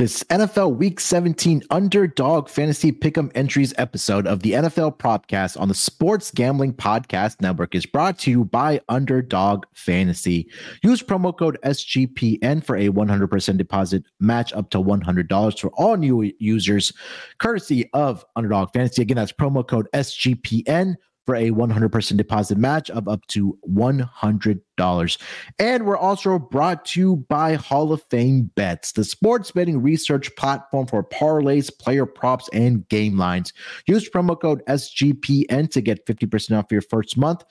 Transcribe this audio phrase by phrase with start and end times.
[0.00, 5.74] This NFL Week 17 Underdog Fantasy Pick'em Entries episode of the NFL Propcast on the
[5.74, 10.48] Sports Gambling Podcast Network is brought to you by Underdog Fantasy.
[10.82, 16.32] Use promo code SGPN for a 100% deposit match up to $100 for all new
[16.38, 16.94] users,
[17.36, 19.02] courtesy of Underdog Fantasy.
[19.02, 20.96] Again, that's promo code SGPN
[21.26, 25.18] for a 100% deposit match of up to $100.
[25.58, 30.34] And we're also brought to you by Hall of Fame Bets, the sports betting research
[30.36, 33.52] platform for parlays, player props, and game lines.
[33.86, 37.44] Use promo code SGPN to get 50% off your first month.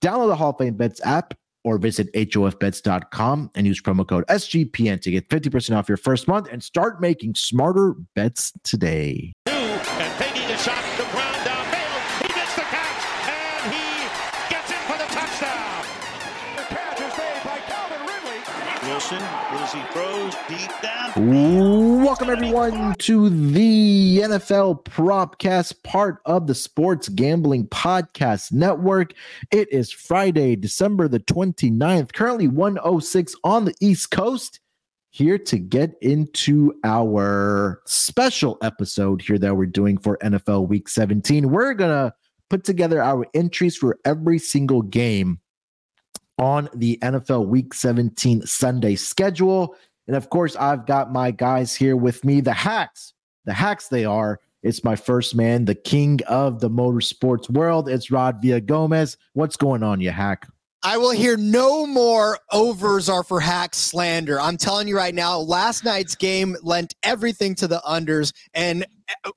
[0.00, 5.00] Download the Hall of Fame Bets app or visit hofbets.com and use promo code SGPN
[5.02, 9.32] to get 50% off your first month and start making smarter bets today.
[9.46, 11.29] And taking a shot the ground
[21.16, 29.14] Welcome everyone to the NFL Propcast, part of the Sports Gambling Podcast Network.
[29.50, 34.60] It is Friday, December the 29th, currently 106 on the East Coast.
[35.10, 41.50] Here to get into our special episode here that we're doing for NFL Week 17.
[41.50, 42.14] We're gonna
[42.48, 45.40] put together our entries for every single game
[46.40, 49.76] on the NFL Week 17 Sunday schedule.
[50.08, 53.12] And of course, I've got my guys here with me, the hacks,
[53.44, 54.40] the hacks they are.
[54.62, 57.88] It's my first man, the king of the motorsports world.
[57.88, 59.16] It's Rod Villa Gomez.
[59.34, 60.48] What's going on, you hack?
[60.82, 64.40] I will hear no more overs are for hack slander.
[64.40, 68.86] I'm telling you right now, last night's game lent everything to the unders, and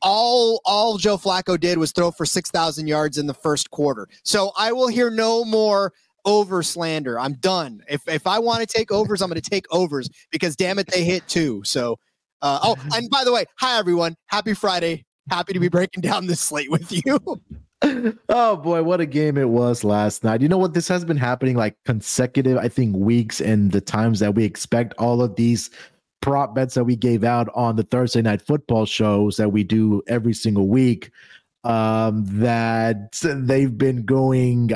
[0.01, 4.07] all all Joe Flacco did was throw for six thousand yards in the first quarter.
[4.23, 5.91] So I will hear no more
[6.25, 7.19] over slander.
[7.19, 7.83] I'm done.
[7.89, 10.87] If if I want to take overs, I'm going to take overs because damn it,
[10.87, 11.61] they hit too.
[11.63, 11.97] So,
[12.41, 15.05] uh, oh, and by the way, hi everyone, happy Friday.
[15.29, 17.17] Happy to be breaking down this slate with you.
[18.29, 20.41] oh boy, what a game it was last night.
[20.41, 20.73] You know what?
[20.73, 24.93] This has been happening like consecutive, I think, weeks and the times that we expect
[24.97, 25.69] all of these
[26.21, 30.01] prop bets that we gave out on the Thursday night football shows that we do
[30.07, 31.11] every single week.
[31.65, 34.71] Um, that they've been going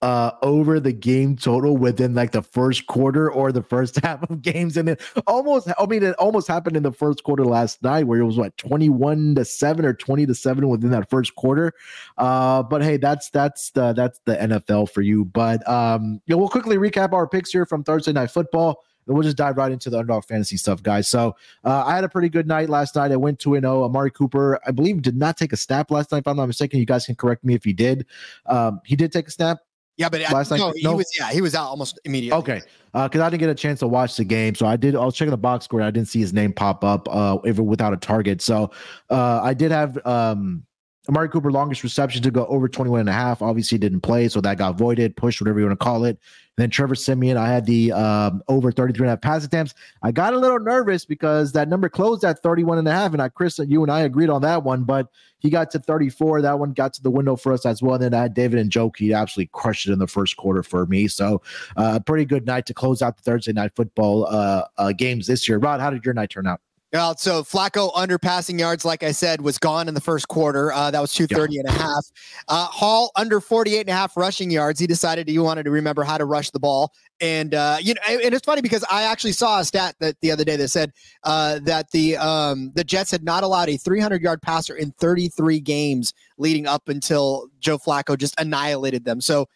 [0.00, 4.40] uh over the game total within like the first quarter or the first half of
[4.42, 8.06] games and it almost i mean it almost happened in the first quarter last night
[8.06, 11.72] where it was what 21 to 7 or 20 to 7 within that first quarter
[12.16, 16.38] uh but hey that's that's the that's the nfl for you but um you know,
[16.38, 19.72] we'll quickly recap our picks here from thursday night football and we'll just dive right
[19.72, 21.08] into the underdog fantasy stuff, guys.
[21.08, 21.34] So
[21.64, 23.10] uh, I had a pretty good night last night.
[23.10, 23.84] I went 2 0.
[23.84, 26.78] Amari Cooper, I believe, did not take a snap last night, if I'm not mistaken.
[26.78, 28.04] You guys can correct me if he did.
[28.46, 29.58] Um, he did take a snap.
[29.98, 32.38] Yeah, but Last I, night- no, he was yeah, he was out almost immediately.
[32.38, 32.62] Okay.
[32.92, 34.54] Because I didn't get a chance to watch the game.
[34.54, 35.82] So I did, I was checking the box score.
[35.82, 38.40] I didn't see his name pop up uh, even without a target.
[38.40, 38.70] So
[39.10, 40.64] uh, I did have um,
[41.08, 43.40] Amari Cooper longest reception to go over 21 and a half.
[43.40, 44.28] Obviously didn't play.
[44.28, 46.18] So that got voided, pushed, whatever you want to call it.
[46.18, 49.74] And then Trevor Siemian, I had the um, over 33 and a half pass attempts.
[50.02, 53.14] I got a little nervous because that number closed at 31 and a half.
[53.14, 55.08] And I, Chris, you and I agreed on that one, but
[55.38, 56.42] he got to 34.
[56.42, 57.94] That one got to the window for us as well.
[57.94, 58.98] And then I had David Njoku.
[58.98, 61.08] He absolutely crushed it in the first quarter for me.
[61.08, 61.40] So
[61.78, 65.26] uh, a pretty good night to close out the Thursday night football uh, uh, games
[65.26, 65.56] this year.
[65.56, 66.60] Rod, how did your night turn out?
[66.92, 70.72] Well, so Flacco under passing yards, like I said, was gone in the first quarter.
[70.72, 72.06] Uh, that was 230 and a half.
[72.48, 74.80] Uh, Hall under 48 and a half rushing yards.
[74.80, 76.94] He decided he wanted to remember how to rush the ball.
[77.20, 80.30] And, uh, you know, and it's funny because I actually saw a stat that the
[80.30, 80.92] other day that said
[81.24, 85.60] uh, that the um, the Jets had not allowed a 300 yard passer in 33
[85.60, 89.20] games leading up until Joe Flacco just annihilated them.
[89.20, 89.46] So,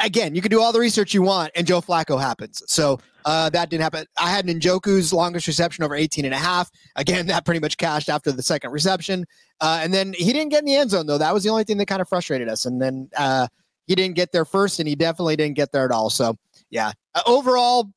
[0.00, 2.62] again, you can do all the research you want, and Joe Flacco happens.
[2.66, 4.06] So uh, that didn't happen.
[4.18, 6.70] I had Njoku's longest reception over 18 and a half.
[6.96, 9.26] Again, that pretty much cashed after the second reception.
[9.60, 11.18] Uh, and then he didn't get in the end zone, though.
[11.18, 12.64] That was the only thing that kind of frustrated us.
[12.64, 13.48] And then uh,
[13.86, 16.10] he didn't get there first, and he definitely didn't get there at all.
[16.10, 16.36] So,
[16.70, 17.90] yeah, uh, overall,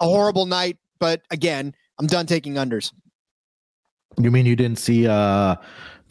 [0.00, 0.78] a horrible night.
[0.98, 2.92] But again, I'm done taking unders.
[4.18, 5.56] You mean you didn't see uh,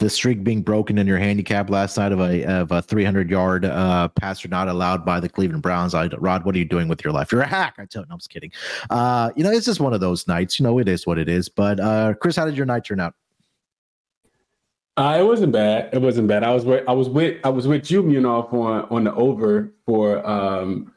[0.04, 3.64] the streak being broken in your handicap last night of a of a 300 yard
[3.64, 5.94] uh, passer not allowed by the Cleveland Browns?
[5.94, 7.32] I, Rod, what are you doing with your life?
[7.32, 7.76] You're a hack.
[7.78, 8.52] I tell you, no, I'm just kidding.
[8.90, 10.60] Uh, you know, it's just one of those nights.
[10.60, 11.48] You know, it is what it is.
[11.48, 13.16] But uh, Chris, how did your night turn out?
[14.98, 15.90] Uh, it wasn't bad.
[15.94, 16.44] It wasn't bad.
[16.44, 19.72] I was with, I was with I was with you, Munaf, on on the over
[19.86, 20.92] for um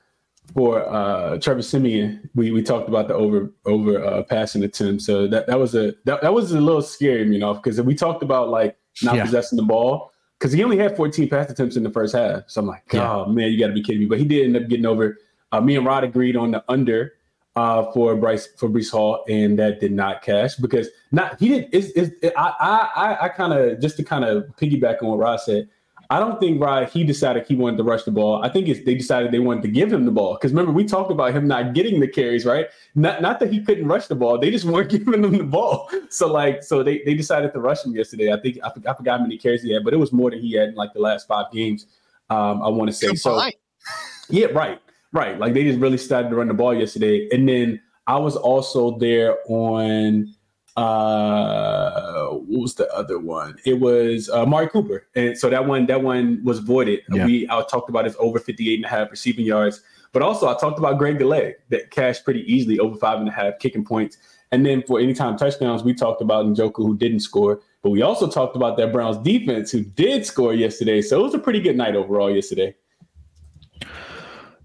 [0.52, 2.29] for uh Trevor Siemian.
[2.35, 5.02] We we talked about the over over uh passing attempt.
[5.02, 8.25] So that that was a that, that was a little scary, Munaf, because we talked
[8.25, 9.25] about like not Yeah.
[9.25, 10.13] possessing the ball.
[10.39, 12.43] Because he only had 14 pass attempts in the first half.
[12.47, 13.11] So I'm like, Yeah.
[13.11, 14.07] oh man, you gotta be kidding me.
[14.07, 15.17] But he did end up getting over.
[15.53, 17.13] Uh, me and Rod agreed on the under
[17.55, 21.69] uh, for Bryce for Breece Hall, and that did not cash because not he did.
[21.73, 25.41] Is is I I I kind of just to kind of piggyback on what Rod
[25.41, 25.69] said.
[26.11, 28.43] I don't think Rod he decided he wanted to rush the ball.
[28.43, 30.85] I think it's they decided they wanted to give him the ball because remember we
[30.85, 32.67] talked about him not getting the carries, right?
[32.94, 35.91] Not not that he couldn't rush the ball, they just weren't giving him the ball.
[36.11, 38.32] So like so they they decided to rush him yesterday.
[38.32, 40.41] I think I, I forgot how many carries he had, but it was more than
[40.41, 41.87] he had in like the last five games.
[42.31, 43.41] Um, I want to say so.
[44.29, 44.81] Yeah, right.
[45.12, 45.38] Right.
[45.38, 47.29] Like they just really started to run the ball yesterday.
[47.32, 50.35] And then I was also there on
[50.76, 53.56] uh what was the other one?
[53.64, 55.06] It was uh Mari Cooper.
[55.14, 57.00] And so that one that one was voided.
[57.11, 57.26] Yeah.
[57.26, 59.81] We I talked about his over 58 and a half receiving yards.
[60.12, 63.28] But also I talked about Greg the Leg that cashed pretty easily over five and
[63.28, 64.19] a half kicking points.
[64.52, 67.61] And then for anytime touchdowns, we talked about Njoku who didn't score.
[67.82, 71.02] But we also talked about that Browns defense who did score yesterday.
[71.02, 72.75] So it was a pretty good night overall yesterday.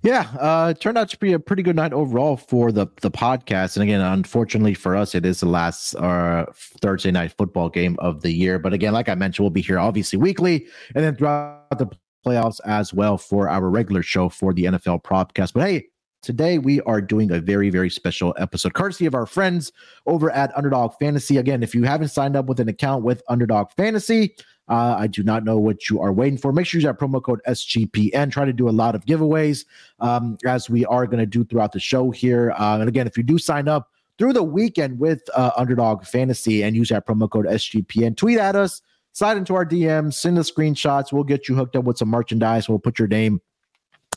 [0.03, 3.11] Yeah, uh, it turned out to be a pretty good night overall for the the
[3.11, 3.75] podcast.
[3.75, 8.21] And again, unfortunately for us, it is the last uh, Thursday night football game of
[8.21, 8.57] the year.
[8.57, 10.65] But again, like I mentioned, we'll be here obviously weekly,
[10.95, 11.87] and then throughout the
[12.25, 15.53] playoffs as well for our regular show for the NFL Propcast.
[15.53, 15.85] But hey,
[16.23, 19.71] today we are doing a very very special episode, courtesy of our friends
[20.07, 21.37] over at Underdog Fantasy.
[21.37, 24.35] Again, if you haven't signed up with an account with Underdog Fantasy
[24.69, 26.53] uh, I do not know what you are waiting for.
[26.53, 28.31] Make sure you use that promo code SGPN.
[28.31, 29.65] Try to do a lot of giveaways
[29.99, 32.51] um, as we are going to do throughout the show here.
[32.57, 36.63] Uh, and again, if you do sign up through the weekend with uh, Underdog Fantasy
[36.63, 38.81] and use that promo code SGPN, tweet at us,
[39.13, 41.11] slide into our DMs, send the screenshots.
[41.11, 42.69] We'll get you hooked up with some merchandise.
[42.69, 43.41] We'll put your name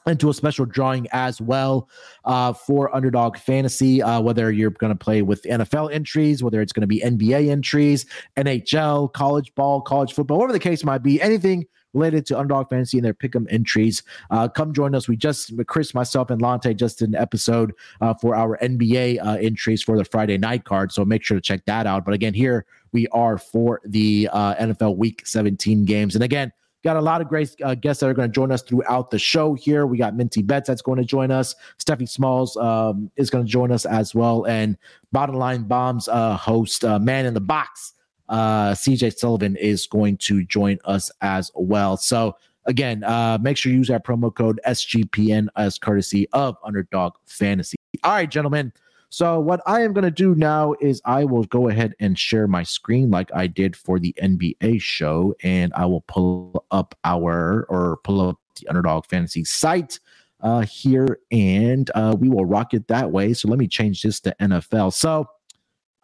[0.07, 1.89] into a special drawing as well
[2.25, 4.03] uh, for Underdog Fantasy.
[4.03, 7.49] Uh, whether you're going to play with NFL entries, whether it's going to be NBA
[7.51, 8.07] entries,
[8.37, 12.99] NHL, college ball, college football, whatever the case might be, anything related to Underdog Fantasy
[12.99, 14.03] and their pick'em entries.
[14.31, 15.09] Uh, come join us.
[15.09, 19.37] We just Chris, myself, and Lante just did an episode uh, for our NBA uh,
[19.41, 20.93] entries for the Friday night card.
[20.93, 22.05] So make sure to check that out.
[22.05, 26.53] But again, here we are for the uh, NFL Week 17 games, and again.
[26.85, 29.19] Got a lot of great uh, guests that are going to join us throughout the
[29.19, 29.87] show here.
[29.87, 31.55] We got MintyBets that's going to join us.
[31.79, 34.45] Stephie Smalls um, is going to join us as well.
[34.45, 34.77] And
[35.11, 37.95] Bottom Line Bombs uh, host, uh, Man in the Box,
[38.29, 41.97] uh, CJ Sullivan is going to join us as well.
[41.97, 42.37] So,
[42.67, 47.77] again, uh, make sure you use our promo code SGPN as courtesy of Underdog Fantasy.
[48.03, 48.75] All right, gentlemen.
[49.15, 52.49] So what I am going to do now is I will go ahead and share
[52.49, 57.65] my screen like I did for the NBA show, and I will pull up our
[57.69, 60.01] or pull up the Underdog Fantasy site
[60.41, 63.35] uh, here, and uh, we will rock it that way.
[63.35, 64.93] So let me change this to NFL.
[64.93, 65.29] So,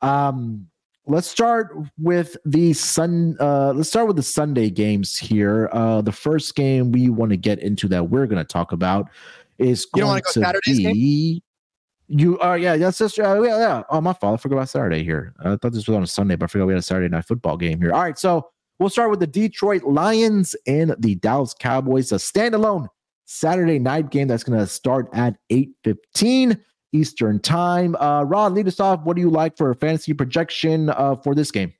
[0.02, 0.68] um,
[1.08, 3.36] let's start with the sun.
[3.40, 5.68] Uh, let's start with the Sunday games here.
[5.72, 9.08] Uh, the first game we want to get into that we're going to talk about
[9.58, 11.42] is you going to be.
[12.12, 13.82] You are, uh, yeah, that's just, uh, yeah, yeah.
[13.88, 14.40] Oh, my fault.
[14.40, 15.32] I forgot about Saturday here.
[15.44, 17.24] I thought this was on a Sunday, but I forgot we had a Saturday night
[17.24, 17.92] football game here.
[17.92, 22.88] All right, so we'll start with the Detroit Lions and the Dallas Cowboys, a standalone
[23.26, 26.58] Saturday night game that's going to start at 8:15
[26.92, 27.94] Eastern time.
[27.94, 29.04] Uh, Rod, lead us off.
[29.04, 31.72] What do you like for a fantasy projection uh, for this game?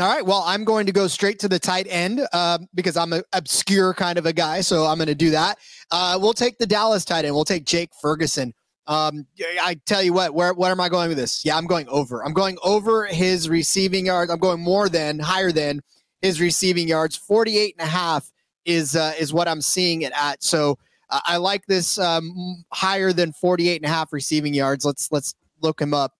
[0.00, 0.24] All right.
[0.24, 3.94] Well, I'm going to go straight to the tight end uh, because I'm an obscure
[3.94, 4.60] kind of a guy.
[4.60, 5.58] So I'm going to do that.
[5.90, 7.34] Uh, we'll take the Dallas tight end.
[7.34, 8.52] We'll take Jake Ferguson.
[8.88, 9.26] Um,
[9.62, 11.44] I tell you what, where where am I going with this?
[11.44, 12.24] Yeah, I'm going over.
[12.24, 14.32] I'm going over his receiving yards.
[14.32, 15.82] I'm going more than higher than
[16.22, 17.14] his receiving yards.
[17.14, 18.32] 48 and a half
[18.64, 20.42] is uh, is what I'm seeing it at.
[20.42, 20.78] So
[21.10, 24.86] uh, I like this um, higher than 48 and a half receiving yards.
[24.86, 26.14] Let's let's look him up.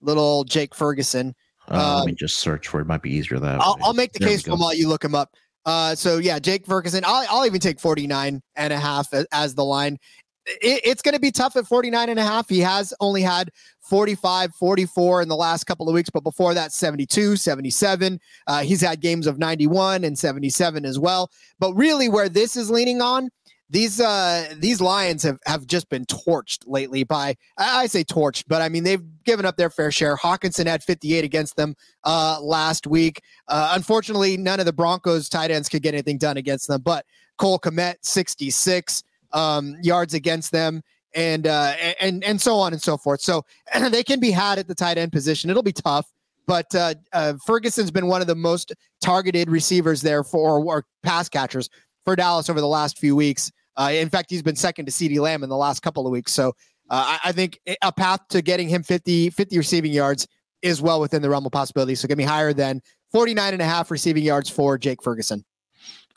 [0.00, 1.34] Little Jake Ferguson.
[1.68, 2.86] Uh, let me um, just search for it.
[2.86, 5.04] Might be easier that I'll, I'll make the there case for him while you look
[5.04, 5.34] him up.
[5.66, 7.04] Uh, so yeah, Jake Ferguson.
[7.04, 9.98] I'll, I'll even take 49 and a half as, as the line
[10.46, 12.48] it, it's going to be tough at 49 and a half.
[12.48, 13.50] He has only had
[13.80, 18.20] 45, 44 in the last couple of weeks, but before that, 72, 77.
[18.46, 21.30] Uh, he's had games of 91 and 77 as well.
[21.58, 23.30] But really, where this is leaning on,
[23.68, 28.62] these uh these lions have have just been torched lately by I say torched, but
[28.62, 30.16] I mean they've given up their fair share.
[30.16, 31.74] Hockenson had 58 against them
[32.04, 33.22] uh last week.
[33.48, 37.04] Uh unfortunately, none of the Broncos tight ends could get anything done against them, but
[37.38, 39.02] Cole Kmet 66
[39.36, 40.82] um, yards against them,
[41.14, 43.20] and uh, and and so on and so forth.
[43.20, 43.44] So
[43.90, 45.50] they can be had at the tight end position.
[45.50, 46.10] It'll be tough,
[46.46, 51.28] but uh, uh, Ferguson's been one of the most targeted receivers there for or pass
[51.28, 51.68] catchers
[52.04, 53.52] for Dallas over the last few weeks.
[53.76, 56.32] Uh, in fact, he's been second to CeeDee Lamb in the last couple of weeks.
[56.32, 56.48] So
[56.88, 60.26] uh, I, I, think a path to getting him 50, 50 receiving yards
[60.62, 61.94] is well within the realm of possibility.
[61.94, 62.80] So get me higher than
[63.12, 65.44] 49 and a half receiving yards for Jake Ferguson.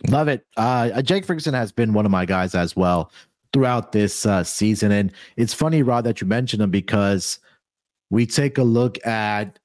[0.07, 0.45] Love it.
[0.55, 3.11] Uh, Jake Ferguson has been one of my guys as well
[3.51, 4.91] throughout this uh, season.
[4.91, 7.39] And it's funny, Rod, that you mentioned him because
[8.09, 9.59] we take a look at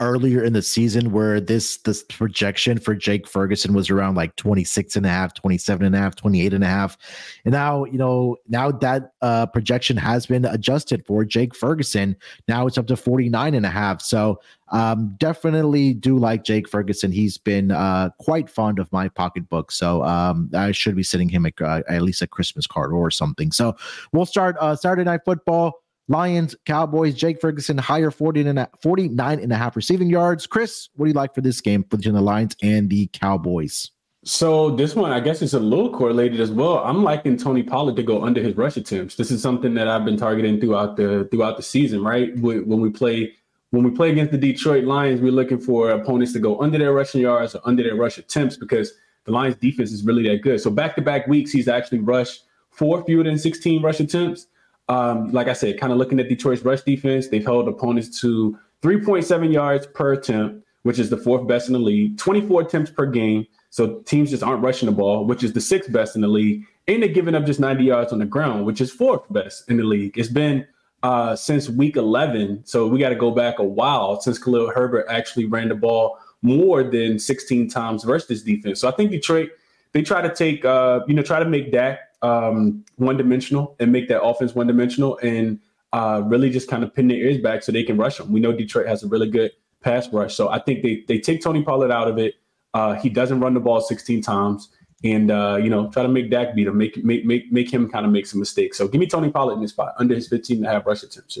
[0.00, 4.96] earlier in the season where this this projection for Jake Ferguson was around like 26
[4.96, 6.96] and a half, 27 and a half, 28 and a half.
[7.44, 12.16] And now, you know, now that uh projection has been adjusted for Jake Ferguson.
[12.48, 14.02] Now it's up to 49 and a half.
[14.02, 14.40] So
[14.72, 17.12] um definitely do like Jake Ferguson.
[17.12, 19.72] He's been uh quite fond of my pocketbook.
[19.72, 23.10] So um I should be sending him a, uh, at least a Christmas card or
[23.10, 23.52] something.
[23.52, 23.76] So
[24.12, 25.82] we'll start uh Saturday night football.
[26.08, 30.46] Lions, Cowboys, Jake Ferguson, higher 40 and a, 49 and a half receiving yards.
[30.46, 33.90] Chris, what do you like for this game between the Lions and the Cowboys?
[34.24, 36.78] So this one, I guess it's a little correlated as well.
[36.78, 39.16] I'm liking Tony Pollard to go under his rush attempts.
[39.16, 42.36] This is something that I've been targeting throughout the throughout the season, right?
[42.38, 43.34] When we play
[43.70, 46.92] when we play against the Detroit Lions, we're looking for opponents to go under their
[46.92, 48.92] rushing yards or under their rush attempts because
[49.24, 50.60] the Lions defense is really that good.
[50.60, 54.46] So back to back weeks, he's actually rushed four fewer than 16 rush attempts
[54.88, 58.58] um, like I said, kind of looking at Detroit's rush defense, they've held opponents to
[58.82, 63.06] 3.7 yards per attempt, which is the fourth best in the league, 24 attempts per
[63.06, 63.46] game.
[63.70, 66.64] So teams just aren't rushing the ball, which is the sixth best in the league.
[66.88, 69.76] And they're giving up just 90 yards on the ground, which is fourth best in
[69.76, 70.16] the league.
[70.16, 70.66] It's been
[71.02, 72.62] uh, since week 11.
[72.64, 76.18] So we got to go back a while since Khalil Herbert actually ran the ball
[76.42, 78.80] more than 16 times versus this defense.
[78.80, 79.50] So I think Detroit,
[79.92, 83.92] they try to take, uh, you know, try to make Dak um, one dimensional and
[83.92, 85.60] make that offense one dimensional and
[85.92, 88.32] uh, really just kind of pin their ears back so they can rush them.
[88.32, 91.42] We know Detroit has a really good pass rush, so I think they they take
[91.42, 92.34] Tony Pollard out of it.
[92.74, 94.68] Uh, he doesn't run the ball 16 times,
[95.04, 97.88] and uh, you know try to make Dak beat him, make make make make him
[97.88, 98.76] kind of make some mistakes.
[98.78, 101.02] So give me Tony Pollard in this spot under his 15 and a half rush
[101.02, 101.38] attempts.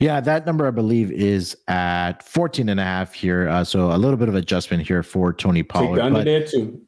[0.00, 3.48] Yeah, that number I believe is at 14 and a half here.
[3.48, 5.86] Uh, so a little bit of adjustment here for Tony Pollard.
[5.86, 6.82] Take the under there too.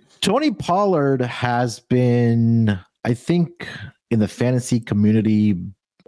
[0.24, 3.68] Tony Pollard has been, I think,
[4.10, 5.54] in the fantasy community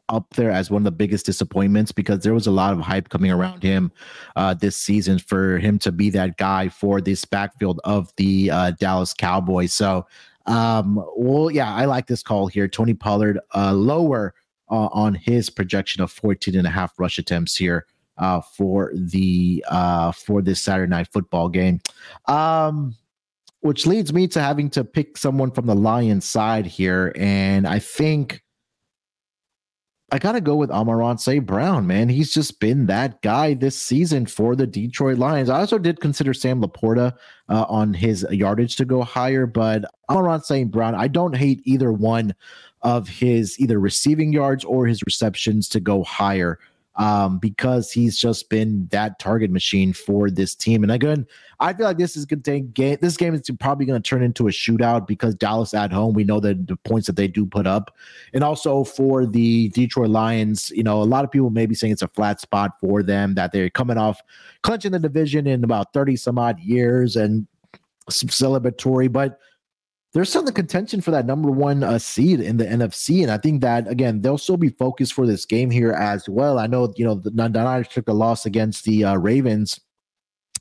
[0.09, 3.11] up there as one of the biggest disappointments because there was a lot of hype
[3.11, 3.93] coming around him
[4.35, 8.71] uh, this season for him to be that guy for this backfield of the uh,
[8.81, 9.75] Dallas Cowboys.
[9.75, 10.07] So,
[10.47, 12.69] um, well, yeah, I like this call here.
[12.69, 14.33] Tony Pollard uh, lower
[14.71, 17.85] uh, on his projection of 14 and a half rush attempts here
[18.17, 21.83] uh, for the uh, for this Saturday night football game.
[22.29, 22.97] Um,
[23.67, 27.13] which leads me to having to pick someone from the Lions side here.
[27.17, 28.43] And I think
[30.13, 31.45] I got to go with Amon-Ra St.
[31.45, 32.09] Brown, man.
[32.09, 35.51] He's just been that guy this season for the Detroit Lions.
[35.51, 37.13] I also did consider Sam LaPorta
[37.49, 40.71] uh, on his yardage to go higher, but Amon-Ra St.
[40.71, 42.35] Brown, I don't hate either one
[42.83, 46.61] of his either receiving yards or his receptions to go higher
[46.97, 50.83] um, because he's just been that target machine for this team.
[50.83, 51.27] And again,
[51.61, 52.99] I feel like this is going to game.
[53.01, 56.15] This game is probably going to turn into a shootout because Dallas at home.
[56.15, 57.95] We know that the points that they do put up,
[58.33, 61.93] and also for the Detroit Lions, you know, a lot of people may be saying
[61.93, 64.21] it's a flat spot for them that they're coming off
[64.63, 67.47] clinching the division in about thirty some odd years and
[68.11, 69.41] celebratory, but
[70.17, 73.37] there's still the contention for that number one uh, seed in the NFC, and I
[73.37, 76.59] think that again they'll still be focused for this game here as well.
[76.59, 79.79] I know you know the, the Niners took a loss against the uh, Ravens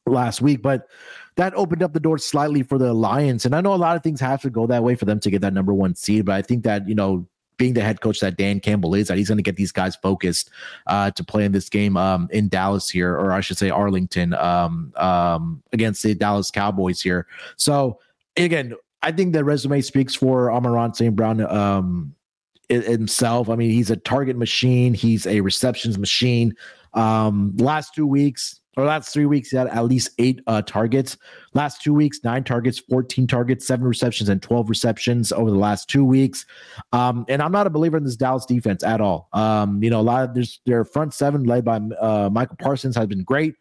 [0.06, 0.90] last week, but
[1.38, 4.04] that opened up the door slightly for the Lions, and I know a lot of
[4.04, 6.36] things have to go that way for them to get that number one seed, but
[6.36, 9.30] I think that you know being the head coach that Dan Campbell is, that he's
[9.30, 10.50] going to get these guys focused
[10.88, 14.34] uh, to play in this game um, in Dallas here, or I should say Arlington
[14.34, 17.26] um, um, against the Dallas Cowboys here.
[17.56, 18.00] So
[18.36, 21.16] again, I think that resume speaks for Amon-Ra St.
[21.16, 22.16] Brown um,
[22.70, 23.50] himself.
[23.50, 24.96] I mean, he's a target machine.
[24.96, 26.56] He's a receptions machine.
[26.96, 31.18] Um, last two weeks or last three weeks, he had at least eight uh, targets.
[31.54, 35.88] Last two weeks, nine targets, 14 targets, seven receptions, and 12 receptions over the last
[35.88, 36.44] two weeks.
[36.92, 39.30] Um, and I'm not a believer in this Dallas defense at all.
[39.34, 43.06] Um, you know, a lot of their front seven led by uh, Micah Parsons has
[43.06, 43.54] been great.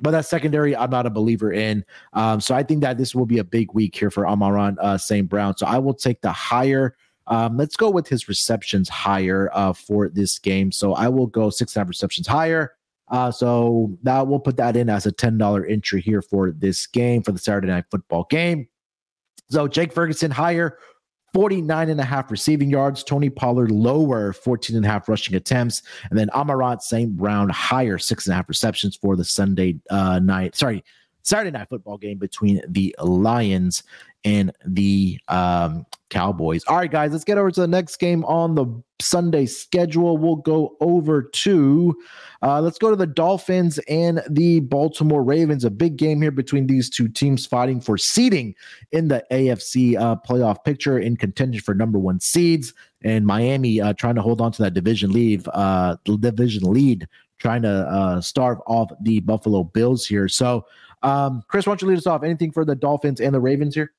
[0.00, 1.84] But that secondary, I'm not a believer in.
[2.12, 4.98] Um, so I think that this will be a big week here for Amon-Ra uh,
[4.98, 5.28] St.
[5.28, 5.56] Brown.
[5.56, 6.96] So I will take the higher.
[7.26, 10.70] Um, let's go with his receptions higher uh, for this game.
[10.70, 12.74] So I will go six and a half receptions higher.
[13.10, 17.22] Uh, so that we'll put that in as a $10 entry here for this game
[17.22, 18.68] for the Saturday night football game.
[19.50, 20.78] So Jake Ferguson higher,
[21.34, 23.04] 49 and a half receiving yards.
[23.04, 25.82] Tony Pollard lower, 14 and a half rushing attempts.
[26.10, 27.16] And then Amon-Ra St.
[27.16, 30.56] Brown higher, six and a half receptions for the Sunday uh, night.
[30.56, 30.84] Sorry,
[31.22, 33.82] Saturday night football game between the Lions
[34.24, 36.64] and the um, Cowboys.
[36.66, 38.66] All right, guys, let's get over to the next game on the
[39.00, 40.16] Sunday schedule.
[40.16, 41.96] We'll go over to,
[42.42, 45.64] uh, let's go to the Dolphins and the Baltimore Ravens.
[45.64, 48.54] A big game here between these two teams fighting for seeding
[48.90, 52.72] in the AFC uh, playoff picture in contention for number one seeds.
[53.02, 57.06] and Miami uh, trying to hold on to that division lead, uh, division lead,
[57.38, 60.28] trying to uh, starve off the Buffalo Bills here.
[60.28, 60.66] So,
[61.02, 62.22] um, Chris, why don't you lead us off?
[62.22, 63.92] Anything for the Dolphins and the Ravens here?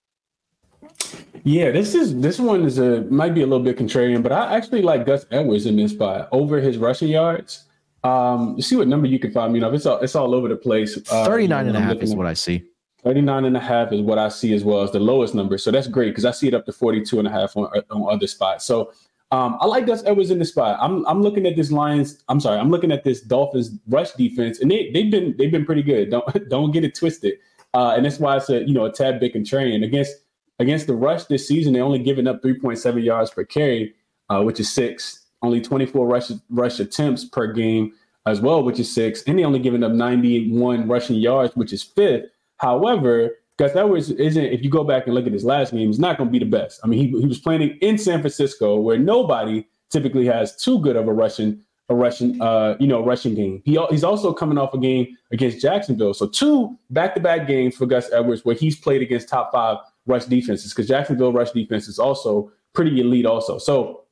[1.44, 4.56] Yeah, this is this one is a might be a little bit contrarian, but I
[4.56, 7.65] actually like Gus Edwards in this spot over his rushing yards.
[8.03, 9.53] Um, see what number you can find.
[9.56, 10.98] You know, it's all it's all over the place.
[11.12, 12.63] Uh, 39 and a half is what I see.
[13.03, 15.58] 39 and a half is what I see as well as the lowest number.
[15.58, 18.13] So that's great because I see it up to 42 and a half on, on
[18.13, 18.65] other spots.
[18.65, 18.91] So
[19.31, 20.77] um, I like Gus Edwards in the spot.
[20.81, 22.24] I'm I'm looking at this Lions.
[22.29, 25.65] I'm sorry, I'm looking at this Dolphins rush defense, and they they've been they've been
[25.65, 26.09] pretty good.
[26.09, 27.36] Don't don't get it twisted.
[27.75, 30.13] Uh, and that's why it's a you know a tad bit contrarian against
[30.57, 31.74] against the rush this season.
[31.74, 33.93] They're only giving up 3.7 yards per carry,
[34.29, 35.25] uh, which is six.
[35.41, 37.93] Only 24 rush rush attempts per game
[38.25, 39.24] as well, which is six.
[39.24, 42.25] And they only giving up 91 rushing yards, which is fifth.
[42.57, 46.18] However, Edwards isn't, if you go back and look at his last game, he's not
[46.18, 46.80] going to be the best.
[46.84, 50.96] I mean, he, he was playing in San Francisco where nobody typically has too good
[50.96, 53.62] of a rushing, a rushing, uh, you know, rushing game.
[53.66, 56.13] He, he's also coming off a game against Jacksonville.
[56.13, 60.74] So two back-to-back games for Gus Edwards where he's played against top five rush defenses
[60.74, 63.58] because Jacksonville rush defense is also pretty elite also.
[63.58, 64.04] So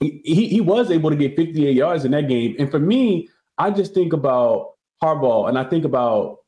[0.00, 2.54] he, he was able to get 58 yards in that game.
[2.58, 3.28] And for me,
[3.58, 6.38] I just think about Harbaugh and I think about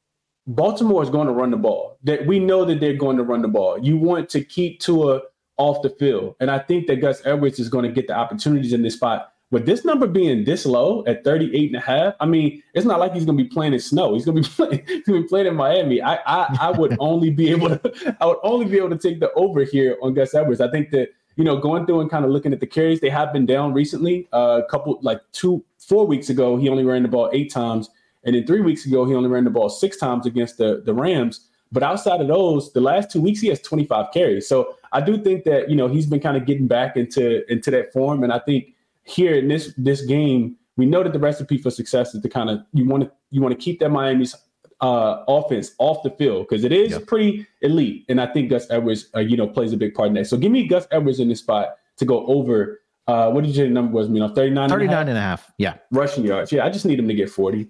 [0.49, 1.99] Baltimore is going to run the ball.
[2.05, 3.79] That we know that they're going to run the ball.
[3.79, 5.21] You want to keep Tua
[5.59, 8.73] off the field, and I think that Gus Edwards is going to get the opportunities
[8.73, 9.33] in this spot.
[9.51, 13.01] With this number being this low at 38 and a half, I mean, it's not
[13.01, 14.13] like he's going to be playing in snow.
[14.13, 16.03] He's going to be playing, he's going to be playing in Miami.
[16.03, 19.21] I, I, I would only be able to, I would only be able to take
[19.21, 20.61] the over here on Gus Edwards.
[20.61, 23.09] I think that you know, going through and kind of looking at the carries, they
[23.09, 24.29] have been down recently.
[24.33, 27.89] Uh, a couple, like two, four weeks ago, he only ran the ball eight times.
[28.25, 30.95] And then three weeks ago, he only ran the ball six times against the, the
[30.95, 31.49] Rams.
[31.71, 34.49] But outside of those, the last two weeks, he has 25 carries.
[34.49, 37.71] So I do think that, you know, he's been kind of getting back into into
[37.71, 38.25] that form.
[38.25, 42.15] And I think here in this this game, we know that the recipe for success
[42.15, 44.35] is to kind of you want to you want to keep that Miami's
[44.81, 47.07] uh, offense off the field because it is yep.
[47.07, 48.05] pretty elite.
[48.09, 50.27] And I think Gus Edwards, uh, you know, plays a big part in that.
[50.27, 52.81] So give me Gus Edwards in this spot to go over.
[53.07, 54.09] Uh, what did you say the number was?
[54.09, 55.09] You know, 39 39 and a half?
[55.09, 55.53] and a half.
[55.59, 55.75] Yeah.
[55.91, 56.53] Rushing yards.
[56.53, 56.65] Yeah.
[56.65, 57.69] I just need him to get 40.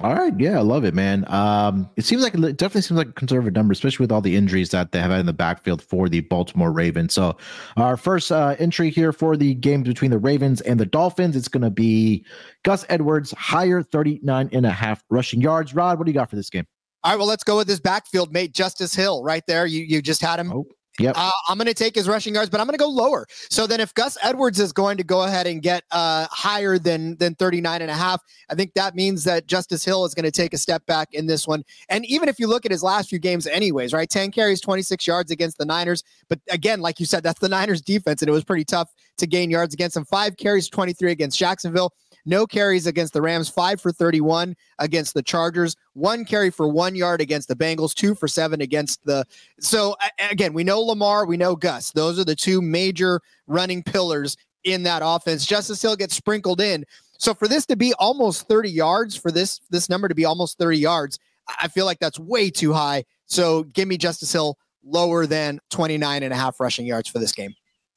[0.00, 1.24] All right, yeah, I love it, man.
[1.28, 4.34] Um, it seems like it definitely seems like a conservative number, especially with all the
[4.34, 7.14] injuries that they have had in the backfield for the Baltimore Ravens.
[7.14, 7.36] So,
[7.76, 11.46] our first uh, entry here for the game between the Ravens and the Dolphins, it's
[11.46, 12.26] going to be
[12.64, 15.74] Gus Edwards, higher 39 and a half rushing yards.
[15.74, 16.66] Rod, what do you got for this game?
[17.04, 19.64] All right, well, let's go with this backfield mate, Justice Hill, right there.
[19.64, 20.52] You you just had him.
[20.52, 20.66] Oh.
[21.00, 21.14] Yep.
[21.18, 23.26] Uh, I'm going to take his rushing yards, but I'm going to go lower.
[23.50, 27.16] So then if Gus Edwards is going to go ahead and get uh, higher than
[27.16, 30.30] than 39 and a half, I think that means that Justice Hill is going to
[30.30, 31.64] take a step back in this one.
[31.88, 34.08] And even if you look at his last few games anyways, right?
[34.08, 36.04] 10 carries, 26 yards against the Niners.
[36.28, 39.26] But again, like you said, that's the Niners defense and it was pretty tough to
[39.26, 40.04] gain yards against them.
[40.04, 41.92] 5 carries, 23 against Jacksonville.
[42.26, 46.94] No carries against the Rams, five for 31 against the Chargers, one carry for one
[46.94, 49.26] yard against the Bengals, two for seven against the.
[49.60, 49.96] So,
[50.30, 51.90] again, we know Lamar, we know Gus.
[51.90, 55.44] Those are the two major running pillars in that offense.
[55.44, 56.84] Justice Hill gets sprinkled in.
[57.18, 60.58] So, for this to be almost 30 yards, for this this number to be almost
[60.58, 61.18] 30 yards,
[61.60, 63.04] I feel like that's way too high.
[63.26, 67.32] So, give me Justice Hill lower than 29 and a half rushing yards for this
[67.32, 67.54] game.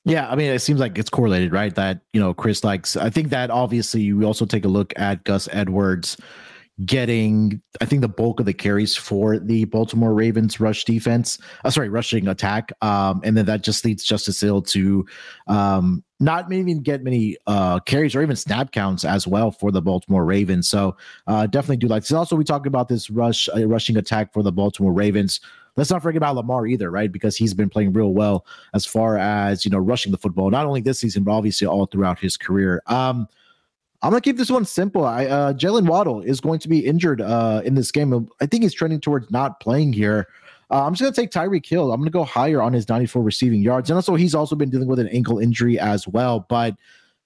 [0.08, 1.76] Yeah, I mean, it seems like it's correlated, right?
[1.76, 2.96] That you know, Chris likes.
[2.96, 6.16] I think that obviously you also take a look at Gus Edwards
[6.86, 11.40] getting, I think, the bulk of the carries for the Baltimore Ravens rush defense.
[11.66, 15.06] Uh, sorry, rushing attack, um, and then that just leads Justice Hill to
[15.48, 19.82] um, not even get many uh, carries or even snap counts as well for the
[19.82, 20.70] Baltimore Ravens.
[20.70, 20.96] So
[21.28, 22.14] uh, definitely do like this.
[22.14, 25.42] Also, we talked about this rush uh, rushing attack for the Baltimore Ravens
[25.78, 27.12] let's not forget about Lamar either, right?
[27.12, 30.66] Because he's been playing real well as far as you know rushing the football, not
[30.66, 32.82] only this season but obviously all throughout his career.
[32.88, 33.28] Um,
[34.02, 35.06] I'm gonna keep this one simple.
[35.06, 38.30] I uh, Jaylen Waddle is going to be injured uh, in this game.
[38.42, 40.28] I think he's trending towards not playing here.
[40.70, 41.92] Uh, I'm just gonna take Tyreek Hill.
[41.92, 44.88] I'm gonna go higher on his 94 receiving yards, and also he's also been dealing
[44.88, 46.46] with an ankle injury as well.
[46.48, 46.76] But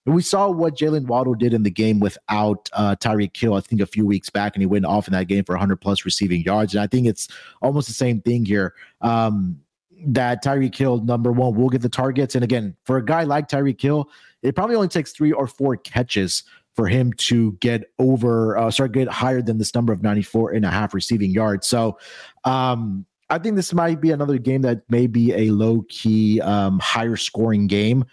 [0.06, 3.82] we saw what Jaylen Waddle did in the game without uh, Tyreek Hill, I think,
[3.82, 6.42] a few weeks back, and he went off in that game for 100 plus receiving
[6.42, 6.74] yards.
[6.74, 7.28] And I think it's
[7.62, 8.74] almost the same thing here.
[9.02, 9.60] Um,
[10.08, 12.34] that Tyreek Hill, number one, will get the targets.
[12.34, 14.10] And again, for a guy like Tyreek Hill,
[14.42, 16.44] it probably only takes three or four catches
[16.76, 20.66] for him to get over, uh, start get higher than this number of 94 and
[20.66, 21.68] a half receiving yards.
[21.68, 22.00] So,
[22.44, 26.80] um, I think this might be another game that may be a low key, um,
[26.80, 28.04] higher scoring game.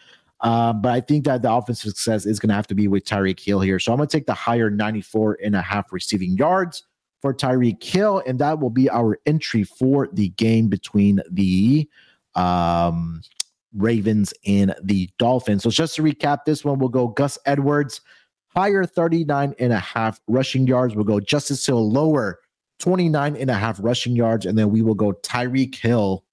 [0.40, 3.04] Um, but I think that the offensive success is going to have to be with
[3.04, 3.78] Tyreek Hill here.
[3.78, 6.84] So I'm going to take the higher 94 and a half receiving yards
[7.20, 11.88] for Tyreek Hill, and that will be our entry for the game between the
[12.36, 13.20] um,
[13.74, 15.64] Ravens and the Dolphins.
[15.64, 18.00] So just to recap this one, we'll go Gus Edwards,
[18.54, 20.94] higher 39 and a half rushing yards.
[20.94, 22.40] We'll go Justice Hill lower
[22.78, 24.46] 29 and a half rushing yards.
[24.46, 26.24] And then we will go Tyreek Hill,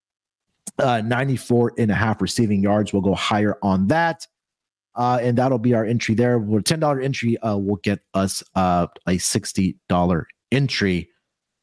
[0.80, 2.93] uh, 94 and a half receiving yards.
[2.93, 4.28] We'll go higher on that.
[4.95, 6.39] Uh, and that'll be our entry there.
[6.39, 11.10] With $10 entry uh, will get us uh, a $60 entry.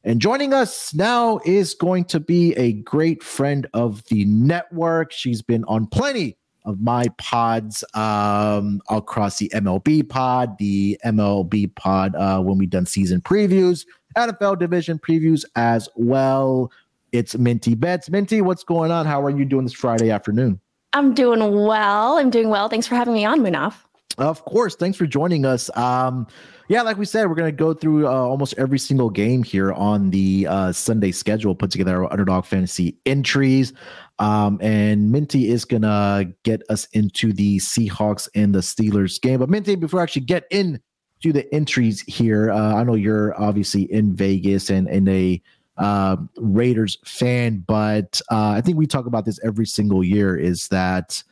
[0.03, 5.11] And joining us now is going to be a great friend of the network.
[5.11, 12.15] She's been on plenty of my pods um, across the MLB pod, the MLB pod
[12.15, 13.85] uh, when we've done season previews,
[14.17, 16.71] NFL division previews as well.
[17.13, 18.09] It's MintyBets.
[18.09, 19.05] Minty, what's going on?
[19.05, 20.59] How are you doing this Friday afternoon?
[20.93, 22.17] I'm doing well.
[22.17, 22.69] I'm doing well.
[22.69, 23.75] Thanks for having me on, Munaf.
[24.17, 24.75] Of course.
[24.75, 25.69] Thanks for joining us.
[25.77, 26.25] Um,
[26.69, 29.73] yeah, like we said, we're going to go through uh, almost every single game here
[29.73, 33.73] on the uh, Sunday schedule, put together our underdog fantasy entries.
[34.17, 39.39] Um, and Minty is going to get us into the Seahawks and the Steelers game.
[39.39, 40.79] But Minty, before I actually get into
[41.21, 45.39] the entries here, uh, I know you're obviously in Vegas and, in a
[45.77, 50.67] uh, Raiders fan, but uh, I think we talk about this every single year is
[50.69, 51.23] that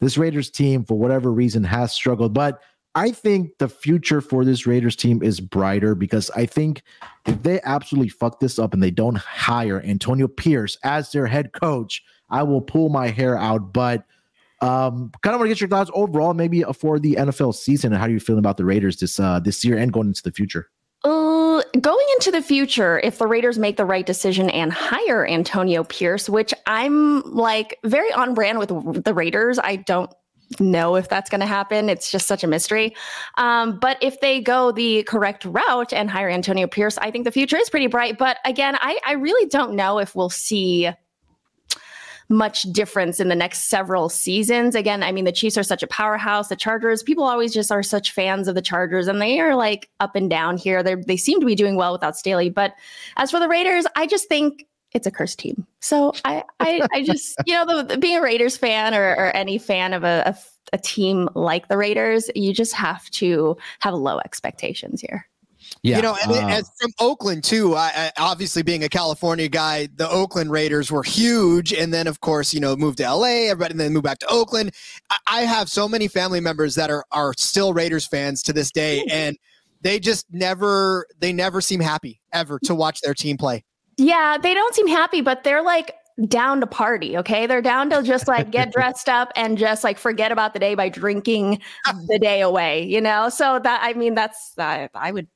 [0.00, 2.34] this Raiders team, for whatever reason, has struggled.
[2.34, 2.60] But
[2.94, 6.82] I think the future for this Raiders team is brighter because I think
[7.26, 11.52] if they absolutely fuck this up and they don't hire Antonio Pierce as their head
[11.52, 13.72] coach, I will pull my hair out.
[13.72, 14.04] But
[14.60, 18.00] um, kind of want to get your thoughts overall, maybe for the NFL season, and
[18.00, 20.32] how are you feeling about the Raiders this uh, this year and going into the
[20.32, 20.70] future?
[21.80, 26.28] Going into the future, if the Raiders make the right decision and hire Antonio Pierce,
[26.28, 30.10] which I'm like very on brand with the Raiders, I don't
[30.60, 31.88] know if that's going to happen.
[31.88, 32.94] It's just such a mystery.
[33.36, 37.32] Um, but if they go the correct route and hire Antonio Pierce, I think the
[37.32, 38.18] future is pretty bright.
[38.18, 40.90] But again, I, I really don't know if we'll see
[42.28, 44.74] much difference in the next several seasons.
[44.74, 46.48] Again, I mean, the Chiefs are such a powerhouse.
[46.48, 49.90] The Chargers, people always just are such fans of the Chargers, and they are like
[50.00, 50.82] up and down here.
[50.82, 52.50] They they seem to be doing well without Staley.
[52.50, 52.74] But
[53.16, 55.66] as for the Raiders, I just think it's a cursed team.
[55.80, 59.36] So I, I, I just, you know, the, the, being a Raiders fan or, or
[59.36, 60.36] any fan of a, a,
[60.72, 65.26] a team like the Raiders, you just have to have low expectations here.
[65.84, 67.74] Yeah, you know, and, uh, and from Oakland too.
[67.74, 72.22] I, I, obviously being a California guy, the Oakland Raiders were huge, and then of
[72.22, 74.72] course, you know, moved to LA, everybody, and then moved back to Oakland.
[75.10, 78.70] I, I have so many family members that are are still Raiders fans to this
[78.70, 79.36] day, and
[79.82, 83.62] they just never they never seem happy ever to watch their team play.
[83.98, 85.94] Yeah, they don't seem happy, but they're like
[86.28, 87.18] down to party.
[87.18, 87.46] Okay.
[87.46, 90.74] They're down to just like get dressed up and just like forget about the day
[90.74, 91.60] by drinking
[92.06, 93.28] the day away, you know?
[93.28, 95.26] So that, I mean, that's, uh, I would,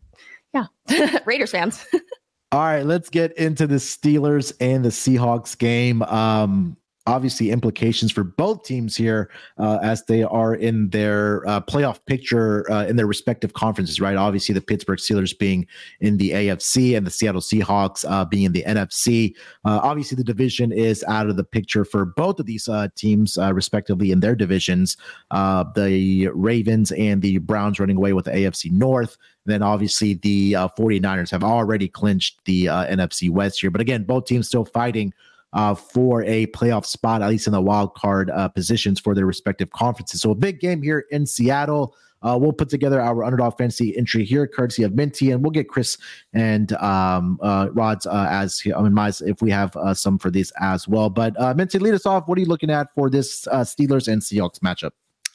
[0.52, 0.66] yeah.
[1.26, 1.84] Raiders fans.
[2.52, 2.84] All right.
[2.84, 6.02] Let's get into the Steelers and the Seahawks game.
[6.02, 6.76] Um,
[7.08, 12.70] obviously implications for both teams here uh, as they are in their uh, playoff picture
[12.70, 14.16] uh, in their respective conferences, right?
[14.16, 15.66] Obviously, the Pittsburgh Steelers being
[16.00, 19.34] in the AFC and the Seattle Seahawks uh, being in the NFC.
[19.64, 23.38] Uh, obviously, the division is out of the picture for both of these uh, teams,
[23.52, 24.96] respectively, in their divisions.
[25.30, 29.16] the Ravens and the Browns running away with the AFC North.
[29.46, 33.70] then obviously the 49ers have already clinched the NFC West here.
[33.70, 35.14] But again, both teams still fighting
[35.52, 39.26] uh, for a playoff spot, at least in the wild card uh, positions for their
[39.26, 40.20] respective conferences.
[40.20, 41.94] So a big game here in Seattle.
[42.20, 45.68] Uh, we'll put together our underdog fantasy entry here, courtesy of Minty, and we'll get
[45.68, 45.96] Chris
[46.32, 50.30] and um, uh, Rods uh, as I mean, my, if we have uh, some for
[50.30, 51.10] this as well.
[51.10, 52.26] But uh, Minty, lead us off.
[52.26, 54.90] What are you looking at for this uh, Steelers and Seahawks matchup?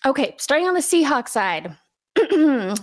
[0.05, 1.73] Okay, starting on the Seahawks side.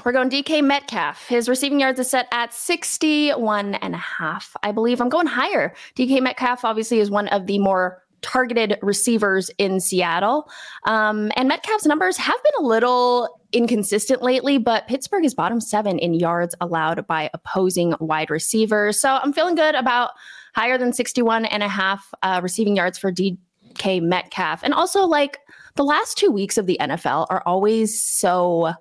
[0.04, 1.26] We're going DK Metcalf.
[1.28, 4.54] His receiving yards is set at 61 and a half.
[4.62, 5.74] I believe I'm going higher.
[5.96, 10.50] DK Metcalf obviously is one of the more targeted receivers in Seattle.
[10.84, 15.98] Um, and Metcalf's numbers have been a little inconsistent lately, but Pittsburgh is bottom seven
[15.98, 19.00] in yards allowed by opposing wide receivers.
[19.00, 20.10] So I'm feeling good about
[20.54, 24.62] higher than 61 and a half uh, receiving yards for DK Metcalf.
[24.62, 25.38] And also, like,
[25.76, 28.74] the last two weeks of the NFL are always so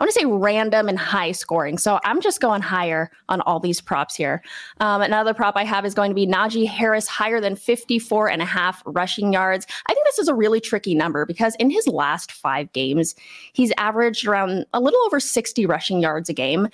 [0.00, 1.76] I want to say random and high scoring.
[1.76, 4.42] So I'm just going higher on all these props here.
[4.80, 8.40] Um, another prop I have is going to be Najee Harris higher than 54 and
[8.40, 9.66] a half rushing yards.
[9.86, 13.14] I think this is a really tricky number because in his last five games,
[13.52, 16.68] he's averaged around a little over 60 rushing yards a game.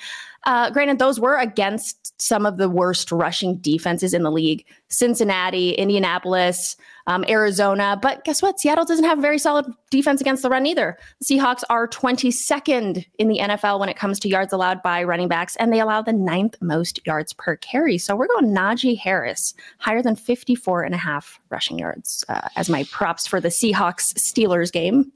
[0.44, 4.64] Uh, granted, those were against against some of the worst rushing defenses in the league
[4.88, 6.76] Cincinnati, Indianapolis,
[7.06, 7.98] um, Arizona.
[8.00, 8.58] But guess what?
[8.60, 10.96] Seattle doesn't have a very solid defense against the run either.
[11.20, 15.28] The Seahawks are 22nd in the NFL when it comes to yards allowed by running
[15.28, 17.98] backs, and they allow the ninth most yards per carry.
[17.98, 22.68] So we're going Najee Harris, higher than 54 and a half rushing yards uh, as
[22.68, 25.12] my props for the Seahawks Steelers game.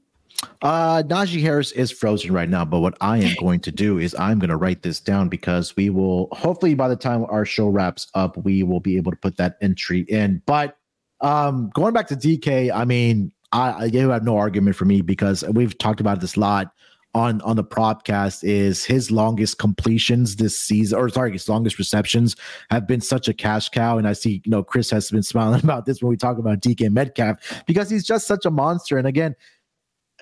[0.61, 4.15] Uh, Najee Harris is frozen right now, but what I am going to do is
[4.15, 7.67] I'm going to write this down because we will hopefully by the time our show
[7.67, 10.41] wraps up, we will be able to put that entry in.
[10.45, 10.77] But
[11.21, 15.43] um, going back to DK, I mean, I, you have no argument for me because
[15.49, 16.71] we've talked about this a lot
[17.13, 22.37] on on the propcast is his longest completions this season or sorry his longest receptions
[22.69, 25.59] have been such a cash cow and i see you know chris has been smiling
[25.63, 29.07] about this when we talk about dk metcalf because he's just such a monster and
[29.07, 29.35] again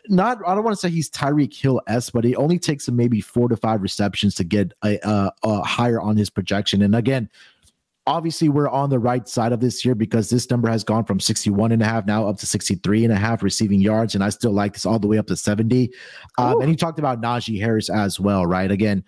[0.09, 2.95] not I don't want to say he's Tyreek Hill s, but it only takes him
[2.95, 6.81] maybe four to five receptions to get a, a, a, higher on his projection.
[6.81, 7.29] And again,
[8.07, 11.19] obviously we're on the right side of this here because this number has gone from
[11.19, 14.29] 61 and a half now up to 63 and a half receiving yards, and I
[14.29, 15.91] still like this all the way up to 70.
[16.37, 18.71] Um, and he talked about Najee Harris as well, right?
[18.71, 19.03] Again.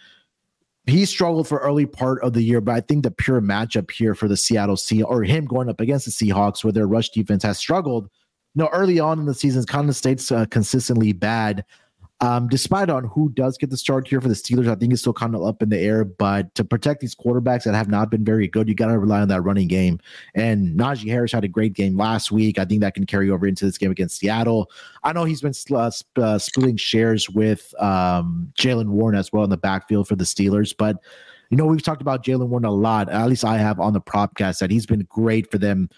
[0.88, 4.16] He struggled for early part of the year, but I think the pure matchup here
[4.16, 7.44] for the Seattle Sea or him going up against the Seahawks, where their rush defense
[7.44, 8.10] has struggled,
[8.56, 11.64] you know, early on in the season, Condon State's uh, consistently bad.
[12.22, 15.02] Um, despite on who does get the start here for the Steelers, I think it's
[15.02, 16.06] still kind of up in the air.
[16.06, 19.22] But to protect these quarterbacks that have not been very good, you got to rely
[19.22, 20.00] on that running game.
[20.36, 22.60] And Najee Harris had a great game last week.
[22.60, 24.70] I think that can carry over into this game against Seattle.
[25.04, 29.50] I know he's been uh, uh, splitting shares with um, Jaylen Warren as well in
[29.50, 30.98] the backfield for the Steelers, but.
[31.50, 33.10] You know, we've talked about Jaylen Warren a lot.
[33.10, 35.90] At least I have on the propcast that he's been great for them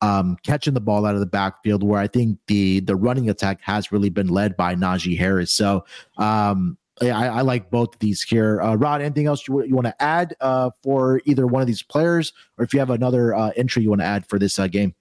[0.00, 3.60] um, catching the ball out of the backfield, where I think the the running attack
[3.62, 5.52] has really been led by Najee Harris.
[5.52, 5.84] So
[6.16, 8.60] um, I, I, like both of these here.
[8.60, 11.82] Uh, Rod, anything else you, you want to add uh, for either one of these
[11.82, 14.66] players, or if you have another uh, entry you want to add for this uh,
[14.66, 14.94] game?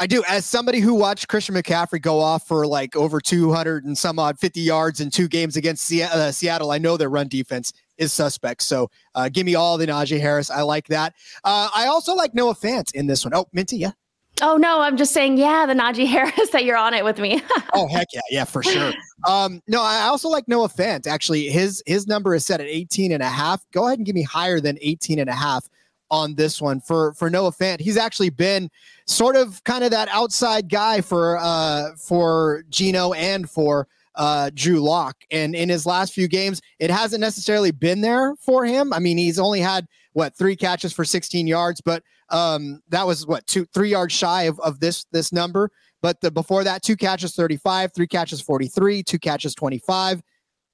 [0.00, 0.22] I do.
[0.28, 4.38] As somebody who watched Christian McCaffrey go off for like over 200 and some odd
[4.38, 8.62] 50 yards in two games against uh, Seattle, I know their run defense is suspect.
[8.62, 10.50] So uh, give me all the Najee Harris.
[10.50, 11.14] I like that.
[11.42, 13.34] Uh, I also like Noah Fant in this one.
[13.34, 13.90] Oh, Minty, yeah.
[14.40, 17.42] Oh no, I'm just saying, yeah, the Najee Harris that you're on it with me.
[17.72, 18.92] oh heck yeah, yeah, for sure.
[19.26, 21.06] Um, no, I also like Noah Fant.
[21.06, 23.64] Actually, his his number is set at 18 and a half.
[23.72, 25.68] Go ahead and give me higher than 18 and a half
[26.10, 27.80] on this one for for Noah Fant.
[27.80, 28.70] He's actually been
[29.06, 34.80] sort of kind of that outside guy for uh for Geno and for uh, Drew
[34.80, 35.16] Lock.
[35.30, 38.92] And in his last few games, it hasn't necessarily been there for him.
[38.92, 43.26] I mean, he's only had what three catches for 16 yards, but um, that was
[43.26, 45.70] what two, three yards shy of, of this this number.
[46.00, 50.22] But the, before that, two catches 35, three catches 43, two catches 25.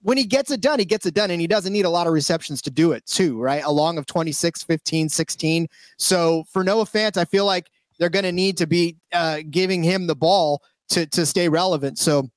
[0.03, 2.07] When he gets it done, he gets it done, and he doesn't need a lot
[2.07, 3.65] of receptions to do it, too, right?
[3.65, 5.67] Along of 26, 15, 16.
[5.97, 9.83] So for Noah Fant, I feel like they're going to need to be uh, giving
[9.83, 11.99] him the ball to to stay relevant.
[11.99, 12.29] So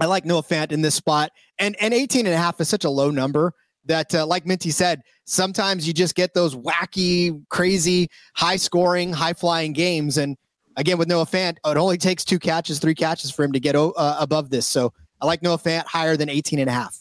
[0.00, 1.30] I like Noah Fant in this spot.
[1.58, 3.52] And and 18 and a half is such a low number
[3.86, 9.32] that uh, like Minty said, sometimes you just get those wacky, crazy, high scoring, high
[9.32, 10.18] flying games.
[10.18, 10.36] And
[10.76, 13.76] again, with Noah Fant, it only takes two catches, three catches for him to get
[13.76, 14.66] uh, above this.
[14.66, 16.98] So I like Noah Fant higher than 18 and a half.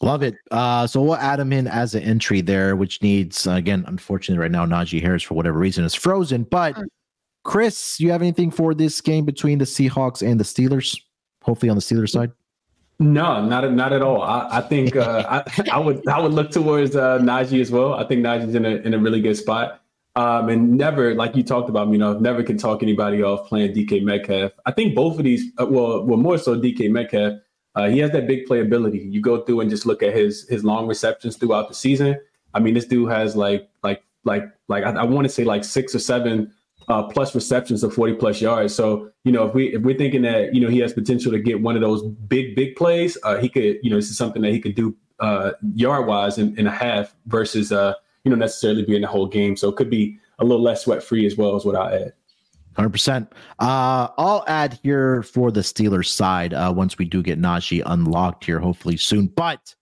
[0.00, 0.36] Love it.
[0.50, 4.40] Uh, so we'll add him in as an entry there, which needs, uh, again, unfortunately,
[4.40, 6.44] right now, Najee Harris, for whatever reason, is frozen.
[6.44, 6.76] But
[7.42, 10.96] Chris, you have anything for this game between the Seahawks and the Steelers?
[11.48, 12.30] hopefully on the Steelers side?
[13.00, 14.22] No, not not at all.
[14.22, 17.94] I, I think uh, I, I, would I would look towards uh, Najee as well.
[17.94, 19.80] I think Najee's in a in a really good spot.
[20.16, 23.72] Um, and never, like you talked about, you know, never can talk anybody off playing
[23.72, 24.50] DK Metcalf.
[24.66, 27.34] I think both of these, uh, well, well, more so DK Metcalf.
[27.76, 29.12] Uh, he has that big playability.
[29.12, 32.18] You go through and just look at his his long receptions throughout the season.
[32.52, 35.62] I mean, this dude has like like like like I, I want to say like
[35.62, 36.52] six or seven
[36.88, 38.74] uh, plus receptions of 40 plus yards.
[38.74, 41.38] So, you know, if we if we're thinking that, you know, he has potential to
[41.38, 44.42] get one of those big, big plays, uh, he could, you know, this is something
[44.42, 48.36] that he could do uh, yard wise in, in a half versus uh, you know,
[48.36, 49.56] necessarily being the whole game.
[49.56, 52.12] So it could be a little less sweat free as well, is what I add.
[52.76, 53.26] 100%.
[53.58, 58.44] Uh, I'll add here for the Steelers side uh, once we do get Najee unlocked
[58.44, 59.26] here, hopefully soon.
[59.26, 59.74] But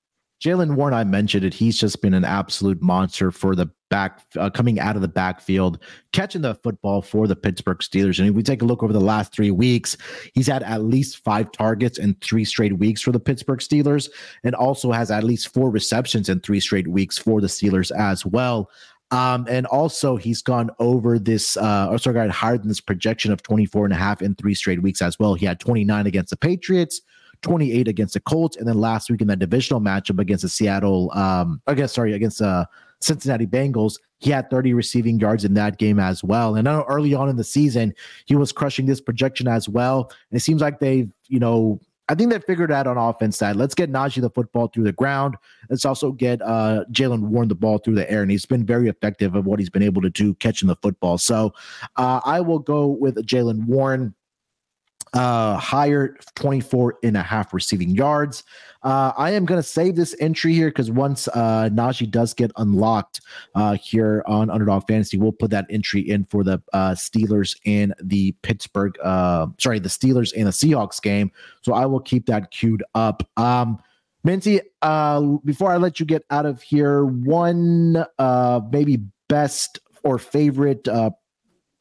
[0.42, 1.54] Jaylen Warren, I mentioned it.
[1.54, 5.78] He's just been an absolute monster for the back uh, coming out of the backfield,
[6.12, 8.18] catching the football for the Pittsburgh Steelers.
[8.18, 9.96] And if we take a look over the last three weeks,
[10.34, 14.10] he's had at least five targets in three straight weeks for the Pittsburgh Steelers,
[14.44, 18.26] and also has at least four receptions in three straight weeks for the Steelers as
[18.26, 18.70] well.
[19.12, 23.42] Um, and also he's gone over this, uh, or sorry, higher than this projection of
[23.42, 25.34] 24 and a half in three straight weeks as well.
[25.34, 27.00] He had 29 against the Patriots,
[27.42, 31.10] 28 against the Colts, and then last week in that divisional matchup against the Seattle,
[31.14, 32.66] um, against sorry, against uh
[33.00, 33.98] Cincinnati Bengals.
[34.18, 36.54] He had 30 receiving yards in that game as well.
[36.54, 37.94] And I know early on in the season,
[38.24, 40.10] he was crushing this projection as well.
[40.30, 43.56] And it seems like they've, you know, I think they figured out on offense side.
[43.56, 45.36] Let's get Najee the football through the ground.
[45.68, 48.88] Let's also get uh, Jaylen Warren the ball through the air, and he's been very
[48.88, 51.18] effective of what he's been able to do catching the football.
[51.18, 51.52] So
[51.96, 54.14] uh, I will go with Jaylen Warren
[55.12, 58.44] uh, higher 24 and a half receiving yards.
[58.82, 62.52] Uh, I am going to save this entry here because once uh, Najee does get
[62.56, 63.20] unlocked
[63.54, 67.94] uh, here on Underdog Fantasy, we'll put that entry in for the uh, Steelers and
[68.00, 71.32] the Pittsburgh, uh, sorry, the Steelers and the Seahawks game.
[71.62, 73.28] So I will keep that queued up.
[73.36, 73.80] Um,
[74.22, 80.18] Minty, uh, before I let you get out of here, one uh, maybe best or
[80.18, 81.10] favorite uh,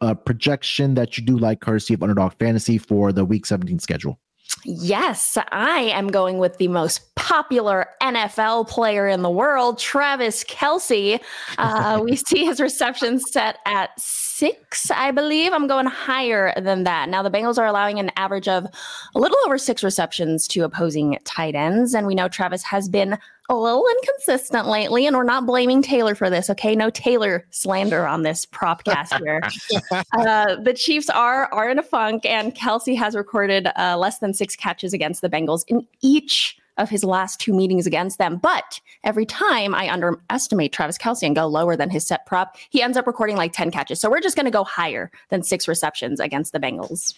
[0.02, 4.20] uh, projection that you do like courtesy of Underdog Fantasy for the Week 17 schedule?
[4.64, 11.20] Yes, I am going with the most popular NFL player in the world, Travis Kelce.
[11.58, 15.54] Uh, we see his reception set at six, I believe.
[15.54, 17.10] I'm going higher than that.
[17.10, 18.66] Now, the Bengals are allowing an average of
[19.14, 21.94] a little over six receptions to opposing tight ends.
[21.94, 23.18] And we know Travis has been
[23.50, 26.50] a little inconsistent lately, and we're not blaming Taylor for this.
[26.50, 29.42] Okay, no Taylor slander on this Propcast here.
[30.18, 34.34] uh, the Chiefs are are in a funk, and Kelce has recorded uh, less than
[34.34, 38.38] six catches against the Bengals in each of his last two meetings against them.
[38.38, 42.82] But every time I underestimate Travis Kelce and go lower than his set prop, he
[42.82, 44.02] ends up recording like 10 catches.
[44.02, 47.14] So we're just going to go higher than six receptions against the Bengals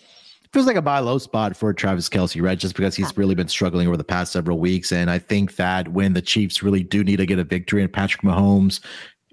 [0.57, 2.57] feels like a buy low spot for Travis Kelce, right?
[2.57, 4.91] Just because he's really been struggling over the past several weeks.
[4.91, 7.93] And I think that when the Chiefs really do need to get a victory and
[7.93, 8.79] Patrick Mahomes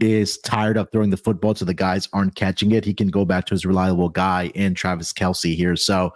[0.01, 3.25] is tired of throwing the football so the guys aren't catching it, he can go
[3.25, 5.77] back to his reliable guy in Travis Kelce here.
[5.77, 6.13] So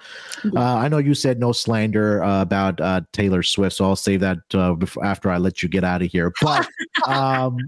[0.56, 4.20] uh, I know you said no slander uh, about uh, Taylor Swift, so I'll save
[4.20, 6.32] that uh, before, after I let you get out of here.
[6.48, 6.66] But
[7.06, 7.58] um,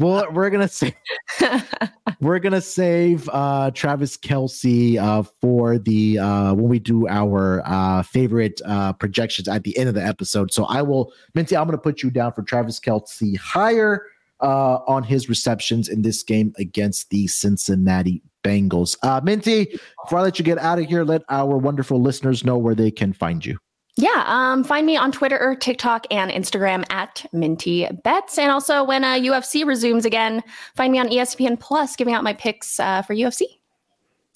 [0.00, 0.96] well, we're gonna say
[2.20, 8.60] we're gonna save uh, Travis Kelce uh, for the when we do our favorite
[8.98, 10.52] projections at the end of the episode.
[10.52, 14.06] So I will, Minty, I'm gonna put you down for Travis Kelce higher
[14.40, 18.96] uh, on his receptions in this game against the Cincinnati Bengals.
[19.02, 22.56] Uh, Minty, before I let you get out of here, let our wonderful listeners know
[22.58, 23.58] where they can find you.
[23.98, 28.36] Yeah, um, find me on Twitter or TikTok and Instagram at Minty Bets.
[28.38, 30.42] And also, when uh, UFC resumes again,
[30.74, 33.44] find me on ESPN Plus, giving out my picks uh, for UFC.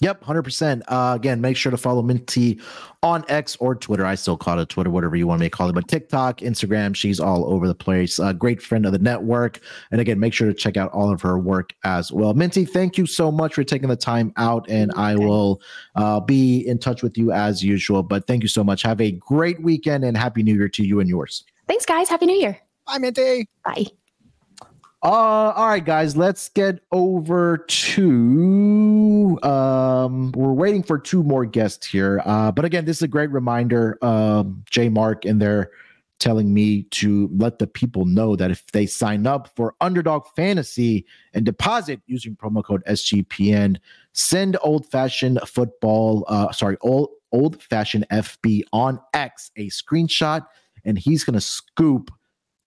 [0.01, 0.81] Yep, 100%.
[0.87, 2.59] Uh, again, make sure to follow Minty
[3.03, 4.03] on X or Twitter.
[4.03, 5.73] I still call it Twitter, whatever you want me to call it.
[5.73, 8.17] But TikTok, Instagram, she's all over the place.
[8.17, 9.59] A great friend of the network.
[9.91, 12.33] And again, make sure to check out all of her work as well.
[12.33, 14.67] Minty, thank you so much for taking the time out.
[14.69, 15.61] And I will
[15.95, 18.01] uh, be in touch with you as usual.
[18.01, 18.81] But thank you so much.
[18.81, 21.43] Have a great weekend and Happy New Year to you and yours.
[21.67, 22.09] Thanks, guys.
[22.09, 22.59] Happy New Year.
[22.87, 23.47] Bye, Minty.
[23.63, 23.85] Bye.
[25.03, 28.80] Uh, all right, guys, let's get over to.
[29.43, 32.21] Um, we're waiting for two more guests here.
[32.25, 33.97] Uh, but again, this is a great reminder.
[34.01, 35.71] Um, J Mark and they're
[36.19, 41.05] telling me to let the people know that if they sign up for Underdog Fantasy
[41.33, 43.77] and deposit using promo code SGPN,
[44.13, 46.23] send old fashioned football.
[46.27, 50.45] Uh, sorry, old old fashioned FB on X a screenshot,
[50.85, 52.11] and he's gonna scoop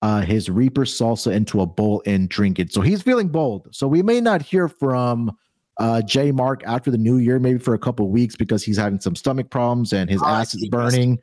[0.02, 2.72] uh, his Reaper salsa into a bowl and drink it.
[2.72, 3.68] So he's feeling bold.
[3.70, 5.34] So we may not hear from
[5.78, 9.00] uh, J Mark after the new year, maybe for a couple weeks because he's having
[9.00, 11.18] some stomach problems and his oh, ass is burning.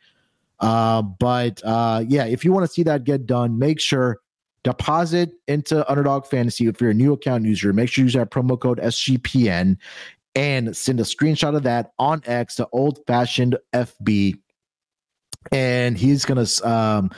[0.60, 4.20] Uh, but uh, yeah, if you want to see that get done, make sure
[4.64, 6.68] deposit into Underdog Fantasy.
[6.68, 9.78] If you're a new account user, make sure you use that promo code SGPN
[10.36, 14.40] and send a screenshot of that on X to old fashioned FB.
[15.52, 17.10] And he's gonna um,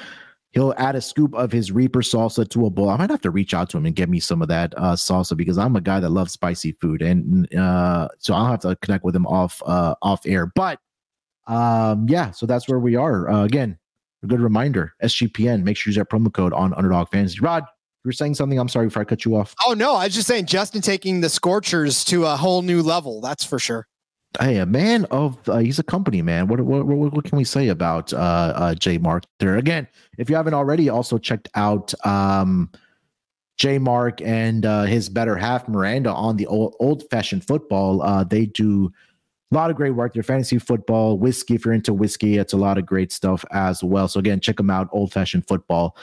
[0.53, 2.89] he'll add a scoop of his Reaper salsa to a bowl.
[2.89, 4.93] I might have to reach out to him and get me some of that uh,
[4.93, 8.75] salsa because I'm a guy that loves spicy food, and uh, so I'll have to
[8.77, 10.51] connect with him off uh, off air.
[10.55, 10.79] But
[11.47, 13.29] um, yeah, so that's where we are.
[13.29, 13.77] Uh, again,
[14.23, 15.63] a good reminder: SGPN.
[15.63, 17.39] Make sure you use that promo code on Underdog Fantasy.
[17.39, 18.59] Rod, you were saying something.
[18.59, 19.55] I'm sorry if I cut you off.
[19.65, 23.21] Oh no, I was just saying Justin taking the Scorchers to a whole new level.
[23.21, 23.87] That's for sure
[24.39, 26.47] hey, a man of uh, he's a company man.
[26.47, 29.57] What, what what what can we say about uh, uh, J Mark there?
[29.57, 32.71] Again, if you haven't already, also checked out um,
[33.57, 38.01] J Mark and uh, his better half Miranda on the old old fashioned football.
[38.01, 38.91] Uh, they do
[39.51, 40.13] a lot of great work.
[40.13, 41.55] Their fantasy football, whiskey.
[41.55, 44.07] If you're into whiskey, it's a lot of great stuff as well.
[44.07, 44.89] So again, check them out.
[44.91, 45.95] Old fashioned football.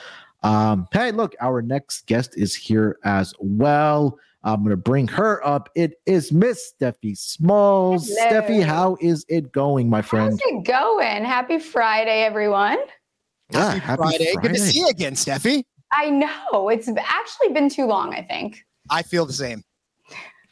[0.42, 4.18] Um, hey, look, our next guest is here as well.
[4.42, 5.68] I'm going to bring her up.
[5.74, 8.08] It is Miss Stephie Smalls.
[8.08, 8.28] Hello.
[8.28, 10.30] Stephie, how is it going, my friend?
[10.30, 11.24] How's it going?
[11.24, 12.78] Happy Friday, everyone.
[13.54, 14.32] Ah, happy, happy Friday.
[14.32, 14.48] Friday.
[14.48, 15.66] Good to see you again, Stephie.
[15.92, 16.68] I know.
[16.68, 18.64] It's actually been too long, I think.
[18.90, 19.62] I feel the same.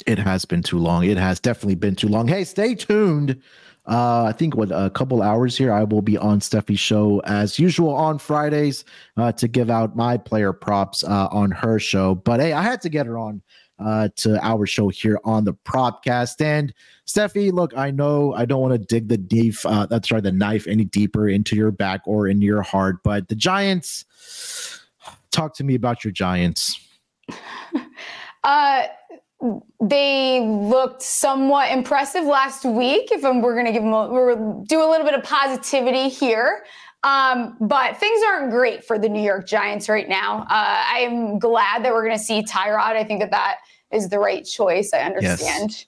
[0.06, 1.04] It has been too long.
[1.04, 2.28] It has definitely been too long.
[2.28, 3.40] Hey, stay tuned.
[3.86, 7.58] Uh, I think what a couple hours here, I will be on Stephie's show as
[7.58, 8.84] usual on Fridays
[9.16, 12.14] uh, to give out my player props uh, on her show.
[12.14, 13.42] But hey, I had to get her on
[13.78, 16.40] uh, to our show here on the Propcast.
[16.40, 16.72] And
[17.04, 20.32] Stephie, look, I know I don't want to dig the deep, uh, that's right, the
[20.32, 24.04] knife any deeper into your back or into your heart, but the Giants.
[25.30, 26.80] Talk to me about your Giants.
[28.44, 28.82] uh
[29.80, 33.12] they looked somewhat impressive last week.
[33.12, 34.34] If I'm, we're going to give them, a, we're
[34.66, 36.64] do a little bit of positivity here.
[37.04, 40.40] Um, but things aren't great for the New York Giants right now.
[40.42, 42.96] Uh, I am glad that we're going to see Tyrod.
[42.96, 43.58] I think that that
[43.92, 44.92] is the right choice.
[44.92, 45.70] I understand.
[45.70, 45.86] Yes.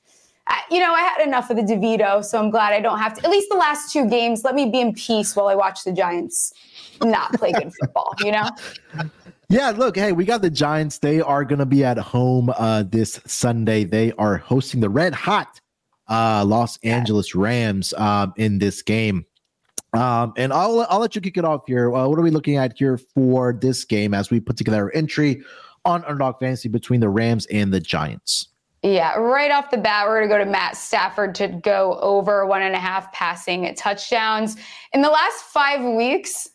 [0.69, 3.25] You know, I had enough of the DeVito, so I'm glad I don't have to.
[3.25, 5.93] At least the last two games, let me be in peace while I watch the
[5.93, 6.53] Giants
[7.03, 8.15] not play good football.
[8.21, 8.51] You know.
[9.53, 10.99] Yeah, look, hey, we got the Giants.
[10.99, 13.83] They are going to be at home uh, this Sunday.
[13.83, 15.61] They are hosting the red hot
[16.09, 19.27] uh, Los Angeles Rams um, in this game.
[19.93, 21.93] Um, and I'll I'll let you kick it off here.
[21.93, 24.93] Uh, what are we looking at here for this game as we put together our
[24.95, 25.43] entry
[25.85, 28.49] on Underdog Fantasy between the Rams and the Giants?
[28.83, 32.47] Yeah, right off the bat, we're going to go to Matt Stafford to go over
[32.47, 34.57] one and a half passing touchdowns.
[34.95, 36.49] In the last five weeks,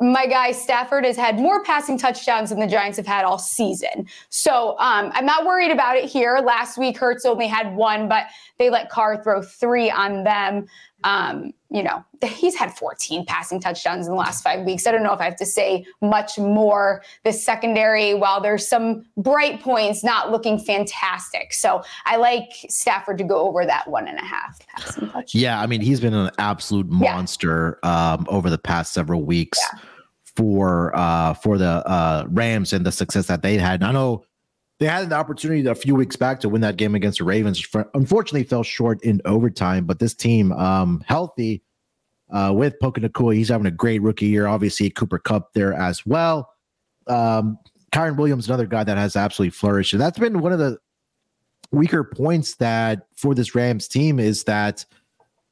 [0.00, 4.06] my guy Stafford has had more passing touchdowns than the Giants have had all season.
[4.30, 6.40] So um, I'm not worried about it here.
[6.44, 8.26] Last week, Hurts only had one, but
[8.58, 10.66] they let Carr throw three on them.
[11.04, 14.86] Um, you know, he's had 14 passing touchdowns in the last five weeks.
[14.86, 17.02] I don't know if I have to say much more.
[17.24, 21.54] The secondary, while there's some bright points, not looking fantastic.
[21.54, 25.34] So I like Stafford to go over that one and a half passing touchdowns.
[25.34, 28.12] Yeah, I mean, he's been an absolute monster yeah.
[28.12, 29.58] um, over the past several weeks.
[29.72, 29.80] Yeah
[30.36, 33.80] for uh for the uh Rams and the success that they had.
[33.80, 34.24] And I know
[34.82, 37.64] they had an opportunity a few weeks back to win that game against the Ravens.
[37.94, 39.84] Unfortunately, fell short in overtime.
[39.84, 41.62] But this team, um, healthy
[42.32, 44.48] uh, with Puka Nacua, he's having a great rookie year.
[44.48, 46.52] Obviously, Cooper Kupp there as well.
[47.06, 47.60] Um,
[47.92, 50.78] Kyren Williams, another guy that has absolutely flourished, and that's been one of the
[51.70, 54.84] weaker points that for this Rams team is that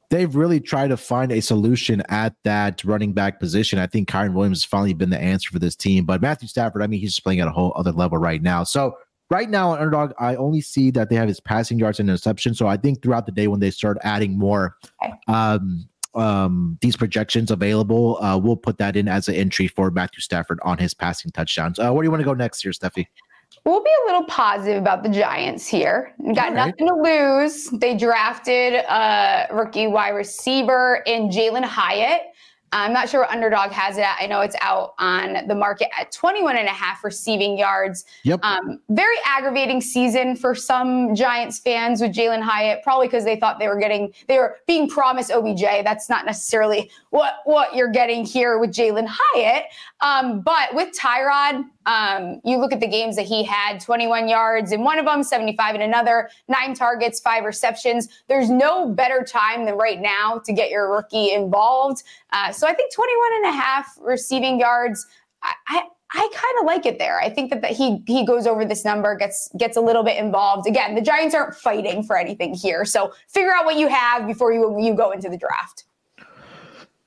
[0.09, 3.79] they've really tried to find a solution at that running back position.
[3.79, 6.03] I think Kyren Williams has finally been the answer for this team.
[6.03, 8.65] But Matthew Stafford, I mean, he's just playing at a whole other level right now.
[8.65, 8.97] So
[9.31, 12.53] right now on underdog, I only see that they have his passing yards and interception.
[12.53, 14.75] So I think throughout the day when they start adding more
[15.27, 20.19] um, um, these projections available, uh, we'll put that in as an entry for Matthew
[20.19, 21.79] Stafford on his passing touchdowns.
[21.79, 23.09] Uh, where do you want to go next here, Stephie?
[23.63, 26.13] We'll be a little positive about the Giants here.
[26.33, 26.53] Got right.
[26.53, 27.69] nothing to lose.
[27.69, 32.21] They drafted a rookie wide receiver in Jalin Hyatt.
[32.73, 34.17] I'm not sure what underdog has it at.
[34.19, 38.05] I know it's out on the market at 21 and a half receiving yards.
[38.23, 38.39] Yep.
[38.43, 43.59] Um, very aggravating season for some Giants fans with Jalin Hyatt, probably because they thought
[43.59, 45.61] they were getting, they were being promised OBJ.
[45.83, 49.65] That's not necessarily what, what you're getting here with Jalin Hyatt.
[49.99, 54.71] Um, but with Tyrod, um, you look at the games that he had 21 yards
[54.71, 58.07] in one of them, 75 in another, nine targets, five receptions.
[58.27, 62.03] There's no better time than right now to get your rookie involved.
[62.31, 65.07] Uh, so I think 21 and a half receiving yards.
[65.41, 67.19] I, I, I kind of like it there.
[67.21, 70.17] I think that, that he he goes over this number, gets gets a little bit
[70.17, 70.67] involved.
[70.67, 74.51] Again, the Giants aren't fighting for anything here, so figure out what you have before
[74.51, 75.85] you you go into the draft.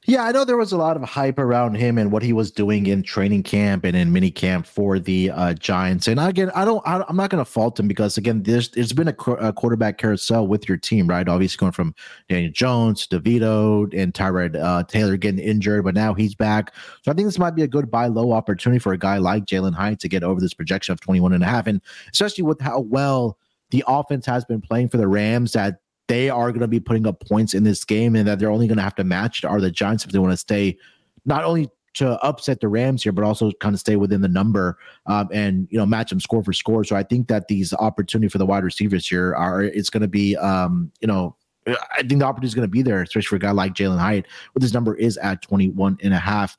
[0.06, 2.50] Yeah, I know there was a lot of hype around him and what he was
[2.50, 6.08] doing in training camp and in mini camp for the uh, Giants.
[6.08, 8.92] And again, I don't, I, am not going to fault him because again, there's there's
[8.92, 11.26] been a, a, quarterback carousel with your team, right?
[11.26, 11.94] Obviously, going from
[12.28, 16.74] Daniel Jones, DeVito, and Tyrod uh, Taylor getting injured, but now he's back.
[17.02, 19.46] So I think this might be a good buy low opportunity for a guy like
[19.46, 21.80] Jalin Hyatt to get over this projection of 21 and a half, and
[22.12, 23.38] especially with how well
[23.70, 27.06] the offense has been playing for the Rams that they are going to be putting
[27.06, 29.60] up points in this game and that they're only going to have to match are
[29.60, 30.76] the Giants if they want to stay
[31.24, 34.78] not only to upset the Rams here, but also kind of stay within the number
[35.06, 36.84] um, and you know match them score for score.
[36.84, 40.08] So I think that these opportunity for the wide receivers here are it's going to
[40.08, 41.36] be um, you know
[41.66, 43.98] I think the opportunity is going to be there, especially for a guy like Jalin
[43.98, 44.26] Hyatt.
[44.52, 46.58] But this number is at 21 and a half.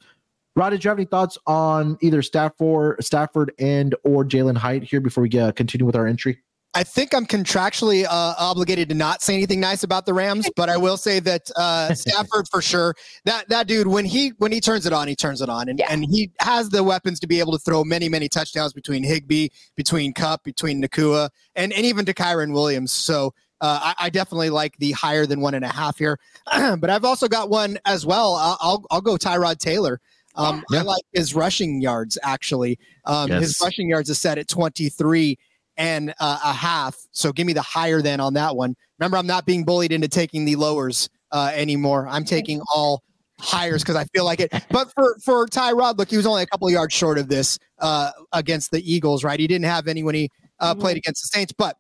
[0.56, 5.02] Rod, did you have any thoughts on either Stafford, Stafford and or Jalen Hyatt here
[5.02, 6.42] before we get, continue with our entry?
[6.76, 10.70] I think I'm contractually uh, obligated to not say anything nice about the Rams, but
[10.70, 12.94] I will say that uh, Stafford for sure.
[13.24, 15.80] That that dude when he when he turns it on, he turns it on, and,
[15.80, 15.88] yeah.
[15.90, 19.48] and he has the weapons to be able to throw many many touchdowns between Higbee,
[19.78, 22.92] between Kupp, between Nacua, and and even to Kyren Williams.
[22.92, 23.34] So.
[23.62, 26.20] Uh, I, I, definitely like the higher than one and a half here,
[26.54, 28.36] but I've also got one as well.
[28.36, 30.02] I'll, I'll, I'll go Tyrod Taylor
[30.36, 32.78] Um, I like his rushing yards actually.
[33.06, 35.40] Um, His rushing yards is set at 23
[35.78, 36.98] and uh, a half.
[37.12, 38.76] So give me the higher than on that one.
[39.00, 42.08] Remember, I'm not being bullied into taking the lowers uh, anymore.
[42.10, 43.04] I'm taking all
[43.40, 44.52] hires because I feel like it.
[44.70, 47.60] But for for Tyrod, look, he was only a couple of yards short of this
[47.80, 49.40] uh, against the Eagles, right?
[49.40, 51.78] He didn't have any when he uh, played against the Saints, but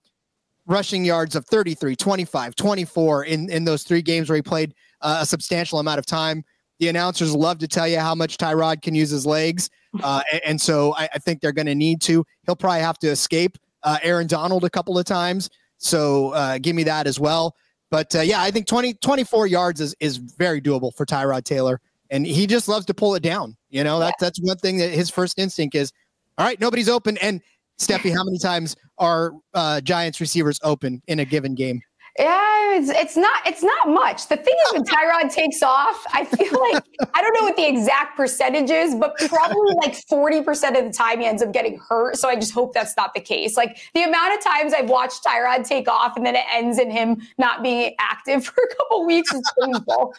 [0.67, 5.19] rushing yards of 33, 25, 24 in, in those three games where he played uh,
[5.21, 6.43] a substantial amount of time.
[6.79, 9.69] The announcers love to tell you how much Tyrod can use his legs.
[10.03, 12.25] Uh, a- and, so I, I think they're going to need to.
[12.45, 15.49] He'll probably have to escape uh, Aaron Donald a couple of times.
[15.77, 17.55] So uh, give me that as well.
[17.91, 21.79] But uh, yeah, I think 20, 24 yards is, is very doable for Tyrod Taylor.
[22.09, 23.55] And he just loves to pull it down.
[23.69, 25.91] You know, that's, that's one thing that his first instinct is,
[26.37, 27.17] all right, nobody's open.
[27.17, 27.41] And
[27.77, 31.81] Stephie, how many times are uh, Giants receivers open in a given game?
[32.17, 34.29] Yeah, it's, it's not it's not much.
[34.29, 36.81] The thing is when Tyrod takes off, I feel like
[37.13, 41.19] I don't know what the exact percentage is, but probably like 40% of the time
[41.19, 42.15] he ends up getting hurt.
[42.15, 43.57] So I just hope that's not the case.
[43.57, 46.89] Like the amount of times I've watched Tyrod take off and then it ends in
[46.89, 50.13] him not being active for a couple weeks is painful.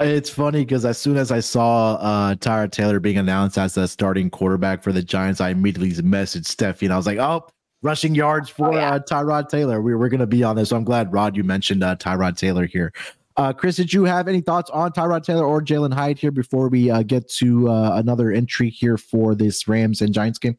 [0.00, 3.88] It's funny because as soon as I saw uh Tyrod Taylor being announced as the
[3.88, 7.48] starting quarterback for the Giants, I immediately messaged Stephie and I was like, "Oh,
[7.82, 8.90] rushing yards for Oh, yeah.
[8.94, 9.80] uh, Tyrod Taylor.
[9.80, 12.92] We we're gonna be on this." I'm glad Rod you mentioned uh, Tyrod Taylor here.
[13.36, 16.68] Uh, Chris, did you have any thoughts on Tyrod Taylor or Jalin Hyatt here before
[16.68, 20.56] we uh, get to uh, another entry here for this Rams and Giants game?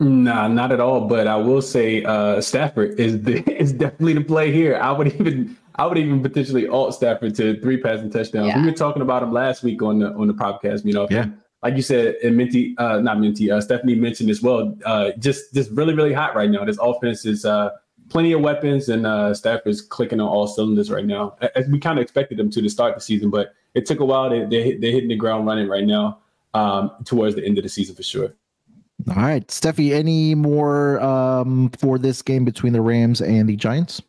[0.00, 1.02] Nah, not at all.
[1.06, 4.76] But I will say uh, Stafford is the, is definitely the play here.
[4.76, 8.48] I would even I would even potentially alt Stafford to three passing touchdowns.
[8.48, 8.60] Yeah.
[8.60, 10.84] We were talking about him last week on the on the podcast.
[10.86, 11.26] You know, Yeah.
[11.66, 14.72] Like you said, and Minty, uh, not Minty, uh, Stephanie mentioned as well.
[14.84, 16.64] Uh, just just really really hot right now.
[16.64, 17.70] This offense is uh,
[18.08, 21.98] plenty of weapons, and uh, is clicking on all cylinders right now, as we kind
[21.98, 23.30] of expected them to to start the season.
[23.30, 24.30] But it took a while.
[24.30, 26.20] They they they're hitting the ground running right now
[26.54, 28.32] um, towards the end of the season for sure.
[29.08, 34.00] All right, Stephie, any more um, for this game between the Rams and the Giants?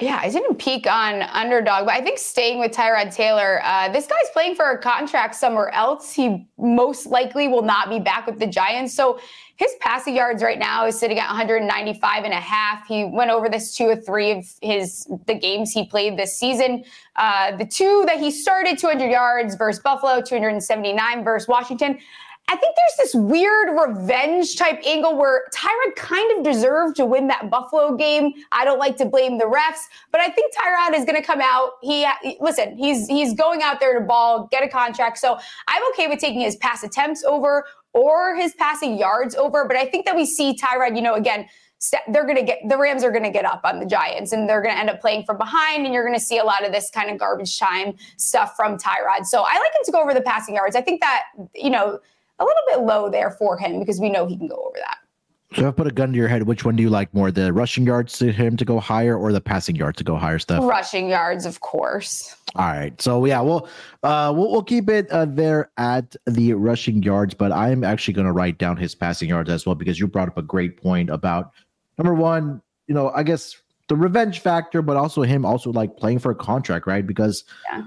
[0.00, 4.06] Yeah, I didn't peek on underdog, but I think staying with Tyrod Taylor, uh, this
[4.06, 6.14] guy's playing for a contract somewhere else.
[6.14, 8.94] He most likely will not be back with the Giants.
[8.94, 9.20] So
[9.56, 12.86] his passing yards right now is sitting at 195 and a half.
[12.86, 16.82] He went over this two or three of his the games he played this season.
[17.16, 21.98] Uh, the two that he started 200 yards versus Buffalo, 279 versus Washington.
[22.50, 27.28] I think there's this weird revenge type angle where Tyrod kind of deserved to win
[27.28, 28.32] that Buffalo game.
[28.50, 31.40] I don't like to blame the refs, but I think Tyrod is going to come
[31.40, 31.74] out.
[31.80, 32.08] He
[32.40, 35.18] listen, he's he's going out there to ball, get a contract.
[35.18, 35.38] So
[35.68, 39.64] I'm okay with taking his pass attempts over or his passing yards over.
[39.64, 41.46] But I think that we see Tyrod, you know, again.
[42.08, 44.46] They're going to get the Rams are going to get up on the Giants and
[44.46, 45.86] they're going to end up playing from behind.
[45.86, 48.76] And you're going to see a lot of this kind of garbage time stuff from
[48.76, 49.24] Tyrod.
[49.24, 50.76] So I like him to go over the passing yards.
[50.76, 51.22] I think that,
[51.54, 51.98] you know,
[52.40, 54.98] a little bit low there for him because we know he can go over that.
[55.54, 57.32] So if I put a gun to your head, which one do you like more?
[57.32, 60.38] The rushing yards to him to go higher or the passing yards to go higher
[60.38, 60.62] stuff?
[60.62, 62.36] Rushing yards, of course.
[62.54, 63.00] All right.
[63.02, 63.68] So yeah, we'll
[64.04, 68.26] uh we'll, we'll keep it uh, there at the rushing yards, but I'm actually going
[68.26, 71.10] to write down his passing yards as well because you brought up a great point
[71.10, 71.50] about
[71.98, 73.56] number one, you know, I guess
[73.88, 77.04] the revenge factor, but also him also like playing for a contract, right?
[77.04, 77.86] Because Yeah.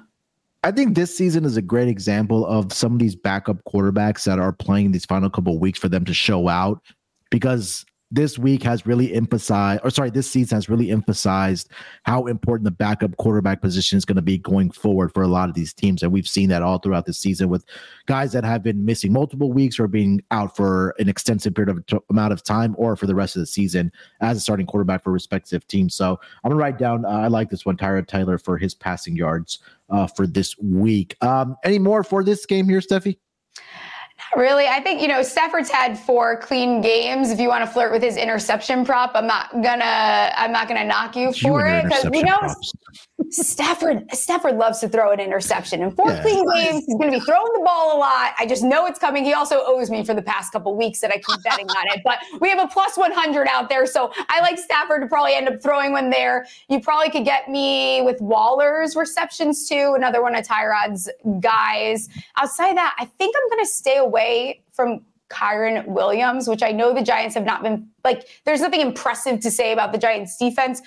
[0.63, 4.39] I think this season is a great example of some of these backup quarterbacks that
[4.39, 6.81] are playing these final couple of weeks for them to show out
[7.29, 11.69] because this week has really emphasized, or sorry, this season has really emphasized
[12.03, 15.49] how important the backup quarterback position is going to be going forward for a lot
[15.49, 16.03] of these teams.
[16.03, 17.65] And we've seen that all throughout the season with
[18.05, 21.85] guys that have been missing multiple weeks or being out for an extensive period of
[21.87, 23.91] t- amount of time or for the rest of the season
[24.21, 25.95] as a starting quarterback for respective teams.
[25.95, 28.75] So I'm going to write down, uh, I like this one, Tyrod Taylor for his
[28.75, 29.57] passing yards
[29.89, 31.15] uh, for this week.
[31.21, 33.19] Um, any more for this game here, Stephie?
[34.19, 34.67] Not really.
[34.67, 37.29] I think, you know, Stafford's had four clean games.
[37.31, 40.85] If you want to flirt with his interception prop, I'm not gonna I'm not gonna
[40.85, 41.89] knock you You for and it.
[41.89, 42.73] Because interception know props.
[43.31, 45.81] Stafford Stafford loves to throw an interception.
[45.81, 46.21] In four Yeah.
[46.21, 48.33] clean games, he's going to be throwing the ball a lot.
[48.37, 49.23] I just know it's coming.
[49.23, 52.01] He also owes me for the past couple weeks that I keep betting on it.
[52.03, 55.47] But we have a plus 100 out there, so I like Stafford to probably end
[55.47, 56.45] up throwing one there.
[56.69, 61.09] You probably could get me with Waller's receptions too, another one of Tyrod's
[61.39, 62.09] guys.
[62.37, 66.71] Outside of that, I think I'm going to stay away from Kyren Williams, which I
[66.71, 70.37] know the Giants have not been like, there's nothing impressive to say about the Giants
[70.37, 70.81] defense,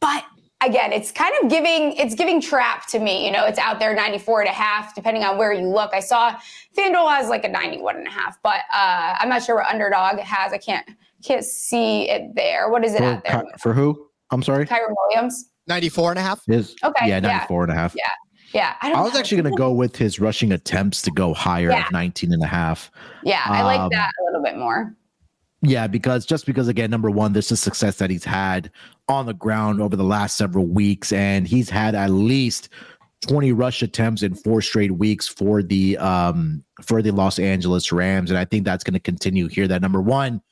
[0.00, 0.24] but
[0.64, 3.24] again, it's kind of giving, it's giving trap to me.
[3.26, 5.92] You know, it's out there 94 and a half, depending on where you look.
[5.92, 6.34] I saw
[6.76, 10.18] FanDuel has like a 91 and a half, but uh, I'm not sure what underdog
[10.18, 10.52] has.
[10.52, 10.88] I can't,
[11.24, 12.70] can't see it there.
[12.70, 13.42] What is it For, out there?
[13.42, 14.08] Ky- for who?
[14.30, 14.66] I'm sorry.
[14.66, 15.50] Kyren Williams.
[15.68, 16.40] 94 and a half.
[16.48, 17.38] Is Okay, yeah, yeah.
[17.38, 17.94] 94 and a half.
[17.96, 18.10] Yeah.
[18.52, 19.20] Yeah, I, don't I was know.
[19.20, 21.86] actually going to go with his rushing attempts to go higher Yeah.
[21.86, 22.90] of 19 and a half.
[23.24, 24.94] Yeah, I like Um, that a little bit more.
[25.62, 28.70] Yeah, because just because again, number one, this is success that he's had
[29.08, 32.68] on the ground over the last several weeks, and he's had at least
[33.28, 38.30] 20 rush attempts in four straight weeks for the um for the Los Angeles Rams.
[38.30, 39.68] And I think that's going to continue here.
[39.68, 40.42] That number one,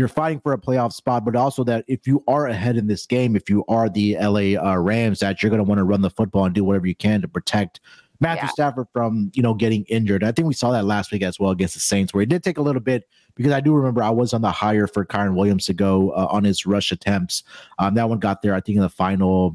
[0.00, 3.04] you're fighting for a playoff spot, but also that if you are ahead in this
[3.06, 6.00] game, if you are the LA uh, Rams, that you're going to want to run
[6.00, 7.80] the football and do whatever you can to protect
[8.18, 8.50] Matthew Yeah.
[8.50, 10.24] Stafford from you know getting injured.
[10.24, 12.42] I think we saw that last week as well against the Saints, where it did
[12.42, 15.34] take a little bit because I do remember I was on the higher for Kyren
[15.34, 17.42] Williams to go uh, on his rush attempts.
[17.78, 19.54] Um, that one got there, I think, in the final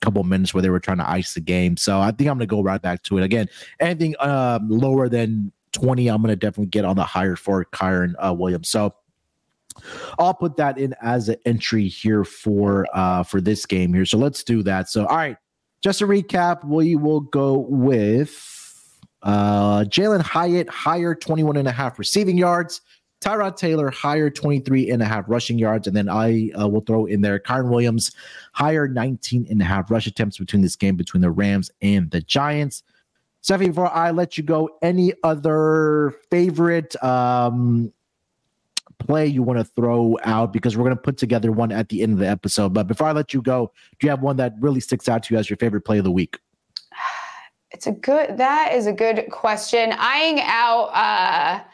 [0.00, 1.76] couple minutes where they were trying to ice the game.
[1.76, 3.48] So I think I'm going to go right back to it again.
[3.80, 8.12] Anything um, lower than 20, I'm going to definitely get on the higher for Kyren
[8.18, 8.68] uh, Williams.
[8.68, 8.92] So
[10.18, 14.06] I'll put that in as an entry here for uh for this game here.
[14.06, 14.88] So let's do that.
[14.88, 15.36] So all right,
[15.82, 18.50] just a recap, we will go with
[19.22, 22.80] uh Jalin Hyatt higher 21 and a half receiving yards.
[23.24, 25.86] Tyrod Taylor higher 23 and a half rushing yards.
[25.86, 28.12] And then I uh, will throw in there Kyren Williams
[28.52, 32.20] higher 19 and a half rush attempts between this game between the Rams and the
[32.20, 32.82] Giants.
[33.40, 37.92] Stephie, before I let you go, any other favorite um
[39.06, 42.02] play you want to throw out because we're going to put together one at the
[42.02, 42.72] end of the episode.
[42.74, 45.34] But before I let you go, do you have one that really sticks out to
[45.34, 46.38] you as your favorite play of the week?
[47.70, 48.36] It's a good.
[48.38, 49.92] That is a good question.
[49.98, 50.90] Eyeing out.
[50.94, 51.64] uh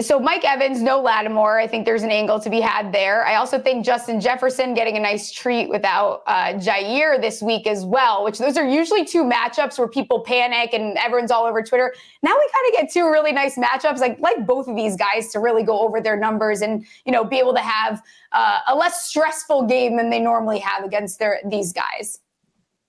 [0.00, 1.58] so Mike Evans, no Lattimore.
[1.58, 3.26] I think there's an angle to be had there.
[3.26, 7.84] I also think Justin Jefferson getting a nice treat without uh, Jaire this week as
[7.84, 8.22] well.
[8.22, 11.92] Which those are usually two matchups where people panic and everyone's all over Twitter.
[12.22, 13.98] Now we kind of get two really nice matchups.
[13.98, 17.24] Like like both of these guys to really go over their numbers and you know
[17.24, 21.40] be able to have uh, a less stressful game than they normally have against their
[21.44, 22.20] these guys.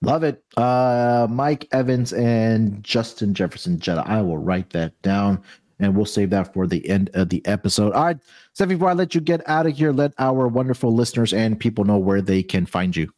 [0.03, 0.43] Love it.
[0.55, 4.03] Uh, Mike Evans and Justin Jefferson Jetta.
[4.05, 5.43] I will write that down
[5.79, 7.93] and we'll save that for the end of the episode.
[7.93, 8.17] All right.
[8.53, 11.85] So before I let you get out of here, let our wonderful listeners and people
[11.85, 13.11] know where they can find you.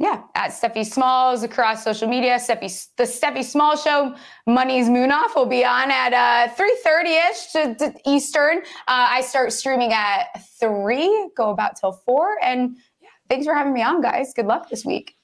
[0.00, 2.38] Yeah, at Stephie Smalls across social media.
[2.38, 4.14] Stephie, the Stephie Small Show,
[4.46, 8.58] Money's Moon Off will be on at uh, 3.30ish to, to Eastern.
[8.58, 10.26] Uh, I start streaming at
[10.60, 12.36] 3, go about till 4.
[12.44, 14.32] And yeah, thanks for having me on, guys.
[14.34, 15.16] Good luck this week.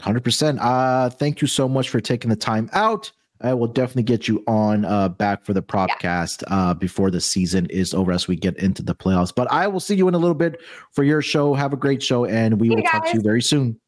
[0.00, 0.58] 100%.
[0.60, 3.12] Uh, thank you so much for taking the time out.
[3.40, 7.66] I will definitely get you on uh, back for the propcast uh, before the season
[7.66, 9.32] is over as we get into the playoffs.
[9.34, 10.60] But I will see you in a little bit
[10.92, 11.52] for your show.
[11.54, 13.78] Have a great show, and we See will you talk to you very soon.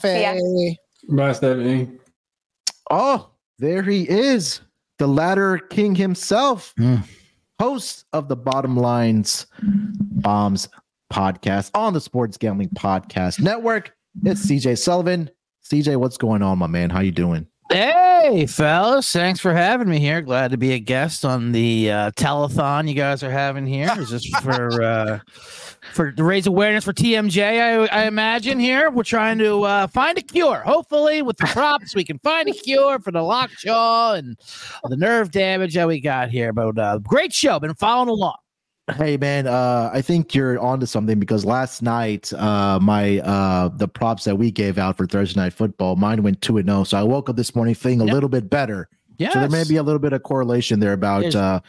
[0.00, 0.36] FA.
[1.10, 1.90] Bye, Stephanie.
[2.90, 4.60] Oh, there he is,
[4.98, 7.02] the ladder king himself, Mm.
[7.60, 10.68] host of the Bottom Lines Bombs
[11.12, 13.92] podcast on the Sports Gambling Podcast Network.
[14.24, 15.30] It's CJ Sullivan.
[15.64, 16.90] CJ, what's going on, my man?
[16.90, 17.46] How you doing?
[17.70, 19.12] Hey, fellas.
[19.12, 20.22] Thanks for having me here.
[20.22, 23.90] Glad to be a guest on the uh, telethon you guys are having here.
[23.98, 25.18] Is this for uh,
[25.92, 27.42] for to raise awareness for TMJ?
[27.42, 30.60] I, I imagine here we're trying to uh, find a cure.
[30.60, 34.38] Hopefully, with the props, we can find a cure for the lockjaw and
[34.84, 36.54] the nerve damage that we got here.
[36.54, 37.60] But uh, great show.
[37.60, 38.38] Been following along.
[38.96, 43.86] Hey man, uh, I think you're onto something because last night, uh, my uh, the
[43.86, 46.84] props that we gave out for Thursday night football, mine went two and zero.
[46.84, 48.14] So I woke up this morning feeling a Yep.
[48.14, 48.88] little bit better.
[49.18, 49.30] Yeah.
[49.32, 51.60] So there may be a little bit of correlation there about uh,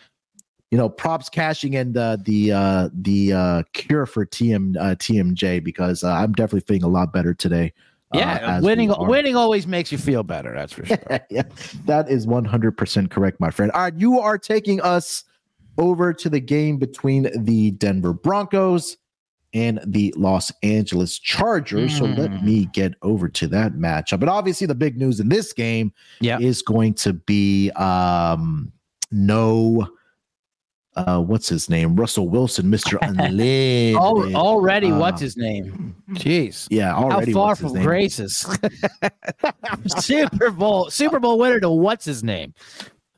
[0.71, 5.61] you know props cashing and uh, the uh, the uh, cure for TM uh, TMJ
[5.63, 7.73] because uh, I'm definitely feeling a lot better today.
[8.13, 8.59] uh, yeah.
[8.59, 10.53] we winning winning always makes you feel better.
[10.53, 10.97] That's for sure.
[11.29, 11.43] yeah,
[11.85, 13.71] that is 100% correct, my friend.
[13.73, 15.25] All right, you are taking us
[15.79, 18.97] over to the game between the Denver Broncos
[19.53, 21.97] and the Los Angeles Chargers.
[21.97, 22.43] So let Mm.
[22.43, 24.19] me get over to that matchup.
[24.19, 26.37] But obviously, the big news in this game Yeah.
[26.39, 28.71] is going to be um,
[29.11, 29.87] no.
[30.95, 31.95] Uh, what's his name?
[31.95, 32.97] Russell Wilson, Mr.
[33.01, 33.95] Unlimited.
[33.95, 35.95] Al- already, what's Uh, his name?
[36.11, 36.67] Jeez.
[36.69, 37.31] Yeah, already.
[37.31, 37.85] How far what's his from name?
[37.85, 38.45] graces?
[39.99, 42.53] Super Bowl, Super Bowl winner to what's his name?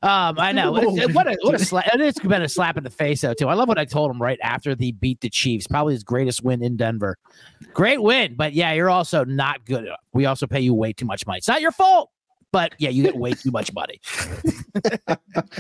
[0.04, 0.76] Um, I know.
[0.78, 1.86] It's- what a what a slap!
[1.94, 3.48] It's been a slap in the face though too.
[3.50, 5.68] I love what I told him right after the beat the Chiefs.
[5.68, 7.18] Probably his greatest win in Denver.
[7.74, 9.86] Great win, but yeah, you're also not good.
[9.86, 10.00] enough.
[10.14, 11.38] We also pay you way too much money.
[11.38, 12.10] It's not your fault,
[12.52, 14.02] but yeah, you get way too much money.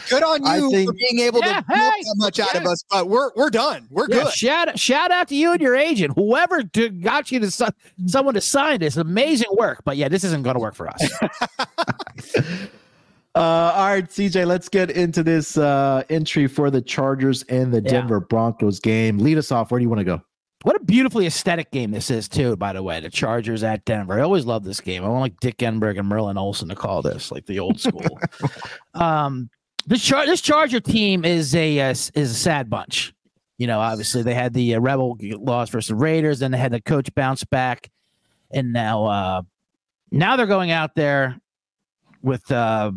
[0.09, 2.65] Good on I you for being able Yeah, to milk hey, that much out of
[2.65, 3.87] us, but we're we're done.
[3.89, 4.33] We're Yeah, good.
[4.33, 7.51] shout shout out to you and your agent, whoever d- got you to
[8.07, 8.97] someone to sign this.
[8.97, 11.11] Amazing work, but yeah, this isn't going to work for us.
[13.33, 13.39] Uh,
[13.75, 17.89] all right, CJ, let's get into this uh, entry for the Chargers and the Yeah.
[17.91, 19.19] Denver Broncos game.
[19.19, 19.71] Lead us off.
[19.71, 20.21] Where do you want to go?
[20.63, 22.99] What a beautifully aesthetic game this is, too, by the way.
[22.99, 24.19] The Chargers at Denver.
[24.19, 25.03] I always love this game.
[25.03, 28.05] I want like Dick Enberg and Merlin Olsen to call this, like the old school.
[28.93, 29.49] um,
[29.87, 33.13] this, char- this Charger team is a uh, is a sad bunch.
[33.57, 36.71] You know, obviously they had the uh, Rebel loss versus the Raiders, then they had
[36.71, 37.89] the coach bounce back,
[38.51, 39.41] and now uh,
[40.11, 41.39] now they're going out there
[42.21, 42.91] with uh,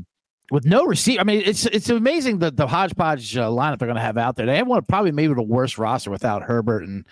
[0.50, 1.20] with no receiver.
[1.20, 4.36] I mean, it's it's amazing that the hodgepodge uh, lineup they're going to have out
[4.36, 4.46] there.
[4.46, 7.04] They have one probably maybe the worst roster without Herbert and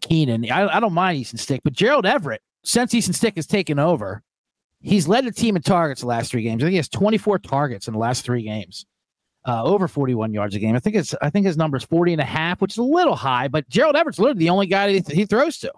[0.00, 0.50] Keenan.
[0.50, 4.22] I, I don't mind Easton Stick, but Gerald Everett, since Easton Stick has taken over,
[4.80, 6.62] he's led the team in targets the last three games.
[6.62, 8.86] I think he has 24 targets in the last three games.
[9.48, 10.74] Uh, over 41 yards a game.
[10.74, 12.82] I think it's I think his number is 40 and a half, which is a
[12.82, 15.72] little high, but Gerald Everett's literally the only guy that he, he throws to.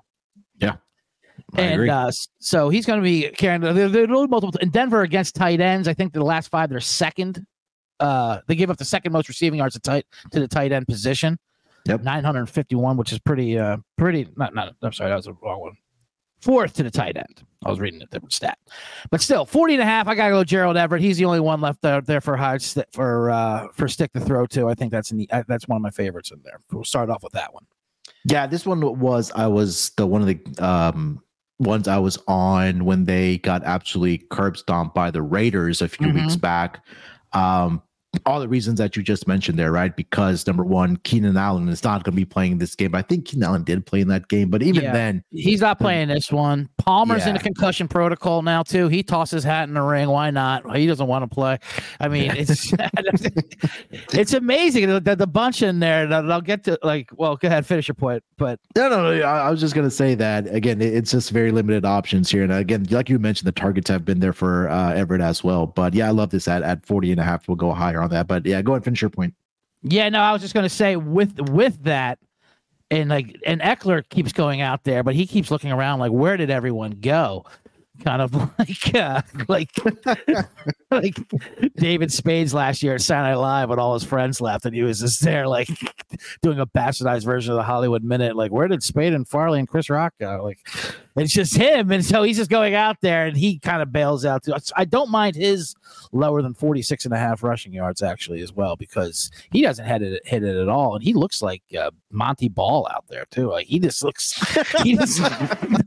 [1.57, 1.89] I and agree.
[1.89, 5.89] uh, so he's going to be carrying they're, they're multiple in Denver against tight ends.
[5.89, 7.47] I think the last five they're second.
[8.01, 10.87] Uh, they give up the second most receiving yards to tight to the tight end
[10.87, 11.39] position.
[11.87, 12.03] Yep.
[12.03, 15.73] 951, which is pretty uh pretty not not I'm sorry, that was the wrong one.
[16.41, 17.45] Fourth to the tight end.
[17.65, 18.59] I was reading a different stat.
[19.11, 20.07] But still, 40 and a half.
[20.07, 21.03] I gotta go Gerald Everett.
[21.03, 22.59] He's the only one left out there for high
[22.93, 24.69] for uh for stick to throw to.
[24.69, 26.61] I think that's in the, uh, that's one of my favorites in there.
[26.71, 27.65] We'll start off with that one.
[28.25, 31.23] Yeah, this one was I was the one of the um
[31.59, 36.09] ones I was on when they got absolutely curb stomped by the Raiders a few
[36.09, 36.15] Mhm.
[36.15, 36.85] weeks back.
[37.33, 37.83] Um
[38.27, 39.95] all the reasons that you just mentioned there, right?
[39.95, 42.95] Because number one, Keenan Allen is not going to be playing this game.
[42.95, 44.93] I think Keenan Allen did play in that game, but even Yeah.
[44.93, 46.69] then, He's not playing this one.
[46.79, 47.39] Palmer's in Yeah.
[47.39, 48.89] the concussion protocol now too.
[48.89, 50.09] He tosses his hat in the ring.
[50.09, 50.77] Why not?
[50.77, 51.59] He doesn't want to play.
[52.01, 52.73] I mean, it's
[54.13, 56.07] it's amazing that the bunch in there.
[56.07, 57.11] That I'll get to like.
[57.17, 58.23] Well, go ahead, finish your point.
[58.37, 59.23] But No, no, no.
[59.23, 60.81] I, I was just gonna say that again.
[60.81, 64.21] It's just very limited options here, and again, like you mentioned, the targets have been
[64.21, 65.67] there for uh, Everett as well.
[65.67, 67.49] But yeah, I love this at at 40 and a half.
[67.49, 68.27] We'll go higher on that.
[68.27, 69.35] But yeah, go ahead finish your point.
[69.83, 72.19] yeah, no, I was just gonna say with with that,
[72.91, 76.37] and like and Ekeler keeps going out there, but he keeps looking around like, where
[76.37, 77.45] did everyone go?
[78.05, 79.71] Kind of like uh, like
[80.91, 81.17] like
[81.77, 85.01] David Spades last year at Saturday Live when all his friends left, and he was
[85.01, 85.69] just there like
[86.43, 88.37] doing a bastardized version of the Hollywood Minute.
[88.37, 90.41] Like, where did Spade and Farley and Chris Rock go?
[90.43, 90.59] Like,
[91.17, 94.25] it's just him, and so he's just going out there, and he kind of bails
[94.25, 94.55] out too.
[94.77, 95.75] I don't mind his
[96.13, 100.03] lower than 46 and a half rushing yards actually as well because he doesn't hit
[100.03, 103.51] it hit it at all, and he looks like uh, Montee Ball out there too.
[103.51, 104.35] Like he just looks
[104.83, 105.19] he does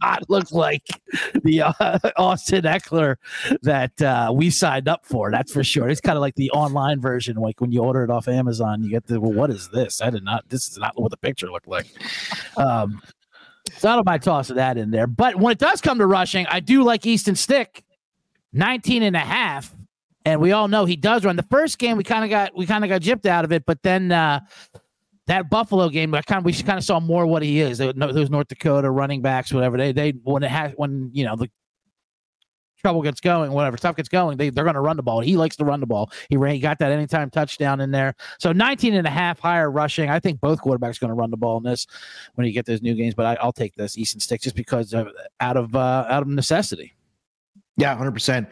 [0.02, 0.88] not look like
[1.44, 3.16] the uh, Austin Ekeler
[3.62, 5.32] that uh, we signed up for.
[5.32, 5.90] That's for sure.
[5.90, 8.90] It's kind of like the online version, like when you order it off Amazon, you
[8.90, 10.02] get the well, what is this?
[10.02, 10.48] I did not.
[10.50, 11.88] This is not what the picture looked like.
[12.58, 13.02] Um,
[13.78, 15.08] so I don't mind tossing that in there.
[15.08, 17.84] But when it does come to rushing, I do like Easton Stick,
[18.54, 19.74] 19 and a half.
[20.24, 21.36] And we all know he does run.
[21.36, 23.66] The first game we kind of got we kind of got gypped out of it,
[23.66, 24.42] but then uh
[25.28, 27.78] that Buffalo game, I kind of we kind of saw more what he is.
[27.78, 31.50] Those North Dakota running backs, whatever they they when it has when you know the
[32.82, 35.22] trouble gets going, whatever stuff gets going, they they're going to run the ball.
[35.22, 36.12] He likes to run the ball.
[36.30, 38.16] He ran, he got that anytime touchdown in there.
[38.40, 40.10] So 19 and a half higher rushing.
[40.10, 41.88] I think both quarterbacks going to run the ball in this
[42.36, 43.14] when you get those new games.
[43.14, 45.10] But I, I'll take this Easton Stick just because of,
[45.40, 46.94] out of uh, out of necessity.
[47.78, 48.50] Yeah, hundred percent.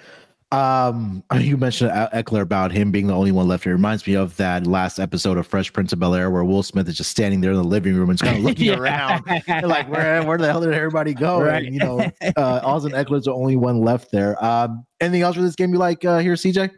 [0.52, 3.66] Um, you mentioned Ekeler about him being the only one left.
[3.66, 6.64] It reminds me of that last episode of Fresh Prince of Bel Air where Will
[6.64, 9.24] Smith is just standing there in the living room and just kind of looking around,
[9.48, 11.42] They're like where where the hell did everybody go?
[11.42, 11.66] Right.
[11.66, 12.00] And, you know,
[12.38, 14.44] uh, Austin Ekeler's the only one left there.
[14.44, 16.72] Um, anything else for this game you like uh, here, CJ?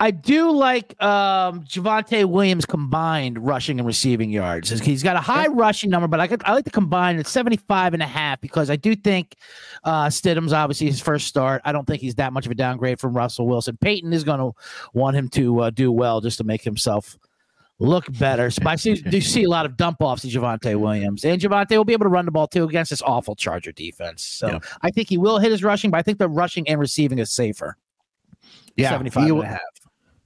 [0.00, 4.70] I do like um Javonte Williams combined rushing and receiving yards.
[4.80, 7.94] He's got a high rushing number, but I could, I like to combine at 75
[7.94, 9.34] and a half because I do think
[9.84, 11.62] uh Stidham's obviously his first start.
[11.64, 13.76] I don't think he's that much of a downgrade from Russell Wilson.
[13.80, 14.52] Peyton is going to
[14.92, 17.18] want him to uh, do well just to make himself
[17.80, 18.50] look better.
[18.50, 21.76] So I see, do see a lot of dump offs to Javonte Williams, and Javonte
[21.76, 24.24] will be able to run the ball too against this awful Charger defense.
[24.24, 24.58] So Yeah.
[24.82, 27.30] I think he will hit his rushing, but I think the rushing and receiving is
[27.30, 27.76] safer.
[28.90, 29.60] 75 he, and a half.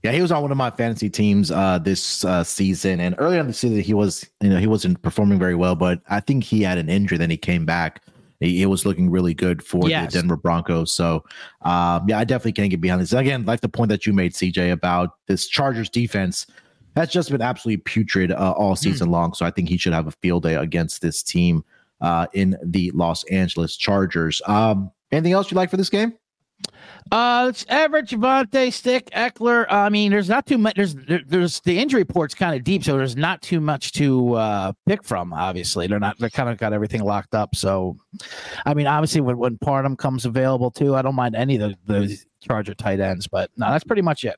[0.02, 3.38] Yeah, he was on one of my fantasy teams uh, this uh, season, and earlier
[3.40, 6.42] in the season he was, you know, he wasn't performing very well, but I think
[6.42, 7.18] he had an injury.
[7.18, 8.02] Then he came back.
[8.40, 10.12] He, he was looking really good for Yes.
[10.12, 10.92] the Denver Broncos.
[10.92, 11.24] So,
[11.60, 13.12] um, yeah, I definitely can't get behind this.
[13.12, 16.46] Again, like the point that you made, CJ, about this Chargers defense
[16.96, 19.34] has just been absolutely putrid uh, all season long.
[19.34, 21.64] So I think he should have a field day against this team
[22.00, 24.42] uh, in the Los Angeles Chargers.
[24.46, 26.12] Um, anything else you like for this game?
[27.10, 29.66] Uh, it's Everett, Javonte, Stick, Ekeler.
[29.68, 30.76] I mean, there's not too much.
[30.76, 34.34] There's there, there's the injury report's kind of deep, so there's not too much to
[34.34, 35.32] uh, pick from.
[35.32, 36.18] Obviously, they're not.
[36.18, 37.54] They're kind of got everything locked up.
[37.54, 37.96] So,
[38.64, 41.76] I mean, obviously, when when Parham comes available too, I don't mind any of the,
[41.86, 43.26] the Charger tight ends.
[43.26, 44.36] But no, that's pretty much it.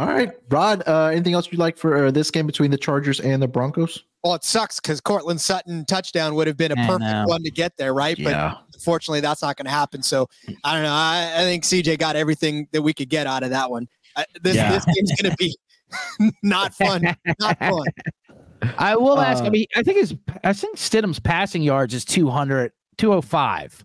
[0.00, 0.82] All right, Rod.
[0.88, 4.04] Uh, anything else you'd like for uh, this game between the Chargers and the Broncos?
[4.24, 7.24] Well, it sucks because Courtland Sutton touchdown would have been a I perfect know.
[7.26, 8.18] one to get there, right?
[8.18, 8.54] Yeah.
[8.54, 10.02] But unfortunately, that's not going to happen.
[10.02, 10.28] So
[10.64, 10.90] I don't know.
[10.92, 13.86] I, I think CJ got everything that we could get out of that one.
[14.16, 14.72] I, this Yeah.
[14.72, 15.56] this game's going to be
[16.42, 17.16] not fun.
[17.40, 17.84] Not fun.
[18.76, 19.44] I will ask.
[19.44, 23.84] I Uh, mean, I think his, I think Stidham's passing yards is 200, 205,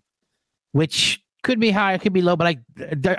[0.72, 2.58] which could be high, it could be low, but I,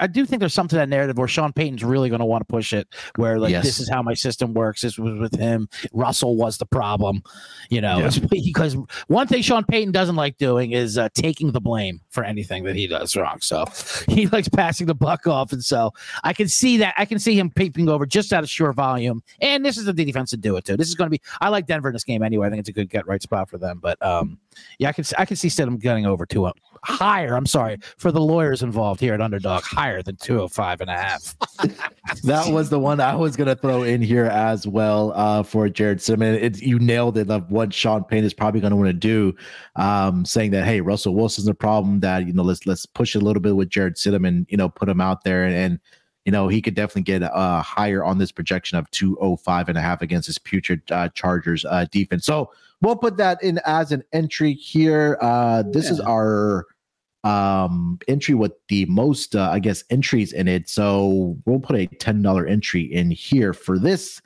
[0.00, 2.40] I do think there's something to that narrative where Sean Payton's really going to want
[2.40, 2.88] to push it.
[3.16, 3.64] Where like Yes.
[3.64, 4.82] this is how my system works.
[4.82, 5.68] This was with him.
[5.92, 7.22] Russell was the problem,
[7.70, 7.98] you know.
[7.98, 8.10] Yeah.
[8.54, 8.76] Because
[9.08, 12.76] one thing Sean Payton doesn't like doing is uh, taking the blame for anything that
[12.76, 13.40] he does wrong.
[13.40, 13.64] So
[14.08, 16.94] he likes passing the buck off, and so I can see that.
[16.96, 19.22] I can see him peeping over just out of sheer volume.
[19.40, 20.76] And this is the defense to do it too.
[20.76, 21.20] This is going to be.
[21.40, 22.46] I like Denver in this game anyway.
[22.46, 23.78] I think it's a good get right spot for them.
[23.82, 24.38] But um,
[24.78, 26.52] yeah, I can I can see Stidham getting over to a
[26.84, 27.34] higher.
[27.34, 31.34] I'm sorry for the lawyers involved here at Underdog, higher than 205 and a half.
[32.22, 36.00] that was the one I was gonna throw in here as well uh, for Jared
[36.00, 36.38] Simmons.
[36.40, 39.34] It, you nailed it of what Sean Payton is probably gonna want to do,
[39.76, 42.00] um, saying that hey, Russell Wilson's a problem.
[42.00, 44.68] That you know, let's let's push a little bit with Jarrett Stidham and you know
[44.68, 45.54] put him out there and.
[45.54, 45.80] and
[46.24, 49.80] you know, he could definitely get uh, higher on this projection of 205 and a
[49.80, 52.24] half against his future uh, Chargers uh, defense.
[52.24, 55.18] So we'll put that in as an entry here.
[55.20, 56.66] Uh, this is our
[57.24, 60.68] um entry with the most uh, i guess entries in it.
[60.68, 64.20] So we'll put a $10 entry in here for this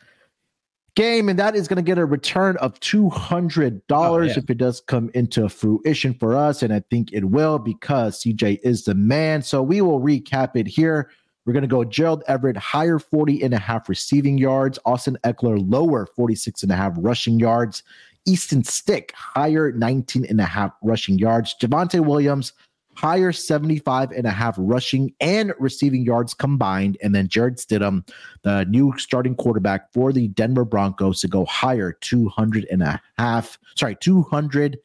[0.96, 4.34] game and that is going to get a return of $200 Oh, yeah.
[4.36, 8.58] if it does come into fruition for us and i think it will because cj
[8.64, 9.42] is the man.
[9.42, 11.10] So we will recap it here.
[11.46, 14.78] We're going to go gerald everett higher 40 and a half receiving yards.
[14.84, 17.84] Austin ekeler lower 46 and a half rushing yards.
[18.26, 21.54] Easton stick higher 19 and a half rushing yards.
[21.62, 22.52] Javonte williams
[22.98, 26.98] higher 75 and a half rushing and receiving yards combined.
[27.00, 28.04] And then Jarrett Stidham,
[28.42, 33.56] the new starting quarterback for the Denver Broncos, to go higher 200 and a half,
[33.76, 34.78] sorry, 200,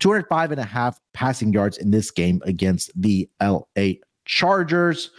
[0.00, 3.92] 205 and a half passing yards in this game against the LA
[4.24, 5.12] Chargers.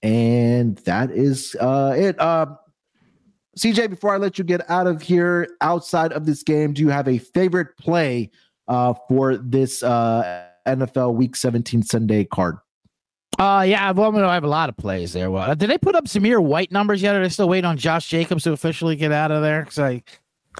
[0.00, 2.20] And that is uh, it.
[2.20, 2.54] Uh,
[3.58, 6.90] CJ, before I let you get out of here, outside of this game, do you
[6.90, 8.30] have a favorite play
[8.68, 12.56] uh, for this uh, NFL Week 17 Sunday card?
[13.38, 15.30] Uh yeah, well, I have a lot of plays there.
[15.30, 17.14] Well, did they put up Zamir White numbers yet?
[17.14, 19.60] Or are they still waiting on Josh Jacobs to officially get out of there?
[19.60, 20.02] Because I,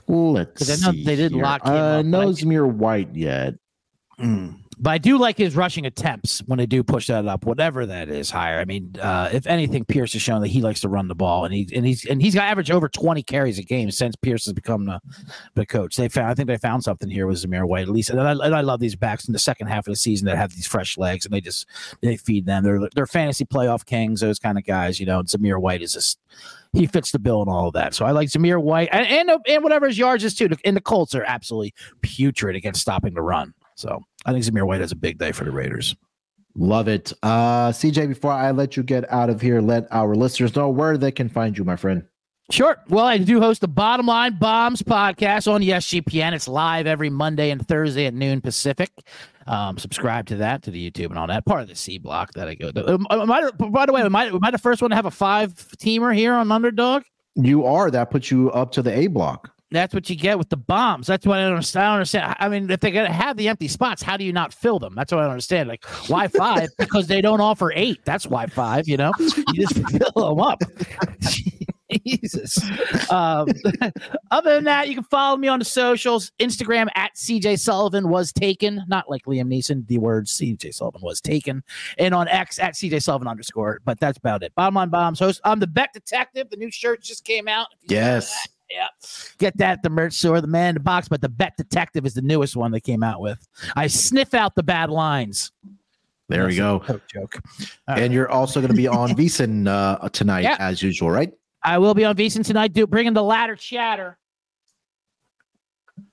[0.08, 1.42] Let's I know see they did here.
[1.42, 3.54] lock him uh, up, no like- Zamir White yet.
[4.20, 4.58] Mm.
[4.78, 8.10] But I do like his rushing attempts when they do push that up, whatever that
[8.10, 8.58] is higher.
[8.58, 11.46] I mean, uh, if anything, Pierce has shown that he likes to run the ball,
[11.46, 14.44] and he and he's and he's got average over twenty carries a game since Pierce
[14.44, 15.00] has become the,
[15.54, 15.96] the coach.
[15.96, 18.32] They found, I think they found something here with Zamir White at least, and I,
[18.32, 20.66] and I love these backs in the second half of the season that have these
[20.66, 21.66] fresh legs, and they just
[22.02, 22.62] they feed them.
[22.62, 25.00] They're they're fantasy playoff kings, those kind of guys.
[25.00, 26.18] You know, and Zamir White is just
[26.74, 27.94] he fits the bill and all of that.
[27.94, 30.50] So I like Zamir White and and, and whatever his yards is too.
[30.66, 31.72] And the Colts are absolutely
[32.02, 33.54] putrid against stopping the run.
[33.74, 35.94] So I think Zamir White has a big day for the Raiders.
[36.56, 37.12] Love it.
[37.22, 40.98] Uh, CJ, before I let you get out of here, let our listeners know where
[40.98, 42.02] they can find you, my friend.
[42.50, 42.76] Sure.
[42.88, 46.32] Well, I do host the Bottom Line Bombs podcast on SGPN.
[46.32, 48.90] It's live every Monday and Thursday at noon Pacific.
[49.46, 51.44] Um, subscribe to that, to the YouTube and all that.
[51.44, 52.70] Part of the C block that I go.
[52.70, 52.94] To.
[52.94, 55.06] Um, am I, by the way, am I, am I the first one to have
[55.06, 57.02] a five teamer here on Underdog?
[57.34, 57.90] You are.
[57.90, 59.52] That puts you up to the A block.
[59.72, 61.08] That's what you get with the bombs.
[61.08, 61.84] That's what I don't understand.
[61.84, 62.36] I don't understand.
[62.38, 64.94] I mean, if they're gonna have the empty spots, how do you not fill them?
[64.94, 65.68] That's what I don't understand.
[65.68, 66.68] Like, why five?
[66.78, 68.00] because they don't offer eight.
[68.04, 68.86] That's why five.
[68.86, 69.74] You know, you just
[70.14, 70.62] fill them up.
[72.04, 72.60] Jesus.
[73.10, 73.48] Um,
[74.30, 76.32] other than that, you can follow me on the socials.
[76.38, 79.86] Instagram at CJ Sullivan was taken, not like Liam Neeson.
[79.86, 81.62] The word CJ Sullivan was taken,
[81.98, 83.80] and on X at CJ Sullivan underscore.
[83.84, 84.54] But that's about it.
[84.54, 85.40] Bottom line bombs host.
[85.44, 86.50] I'm the Bet Detective.
[86.50, 87.68] The new shirt just came out.
[87.72, 88.48] If you saw Yes.
[88.68, 88.88] That, yeah.
[89.38, 92.06] Get that at the merch store, the man in the box, but the Bet Detective
[92.06, 93.46] is the newest one they came out with.
[93.74, 95.52] I sniff out the bad lines.
[96.28, 96.80] There we go.
[96.86, 97.02] Joke.
[97.06, 97.38] joke.
[97.86, 100.56] And you're also going to be on VSiN uh, tonight, Yeah.
[100.58, 101.32] as usual, right?
[101.62, 104.18] I will be on VSiN tonight, do bringing the ladder chatter.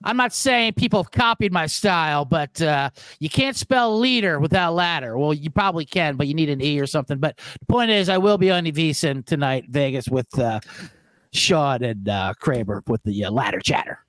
[0.06, 2.90] I'm not saying people have copied my style, but uh,
[3.20, 5.18] you can't spell leader without ladder.
[5.18, 7.18] Well, you probably can, but you need an E or something.
[7.18, 10.60] But the point is, I will be on the VSiN tonight, Vegas, with uh,
[11.34, 14.00] Sean and uh, Kramer with the uh, ladder chatter.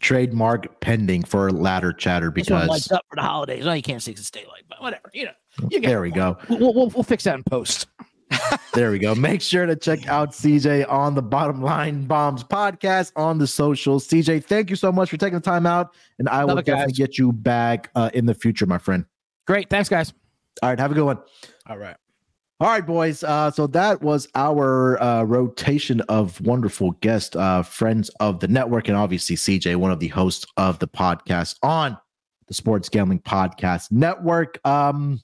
[0.00, 3.64] Trademark pending for ladder chatter because lights up for the holidays.
[3.64, 5.10] No, you can't see the stay light, but whatever.
[5.12, 5.32] You know,
[5.70, 6.36] you get there we go.
[6.48, 7.86] We'll, we'll, we'll fix that in post.
[8.74, 9.14] There we go.
[9.14, 14.08] Make sure to check out CJ on the Bottom Line Bombs podcast on the socials.
[14.08, 16.64] CJ, thank you so much for taking the time out, and I Love will it,
[16.64, 16.76] guys.
[16.76, 19.04] definitely get you back uh, in the future, my friend.
[19.46, 19.68] Great.
[19.68, 20.14] Thanks, guys.
[20.62, 21.18] All right, have a good one.
[21.66, 21.96] All right.
[22.62, 23.24] All right, boys.
[23.24, 28.86] Uh, so that was our uh, rotation of wonderful guests, uh, friends of the network,
[28.86, 31.98] and obviously CJ, one of the hosts of the podcast on
[32.46, 34.64] the Sports Gambling Podcast Network.
[34.64, 35.20] Um,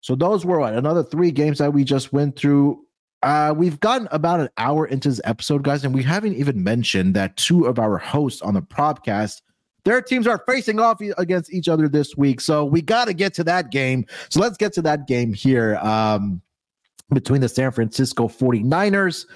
[0.00, 2.84] so those were what, another three games that we just went through.
[3.22, 7.14] Uh, we've gotten about an hour into this episode, guys, and we haven't even mentioned
[7.14, 9.40] that two of our hosts on the podcast
[9.84, 12.40] their teams are facing off against each other this week.
[12.40, 14.04] So we got to get to that game.
[14.30, 15.76] So let's get to that game here.
[15.76, 16.42] Um,
[17.14, 19.26] between the San Francisco 49ers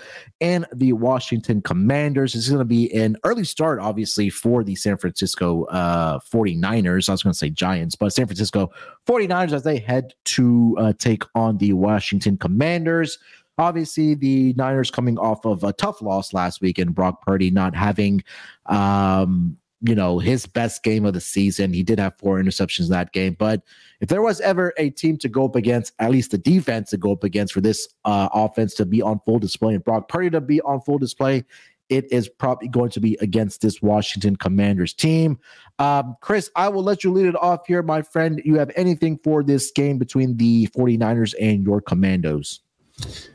[0.40, 2.32] and the Washington Commanders.
[2.32, 7.08] This is going to be an early start, obviously, for the San Francisco uh, 49ers.
[7.08, 8.70] I was going to say Giants, but San Francisco
[9.06, 13.18] 49ers as they head to uh, take on the Washington Commanders.
[13.56, 17.76] Obviously, the Niners coming off of a tough loss last week and Brock Purdy not
[17.76, 18.24] having
[18.66, 21.72] um, you know, his best game of the season.
[21.72, 23.34] He did have four interceptions in that game.
[23.38, 23.62] But
[24.00, 26.98] if there was ever a team to go up against, at least the defense to
[26.98, 30.30] go up against for this uh, offense to be on full display and Brock Purdy
[30.30, 31.44] to be on full display,
[31.88, 35.38] it is probably going to be against this Washington Commanders team.
[35.78, 38.40] Um, Chris, I will let you lead it off here, my friend.
[38.44, 42.60] You have anything for this game between the 49ers and your Commandos?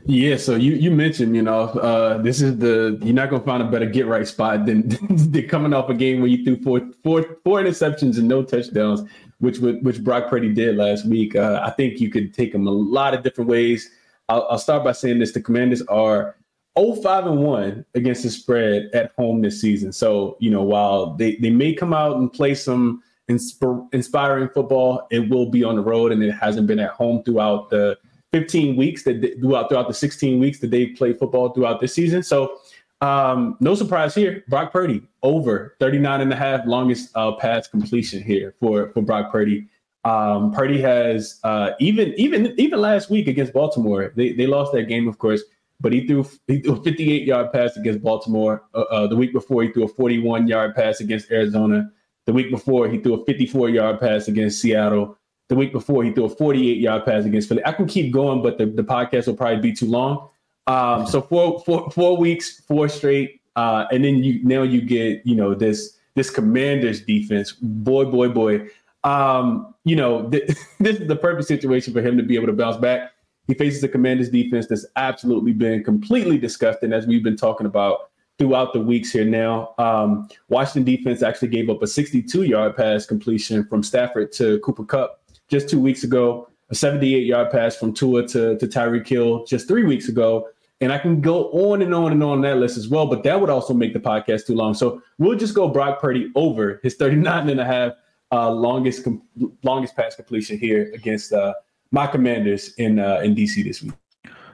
[0.04, 3.62] Yeah, so you you mentioned, you know, uh, this is the you're not gonna find
[3.62, 6.88] a better get right spot than, than coming off a game where you threw four
[7.02, 9.02] four four interceptions and no touchdowns,
[9.40, 11.34] which which Brock Purdy did last week.
[11.34, 13.90] Uh, I think you could take them a lot of different ways.
[14.28, 16.36] I'll, I'll start by saying this: the Commanders are
[16.76, 19.92] 05 and one against the spread at home this season.
[19.92, 25.06] So you know, while they they may come out and play some insp- inspiring football,
[25.10, 27.98] it will be on the road, and it hasn't been at home throughout the
[28.32, 32.22] 15 weeks that throughout throughout the 16 weeks that they played football throughout this season.
[32.22, 32.58] So
[33.00, 34.44] um, no surprise here.
[34.48, 39.30] Brock Purdy over 39 and a half longest uh, pass completion here for for Brock
[39.30, 39.66] Purdy.
[40.06, 44.84] Um, Purdy has uh, even even even last week against Baltimore, they they lost that
[44.84, 45.42] game, of course,
[45.80, 48.62] but he threw he threw a 58 yard pass against Baltimore.
[48.72, 51.90] Uh, uh, the week before, he threw a 41 yard pass against Arizona.
[52.26, 55.18] The week before, he threw a 54 yard pass against Seattle.
[55.48, 57.64] The week before, he threw a 48 yard pass against Philly.
[57.64, 60.28] I can keep going, but the, the podcast will probably be too long.
[60.66, 65.24] Um, so four, four, four weeks, four straight, uh, and then you now you get
[65.24, 67.52] you know this this Commanders defense.
[67.52, 68.68] Boy, boy, boy.
[69.04, 72.52] Um, you know th- this is the perfect situation for him to be able to
[72.52, 73.12] bounce back.
[73.46, 78.10] He faces a Commanders defense that's absolutely been completely disgusting, as we've been talking about
[78.38, 79.74] throughout the weeks here now.
[79.78, 84.84] Um, Washington defense actually gave up a 62 yard pass completion from Stafford to Cooper
[84.84, 89.44] Kupp just two weeks ago, a 78 yard pass from Tua to, to Tyreek Hill
[89.44, 90.48] just three weeks ago.
[90.80, 93.40] And I can go on and on and on that list as well, but that
[93.40, 94.74] would also make the podcast too long.
[94.74, 97.92] So we'll just go Brock Purdy over his 39 and a half
[98.32, 99.22] uh, longest com-
[99.62, 101.54] longest pass completion here against uh,
[101.92, 103.92] my commanders in uh, in DC this week.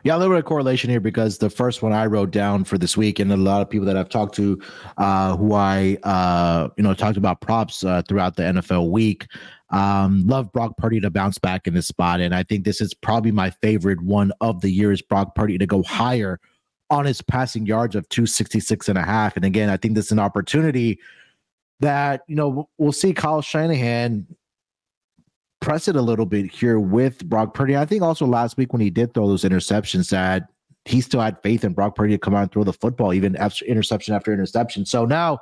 [0.05, 2.77] Yeah, a little bit of correlation here because the first one I wrote down for
[2.77, 4.61] this week, and a lot of people that I've talked to,
[4.99, 9.29] uh, who I uh, you know talked about props uh, throughout the NFL week,
[9.73, 12.95] um, love Brock Purdy to bounce back in this spot, and I think this is
[12.95, 16.39] probably my favorite one of the year is Brock Purdy to go higher
[16.91, 19.35] on his passing yards of 266 and a half.
[19.35, 21.01] And again, I think this is an opportunity
[21.81, 24.27] that you know we'll see Kyle Shanahan
[25.63, 27.77] press it a little bit here with Brock Purdy.
[27.77, 30.49] I think also last week when he did throw those interceptions that
[30.85, 33.37] he still had faith in Brock Purdy to come out and throw the football, even
[33.37, 34.85] after interception after interception.
[34.85, 35.39] So now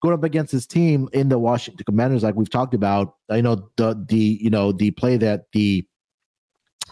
[0.00, 3.70] going up against his team in the Washington Commanders, like we've talked about, I know
[3.76, 5.86] the the you know the play that the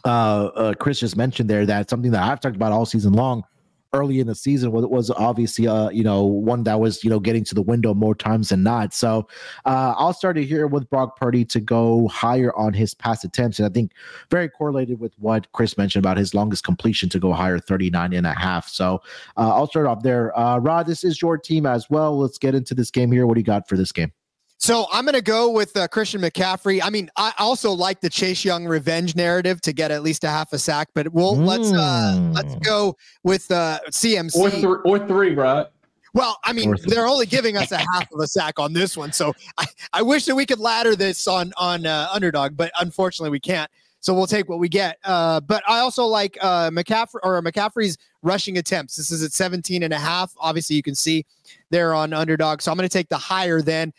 [0.04, 3.44] uh, uh Chris just mentioned there, that's something that I've talked about all season long
[3.92, 7.18] early in the season was, was obviously uh you know one that was you know
[7.20, 8.92] getting to the window more times than not.
[8.92, 9.28] So
[9.64, 13.58] uh i'll start it here with brock purdy to go higher on his pass attempts.
[13.58, 13.92] And i think
[14.30, 18.26] very correlated with what chris mentioned about his longest completion to go higher 39 and
[18.26, 18.68] a half.
[18.68, 19.00] So
[19.36, 20.38] uh, i'll start off there.
[20.38, 22.18] Uh rod this is your team as well.
[22.18, 23.26] Let's get into this game here.
[23.26, 24.12] What do you got for this game
[24.58, 26.80] so I'm going to go with uh, Christian McCaffrey.
[26.82, 30.28] I mean, I also like the Chase Young revenge narrative to get at least a
[30.28, 31.46] half a sack, but we'll mm.
[31.46, 32.60] let's uh, let's hmm.
[32.60, 35.66] go with uh, CMC or, th- or three, right?
[36.12, 39.12] Well, I mean, they're only giving us a half of a sack on this one,
[39.12, 43.30] so I, I wish that we could ladder this on on uh, underdog, but unfortunately
[43.30, 43.70] we can't.
[44.00, 44.98] So we'll take what we get.
[45.04, 48.96] Uh, but I also like uh, McCaffrey or McCaffrey's rushing attempts.
[48.96, 50.32] This is at 17 and a half.
[50.38, 51.26] Obviously, you can see
[51.70, 52.62] they're on underdog.
[52.62, 53.92] So I'm going to take the higher then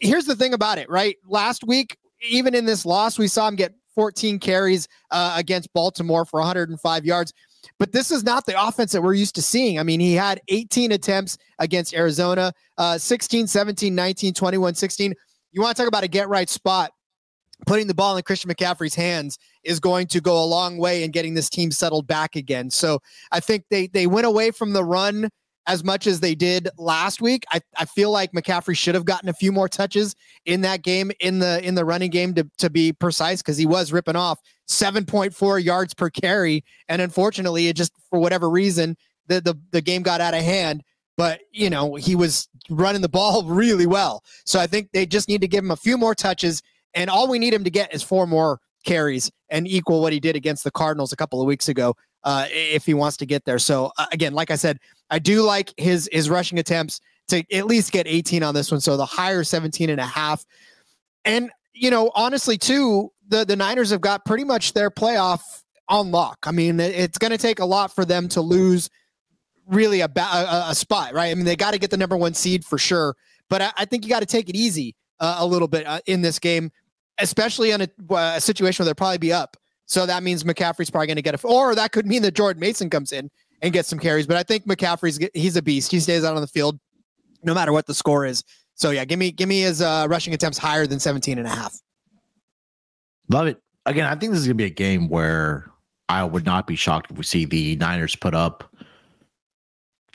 [0.00, 1.16] here's the thing about it, right?
[1.26, 6.24] Last week, even in this loss, we saw him get 14 carries uh, against Baltimore
[6.24, 7.32] for 105 yards.
[7.78, 9.78] But this is not the offense that we're used to seeing.
[9.78, 15.14] I mean, he had 18 attempts against Arizona, uh, 16, 17, 19, 21, 16.
[15.52, 16.92] You want to talk about a get right spot?
[17.66, 21.10] Putting the ball in Christian McCaffrey's hands is going to go a long way in
[21.10, 22.68] getting this team settled back again.
[22.68, 23.00] So
[23.32, 25.30] I think they they went away from the run
[25.66, 27.44] as much as they did last week.
[27.50, 31.10] I, I feel like McCaffrey should have gotten a few more touches in that game
[31.20, 34.40] in the in the running game to, to be precise because he was ripping off
[34.68, 36.64] 7.4 yards per carry.
[36.88, 38.96] And unfortunately, it just for whatever reason,
[39.26, 40.82] the the, the game got out of hand.
[41.16, 44.22] But you know, he was running the ball really well.
[44.44, 46.62] So I think they just need to give him a few more touches.
[46.94, 50.20] And all we need him to get is four more carries and equal what he
[50.20, 53.44] did against the Cardinals a couple of weeks ago uh, if he wants to get
[53.44, 53.58] there.
[53.58, 54.78] So uh, again, like I said,
[55.10, 58.80] I do like his his rushing attempts to at least get 18 on this one.
[58.80, 60.44] So the higher 17 and a half.
[61.24, 65.40] And you know, honestly, too, the the Niners have got pretty much their playoff
[65.88, 66.38] on lock.
[66.44, 68.88] I mean, it's going to take a lot for them to lose
[69.66, 71.30] really a, a, a spot, right?
[71.30, 73.16] I mean, they got to get the number one seed for sure,
[73.50, 76.00] but I, I think you got to take it easy uh, a little bit uh,
[76.06, 76.70] in this game,
[77.18, 79.56] especially in a, a situation where they'll probably be up
[79.86, 82.60] so that means McCaffrey's probably going to get a, or that could mean that Jordan
[82.60, 83.30] Mason comes in
[83.62, 84.26] and gets some carries.
[84.26, 85.90] But I think McCaffrey's he's a beast.
[85.90, 86.78] He stays out on the field
[87.42, 88.42] no matter what the score is.
[88.74, 91.50] So yeah, give me give me his uh, rushing attempts higher than 17 and a
[91.50, 91.78] half.
[93.28, 93.60] Love it.
[93.86, 95.70] Again, I think this is going to be a game where
[96.08, 98.74] I would not be shocked if we see the Niners put up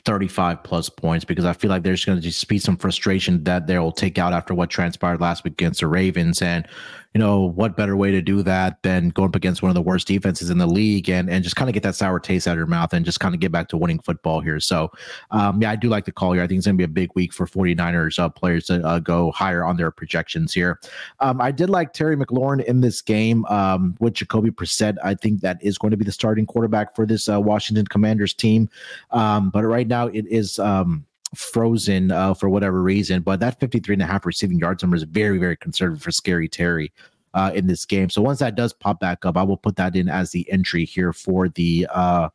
[0.06, 3.68] 35 plus points because I feel like there's going to just be some frustration that
[3.68, 6.42] they'll take out after what transpired last week against the Ravens.
[6.42, 6.68] And
[7.14, 9.82] you know, what better way to do that than going up against one of the
[9.82, 12.52] worst defenses in the league and, and just kind of get that sour taste out
[12.52, 14.60] of your mouth and just kind of get back to winning football here.
[14.60, 14.92] So,
[15.32, 16.44] um, yeah, I do like the call here.
[16.44, 19.00] I think it's going to be a big week for 49ers uh, players to uh,
[19.00, 20.80] go higher on their projections here.
[21.20, 24.98] Um, I did like Terry McLaurin in this game um, with Jacoby Brissett.
[25.04, 28.36] I think that is going to be the starting quarterback for this uh, Washington Commanders
[28.36, 28.70] team.
[29.10, 31.06] Um, but right now it is um,
[31.36, 33.22] frozen uh, for whatever reason.
[33.22, 36.48] But that 53 and a half receiving yards number is very, very conservative for Scary
[36.48, 36.92] Terry
[37.34, 38.10] uh, in this game.
[38.10, 40.86] So once that does pop back up, I will put that in as the entry
[40.86, 42.30] here for the uh,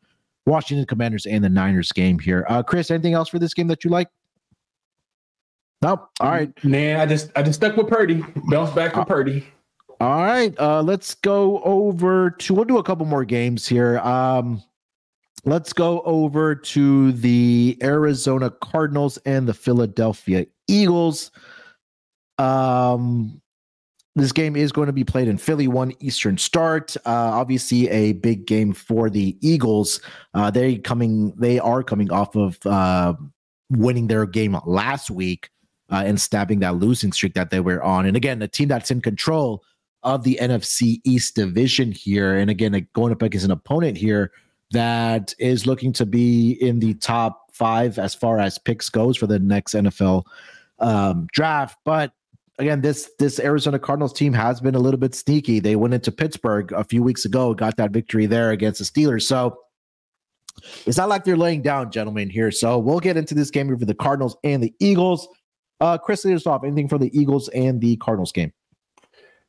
[0.47, 2.47] Washington Commanders and the Niners game here.
[2.49, 4.09] Uh, Chris, anything else for this game that you like?
[5.83, 6.09] Nope.
[6.21, 6.65] All right.
[6.65, 8.25] Man, I just I just stuck with Purdy.
[8.49, 9.47] Bounce back with Purdy.
[10.01, 10.59] All right.
[10.59, 13.99] Uh, let's go over to we'll do a couple more games here.
[13.99, 14.63] Um,
[15.45, 21.31] Let's go over to the Arizona Cardinals and the Philadelphia Eagles.
[22.39, 23.43] Um,
[24.17, 26.97] this game is going to be played in Philly, one Eastern start.
[27.05, 30.01] Uh, obviously, a big game for the Eagles.
[30.35, 33.15] Uh, they coming, they are coming off of uh,
[33.71, 35.51] winning their game last week
[35.91, 38.07] uh, and stabbing that losing streak that they were on.
[38.07, 39.63] And again, a team that's in control
[40.05, 44.31] of the NFC East division here, and again, going up against an opponent here
[44.75, 49.27] that is looking to be in the top five as far as picks goes for
[49.27, 50.25] the next NFL
[50.81, 51.79] um, draft.
[51.85, 52.13] But
[52.59, 55.61] again, this this Arizona Cardinals team has been a little bit sneaky.
[55.61, 59.23] They went into Pittsburgh a few weeks ago, got that victory there against the Steelers.
[59.23, 59.59] So
[60.87, 62.51] it's not like they're laying down, gentlemen, here.
[62.51, 65.29] So we'll get into this game here for the Cardinals and the Eagles.
[65.81, 66.65] Uh, Chris, lead us off.
[66.65, 68.53] Anything for the Eagles and the Cardinals game?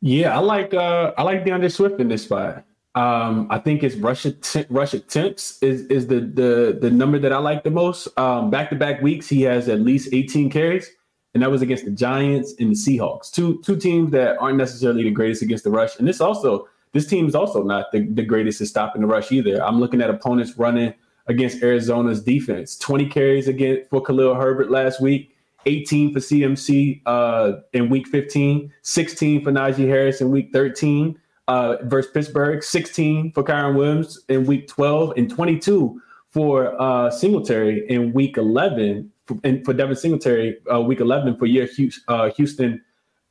[0.02, 2.64] Yeah, I like uh I like D'Andre Swift in this spot.
[2.96, 7.34] Um, I think it's rush att- rush attempts is is the the the number that
[7.34, 8.14] I like the most.
[8.16, 10.90] Back to back weeks, he has at least 18 carries,
[11.34, 15.04] and that was against the Giants and the Seahawks, two two teams that aren't necessarily
[15.04, 16.00] the greatest against the rush.
[16.00, 19.30] And this also this team is also not the, the greatest at stopping the rush
[19.34, 19.62] either.
[19.62, 20.94] I'm looking at opponents running
[21.28, 22.78] against Arizona's defense.
[22.78, 25.36] 20 carries again for Khalil Herbert last week,
[25.66, 31.78] 18 for CMC uh, in week 15, 16 for Najee Harris in week 13 uh,
[31.84, 38.14] versus Pittsburgh, 16 for Kyren Williams in week 12, and 22 for uh, Singletary in
[38.14, 41.68] week 11, for, and for Devin Singletary, uh, week 11 for your
[42.08, 42.82] uh, Houston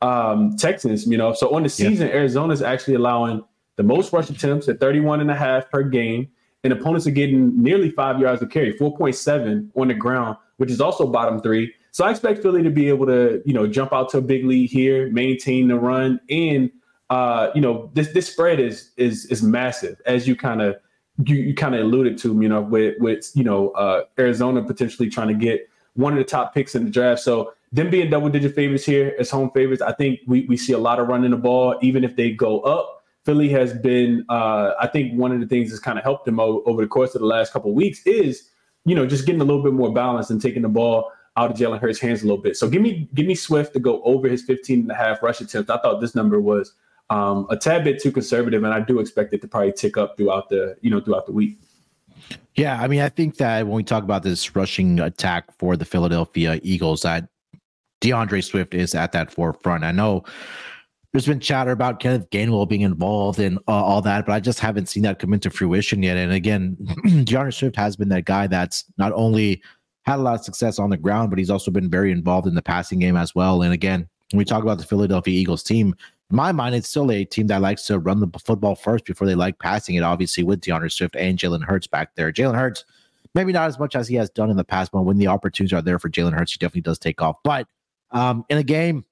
[0.03, 1.07] um, Texans.
[1.07, 2.15] You know, so on the season, yeah.
[2.15, 3.43] Arizona is actually allowing
[3.77, 6.29] the most rush attempts at 31 and a half per game,
[6.63, 10.81] and opponents are getting nearly five yards of carry, 4.7 on the ground, which is
[10.81, 11.75] also bottom three.
[11.91, 14.45] So I expect Philly to be able to, you know, jump out to a big
[14.45, 16.71] lead here, maintain the run, and
[17.11, 20.77] uh, you know, this this spread is is is massive, as you kind of
[21.25, 25.11] you, you kind of alluded to, you know, with with you know uh, Arizona potentially
[25.11, 27.23] trying to get one of the top picks in the draft.
[27.23, 30.73] So them being double digit favorites here as home favorites, I think we we see
[30.73, 33.03] a lot of running the ball, even if they go up.
[33.25, 36.39] Philly has been, uh, I think, one of the things that's kind of helped them
[36.39, 38.51] o- over the course of the last couple of weeks is,
[38.85, 41.57] you know, just getting a little bit more balance and taking the ball out of
[41.57, 42.57] Jalen Hurts' hands a little bit.
[42.57, 45.41] So give me give me Swift to go over his 15 and a half rush
[45.41, 45.71] attempts.
[45.71, 46.75] I thought this number was
[47.11, 50.17] um, a tad bit too conservative, and I do expect it to probably tick up
[50.17, 51.59] throughout the you know throughout the week.
[52.55, 55.85] Yeah, I mean, I think that when we talk about this rushing attack for the
[55.85, 57.29] Philadelphia Eagles, that
[58.01, 59.83] D'Andre Swift is at that forefront.
[59.83, 60.25] I know
[61.13, 64.61] there's been chatter about Kenneth Gainwell being involved and uh, all that, but I just
[64.61, 66.17] haven't seen that come into fruition yet.
[66.17, 66.77] And again,
[67.25, 69.63] D'Andre Swift has been that guy that's not only
[70.03, 72.55] had a lot of success on the ground, but he's also been very involved in
[72.55, 73.63] the passing game as well.
[73.63, 75.95] And again, when we talk about the Philadelphia Eagles team,
[76.31, 79.27] in my mind, it's still a team that likes to run the football first before
[79.27, 82.33] they like passing it, obviously, with D'Andre Swift and Jalen Hurts back there.
[82.33, 82.85] Jalen Hurts,
[83.35, 85.75] maybe not as much as he has done in the past, but when the opportunities
[85.75, 87.37] are there for Jalen Hurts, he definitely does take off.
[87.45, 87.69] But
[88.11, 89.05] um, in a game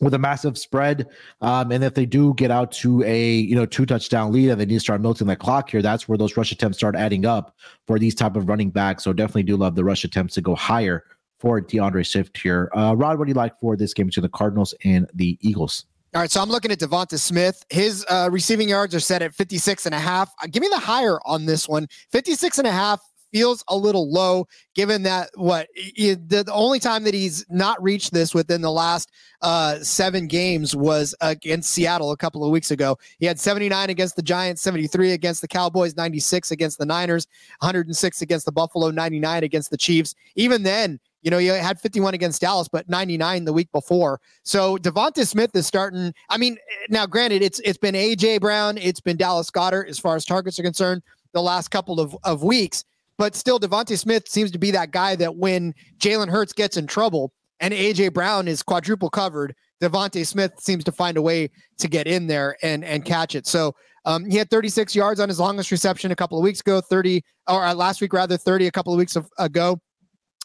[0.00, 1.06] with a massive spread,
[1.42, 4.60] um, and if they do get out to a you know two touchdown lead and
[4.60, 7.24] they need to start milking the clock here, that's where those rush attempts start adding
[7.24, 7.56] up
[7.86, 9.04] for these type of running backs.
[9.04, 11.04] So definitely do love the rush attempts to go higher
[11.38, 12.70] for D'Andre Swift here.
[12.76, 15.84] Uh, Rod, what do you like for this game between the Cardinals and the Eagles?
[16.14, 17.64] All right, so I'm looking at Devonta Smith.
[17.70, 20.30] His uh, receiving yards are set at 56 and a half.
[20.42, 21.88] Uh, give me the higher on this one.
[22.10, 23.00] 56 and a half
[23.32, 25.66] feels a little low given that what
[25.96, 29.10] the, the only time that he's not reached this within the last
[29.40, 32.98] uh, seven games was against Seattle a couple of weeks ago.
[33.18, 37.26] He had 79 against the Giants, 73 against the Cowboys, 96 against the Niners,
[37.60, 40.14] 106 against the Buffalo, 99 against the Chiefs.
[40.36, 44.20] Even then, you know, you had 51 against Dallas, but 99 the week before.
[44.42, 46.12] So Devonta Smith is starting.
[46.28, 46.58] I mean,
[46.88, 50.58] now granted, it's it's been AJ Brown, it's been Dallas Goedert as far as targets
[50.58, 52.84] are concerned the last couple of, of weeks,
[53.16, 56.86] but still Devonta Smith seems to be that guy that when Jalen Hurts gets in
[56.86, 61.88] trouble and AJ Brown is quadruple covered, Devonta Smith seems to find a way to
[61.88, 63.46] get in there and and catch it.
[63.46, 63.74] So
[64.04, 67.22] um, he had 36 yards on his longest reception a couple of weeks ago, 30
[67.48, 69.80] or uh, last week rather, 30 a couple of weeks of, ago.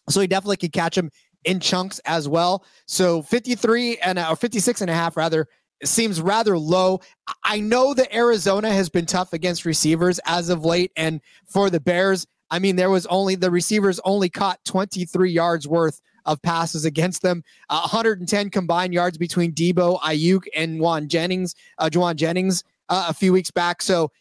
[0.10, 1.12] So he definitely could catch him
[1.44, 2.66] in chunks as well.
[2.86, 5.48] So 53 and or 56 and a half rather
[5.84, 7.02] seems rather low.
[7.44, 11.80] I know that Arizona has been tough against receivers as of late and for the
[11.80, 16.86] Bears, I mean there was only the receivers only caught 23 yards worth of passes
[16.86, 17.44] against them.
[17.70, 23.14] Uh, 110 combined yards between Deebo, Aiyuk and Juan Jennings, uh, Jauan Jennings uh, a
[23.14, 23.82] few weeks back.
[23.82, 24.12] So,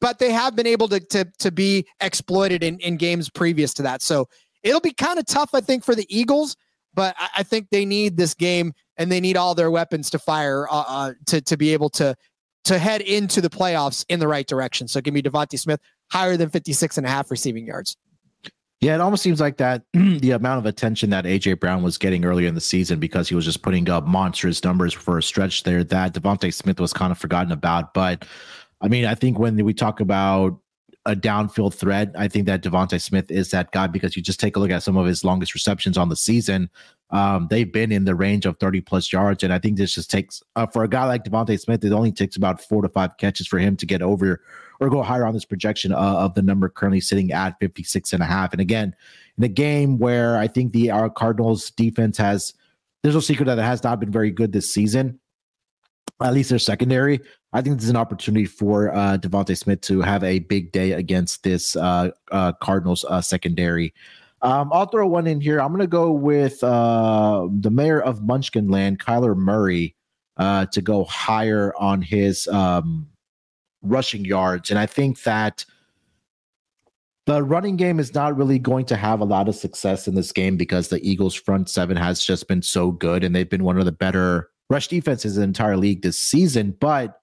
[0.00, 3.82] but they have been able to to, to be exploited in, in games previous to
[3.82, 4.02] that.
[4.02, 4.28] So
[4.62, 6.56] It'll be kind of tough, I think, for the Eagles,
[6.94, 10.18] but I, I, think they need this game and they need all their weapons to
[10.18, 12.14] fire uh, uh, to to be able to
[12.64, 14.88] to head into the playoffs in the right direction.
[14.88, 15.80] So give me Devonta Smith
[16.10, 17.96] higher than 56 and a half receiving yards.
[18.80, 22.24] Yeah, it almost seems like that the amount of attention that AJ Brown was getting
[22.24, 25.64] earlier in the season because he was just putting up monstrous numbers for a stretch
[25.64, 27.92] there that Devonta Smith was kind of forgotten about.
[27.92, 28.24] But
[28.80, 30.60] I mean, I think when we talk about
[31.06, 32.12] a downfield threat.
[32.16, 34.82] I think that Devonta Smith is that guy because you just take a look at
[34.82, 36.68] some of his longest receptions on the season.
[37.10, 39.42] Um, they've been in the range of 30 plus yards.
[39.42, 42.12] And I think this just takes, uh, for a guy like Devonta Smith, it only
[42.12, 44.42] takes about four to five catches for him to get over
[44.80, 48.22] or go higher on this projection uh, of the number currently sitting at 56 and
[48.22, 48.52] a half.
[48.52, 48.94] And again,
[49.38, 52.52] in a game where I think the our Cardinals defense has,
[53.02, 55.18] there's no secret that it has not been very good this season
[56.22, 57.20] at least their secondary.
[57.52, 60.92] I think this is an opportunity for uh, Devonta Smith to have a big day
[60.92, 63.94] against this uh, uh, Cardinals uh, secondary.
[64.42, 65.60] Um, I'll throw one in here.
[65.60, 69.96] I'm going to go with uh, the mayor of Munchkinland, Kyler Murray,
[70.36, 73.08] uh, to go higher on his um,
[73.82, 74.70] rushing yards.
[74.70, 75.64] And I think that
[77.26, 80.32] the running game is not really going to have a lot of success in this
[80.32, 83.78] game because the Eagles' front seven has just been so good and they've been one
[83.78, 86.76] of the better rush defenses in the entire league this season.
[86.78, 87.20] But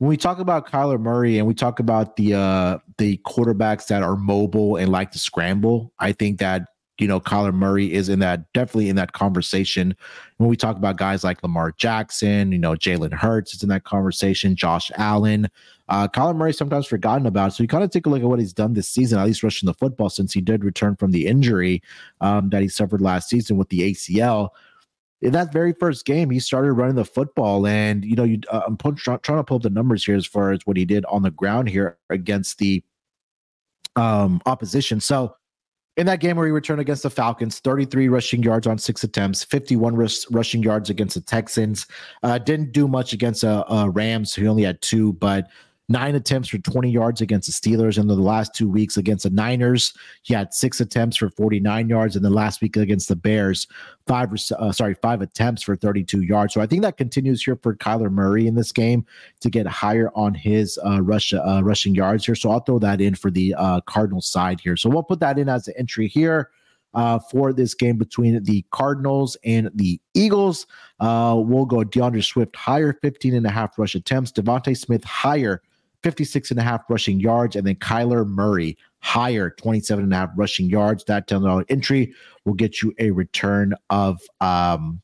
[0.00, 4.02] when we talk about Kyler Murray and we talk about the uh the quarterbacks that
[4.02, 8.18] are mobile and like to scramble, I think that you know Kyler Murray is in
[8.20, 9.94] that definitely in that conversation.
[10.38, 13.84] When we talk about guys like Lamar Jackson, you know Jalen Hurts is in that
[13.84, 15.50] conversation, Josh Allen,
[15.90, 17.52] uh, Kyler Murray sometimes forgotten about.
[17.52, 19.42] So you kind of take a look at what he's done this season, at least
[19.42, 21.82] rushing the football since he did return from the injury
[22.22, 24.48] um, that he suffered last season with the ACL
[25.22, 28.62] in that very first game, he started running the football, and you know, you, uh,
[28.66, 31.22] I'm trying, to pull up the numbers here as far as what he did on
[31.22, 32.82] the ground here against the
[33.96, 35.00] um, opposition.
[35.00, 35.36] So,
[35.96, 39.44] in that game where he returned against the Falcons, 33 rushing yards on six attempts,
[39.44, 41.86] 51 rush, rushing yards against the Texans.
[42.22, 45.48] Uh, didn't do much against uh, uh, Rams, he only had two, but
[45.90, 47.98] nine attempts for 20 yards against the Steelers.
[47.98, 49.92] And the last two weeks against the Niners,
[50.22, 52.14] he had six attempts for 49 yards.
[52.14, 53.66] And the last week against the Bears,
[54.06, 56.54] five, uh, sorry, five attempts for 32 yards.
[56.54, 59.04] So I think that continues here for Kyler Murray in this game
[59.40, 62.36] to get higher on his uh, rush, uh, rushing yards here.
[62.36, 64.76] So I'll throw that in for the uh, Cardinals side here.
[64.76, 66.50] So we'll put that in as an entry here.
[66.92, 70.66] Uh, for this game between the Cardinals and the Eagles.
[70.98, 74.32] Uh, we'll go D'Andre Swift higher, 15 and a half rush attempts.
[74.32, 75.62] Devonta Smith higher,
[76.02, 77.56] 56 and a half rushing yards.
[77.56, 81.04] And then Kyler Murray, higher, 27 and a half rushing yards.
[81.04, 82.14] That $10 entry
[82.44, 85.00] will get you a return of um,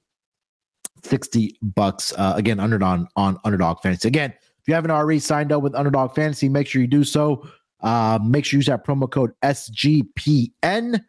[1.02, 2.12] 60 bucks.
[2.16, 4.08] Uh, again, underdog on underdog fantasy.
[4.08, 7.48] Again, if you haven't already signed up with underdog fantasy, make sure you do so.
[7.80, 11.00] Uh, make sure you use that promo code SGPN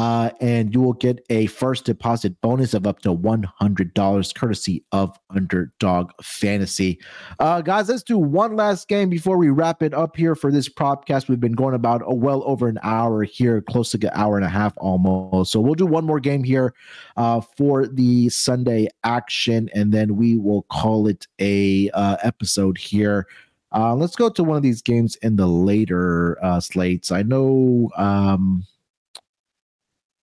[0.00, 5.14] uh, and you will get a first deposit bonus of up to $100 courtesy of
[5.28, 6.98] underdog fantasy.
[7.38, 10.70] Uh, guys let's do one last game before we wrap it up here for this
[10.70, 11.28] propcast.
[11.28, 14.46] We've been going about oh, well over an hour here close to an hour and
[14.46, 15.52] a half almost.
[15.52, 16.72] So we'll do one more game here
[17.18, 23.26] uh, for the sunday action and then we will call it a uh, episode here.
[23.70, 27.12] Uh, let's go to one of these games in the later uh, slates.
[27.12, 28.64] I know um,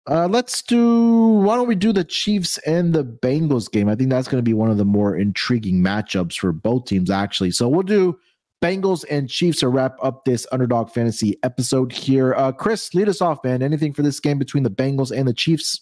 [0.08, 1.28] uh, let's do.
[1.28, 3.90] Why don't we do the Chiefs and the Bengals game?
[3.90, 7.10] I think that's going to be one of the more intriguing matchups for both teams,
[7.10, 7.52] actually.
[7.52, 8.18] So we'll do
[8.62, 12.34] Bengals and Chiefs to wrap up this underdog fantasy episode here.
[12.36, 13.62] Uh, Chris, lead us off, man.
[13.62, 15.82] Anything for this game between the Bengals and the Chiefs?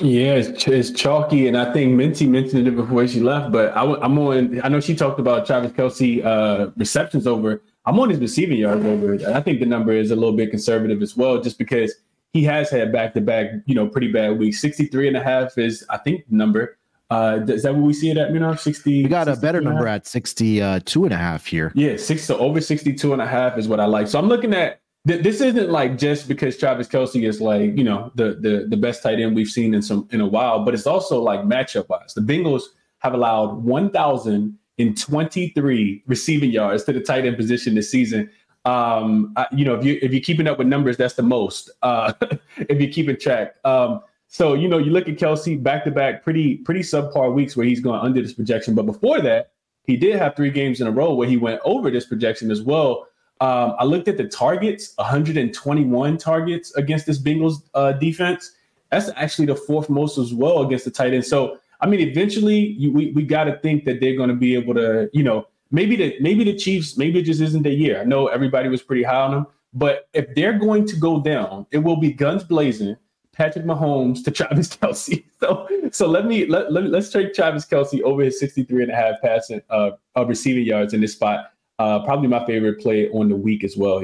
[0.00, 3.52] Yeah, it's, it's chalky, and I think Minty mentioned it before she left.
[3.52, 4.60] But I, am on.
[4.62, 7.62] I know she talked about Travis Kelce uh, receptions over.
[7.84, 9.18] I'm on his receiving yards over.
[9.30, 11.94] I think the number is a little bit conservative as well, just because
[12.32, 14.58] he has had back to back, you know, pretty bad weeks.
[14.60, 16.78] 63 and a half is, I think, number.
[17.10, 19.02] Uh, is that what we see it at, you know, 60?
[19.02, 21.70] We got a better number at 62 and a half here.
[21.74, 24.08] Yeah, six, so over 62 and a half is what I like.
[24.08, 27.84] So I'm looking at th- this isn't like just because Travis Kelce is like, you
[27.84, 30.72] know, the, the, the best tight end we've seen in some, in a while, but
[30.72, 32.14] it's also like matchup wise.
[32.14, 32.62] The Bengals
[33.00, 38.30] have allowed 1,023 receiving yards to the tight end position this season
[38.64, 41.70] um, you know, if you if you're keeping up with numbers, that's the most.
[41.82, 42.12] Uh,
[42.56, 43.56] if you're keeping track.
[43.64, 47.56] Um, so you know, you look at Kelce back to back, pretty pretty subpar weeks
[47.56, 48.74] where he's going under this projection.
[48.74, 49.52] But before that,
[49.84, 52.62] he did have three games in a row where he went over this projection as
[52.62, 53.08] well.
[53.40, 58.52] Um, I looked at the targets, 121 targets against this Bengals uh, defense.
[58.90, 61.24] That's actually the fourth most as well against the tight end.
[61.24, 64.54] So I mean, eventually, you, we we got to think that they're going to be
[64.54, 68.00] able to, you know, maybe the maybe the Chiefs, maybe it just isn't their year.
[68.00, 71.66] I know everybody was pretty high on them, but if they're going to go down,
[71.72, 72.96] it will be guns blazing.
[73.32, 75.24] Patrick Mahomes to Travis Kelce.
[75.40, 78.94] So so let me let, let let's take Travis Kelce over his 63 and a
[78.94, 81.52] half passing uh, uh receiving yards in this spot.
[81.78, 84.02] Uh probably my favorite play on the week as well.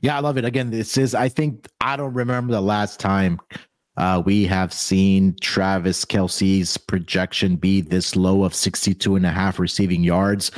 [0.00, 0.44] Yeah, I love it.
[0.44, 3.40] Again, this is I think I don't remember the last time
[3.96, 9.58] uh, we have seen Travis Kelce's projection be this low of 62 and a half
[9.58, 10.50] receiving yards.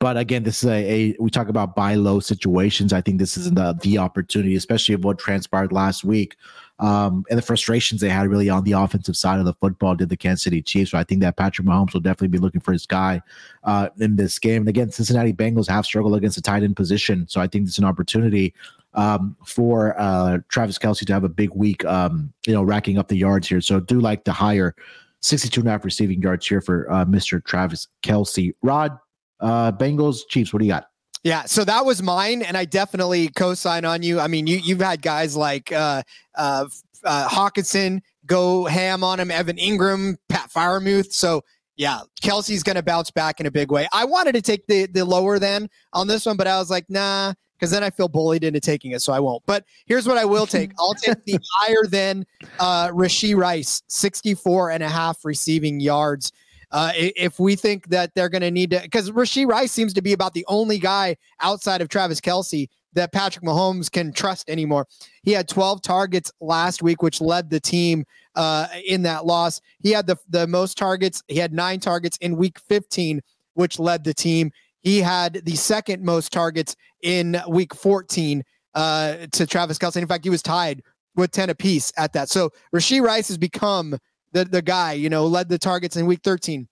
[0.00, 2.92] But again, this is a, a we talk about buy low situations.
[2.92, 6.36] I think this is the the opportunity, especially of what transpired last week.
[6.80, 10.08] Um, and the frustrations they had really on the offensive side of the football did
[10.08, 10.90] the Kansas City Chiefs.
[10.90, 13.22] So I think that Patrick Mahomes will definitely be looking for his guy
[13.62, 14.62] uh, in this game.
[14.62, 17.26] And again, Cincinnati Bengals have struggled against the tight end position.
[17.28, 18.52] So I think it's an opportunity
[18.94, 23.08] um, for uh, Travis Kelce to have a big week, um, you know, racking up
[23.08, 23.60] the yards here.
[23.60, 24.74] So do like the higher
[25.20, 27.44] 62 and a half receiving yards here for uh, Mr.
[27.44, 28.52] Travis Kelce.
[28.62, 28.98] Rod,
[29.40, 30.88] uh, Bengals, Chiefs, what do you got?
[31.22, 34.20] Yeah, so that was mine, and I definitely co-sign on you.
[34.20, 36.02] I mean, you you've had guys like uh,
[36.34, 36.66] uh,
[37.02, 41.12] uh, Hockenson go ham on him, Evan Engram, Pat Freiermuth.
[41.12, 41.42] So
[41.76, 43.88] yeah, Kelce's going to bounce back in a big way.
[43.90, 46.84] I wanted to take the the lower then on this one, but I was like,
[46.90, 47.32] nah,
[47.64, 49.42] because then I feel bullied into taking it, so I won't.
[49.46, 50.72] But here's what I will take.
[50.78, 52.26] I'll take the higher than
[52.60, 56.30] uh, Rice, 64 and a half receiving yards.
[56.70, 60.02] Uh, if we think that they're going to need to, because Rashee Rice seems to
[60.02, 64.86] be about the only guy outside of Travis Kelce that Patrick Mahomes can trust anymore.
[65.22, 68.04] He had 12 targets last week, which led the team
[68.34, 69.62] uh, in that loss.
[69.80, 71.22] He had the, the most targets.
[71.28, 73.22] He had nine targets in week 15,
[73.54, 74.52] which led the team.
[74.84, 78.44] He had the second most targets in week 14
[78.74, 79.96] uh, to Travis Kelce.
[79.96, 80.82] In fact, he was tied
[81.16, 82.28] with 10 apiece at that.
[82.28, 83.98] So Rashee Rice has become
[84.32, 86.68] the, the guy, you know, led the targets in week 13.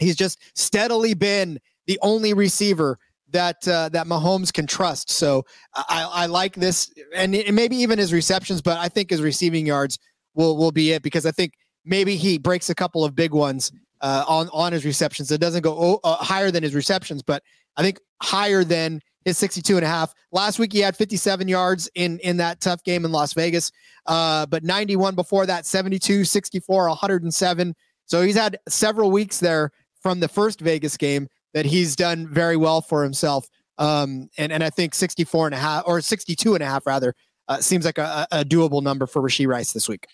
[0.00, 2.98] He's just steadily been the only receiver
[3.30, 5.10] that uh, that Mahomes can trust.
[5.10, 5.44] So
[5.74, 9.98] I, I like this, and maybe even his receptions, but I think his receiving yards
[10.34, 11.52] will will be it because I think
[11.84, 15.30] maybe he breaks a couple of big ones uh, on on his receptions.
[15.30, 17.42] It doesn't go uh, higher than his receptions, but
[17.76, 20.14] I think higher than his 62 and a half.
[20.32, 23.72] Last week he had 57 yards in in that tough game in Las Vegas.
[24.06, 27.74] Uh, but 91 before that, 72, 64, 107.
[28.06, 32.56] So he's had several weeks there from the first Vegas game that he's done very
[32.56, 33.48] well for himself.
[33.78, 37.14] Um, and, and I think 64 and a half or 62 and a half rather
[37.48, 40.06] uh, seems like a, a doable number for Rashee Rice this week.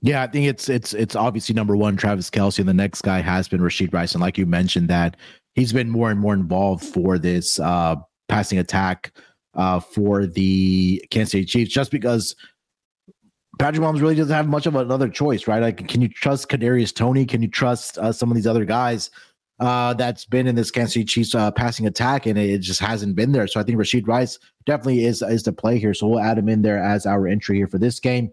[0.00, 3.20] Yeah, I think it's it's it's obviously number one, Travis Kelce, and the next guy
[3.20, 4.12] has been Rashee Rice.
[4.12, 5.16] And like you mentioned, that
[5.54, 7.96] he's been more and more involved for this uh
[8.28, 9.12] passing attack
[9.54, 12.36] uh for the Kansas City Chiefs, just because
[13.58, 15.60] Patrick Mahomes really doesn't have much of another choice, right?
[15.60, 17.26] Like, can you trust Kadarius Toney?
[17.26, 19.10] Can you trust uh, some of these other guys
[19.58, 23.16] uh, that's been in this Kansas City Chiefs uh, passing attack, and it just hasn't
[23.16, 23.48] been there.
[23.48, 25.92] So I think Rashee Rice definitely is is the play here.
[25.92, 28.30] So we'll add him in there as our entry here for this game.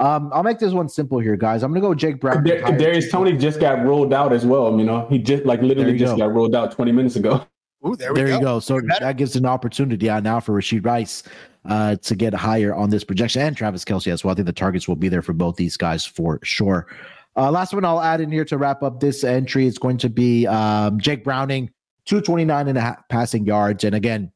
[0.00, 1.62] Um, I'll make this one simple here, guys.
[1.62, 2.42] I'm gonna go Jake Brown.
[2.42, 4.76] Darius Toney just got rolled out as well.
[4.78, 6.26] You know, he just like literally just go.
[6.26, 7.46] got rolled out 20 minutes ago.
[7.86, 8.34] Ooh, there, there go.
[8.34, 8.60] you go.
[8.60, 11.22] So that gives an opportunity yeah, now for Rashee Rice
[11.66, 14.32] uh, to get higher on this projection and Travis Kelce as well.
[14.32, 16.86] I think the targets will be there for both these guys for sure.
[17.36, 20.08] Uh, last one I'll add in here to wrap up this entry is going to
[20.08, 21.70] be um, Jake Browning,
[22.06, 23.84] 229 and a half passing yards.
[23.84, 24.32] And again,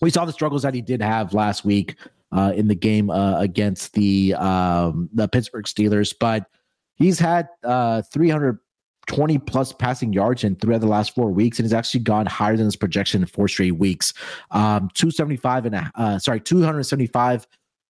[0.00, 1.96] we saw the struggles that he did have last week
[2.32, 6.46] uh, in the game uh, against the um, the Pittsburgh Steelers, but
[6.94, 11.66] he's had uh, 320 plus passing yards in three of the last four weeks, and
[11.66, 14.14] he's actually gone higher than his projection in four straight weeks.
[14.50, 17.46] Um, 275 and uh, sorry, 275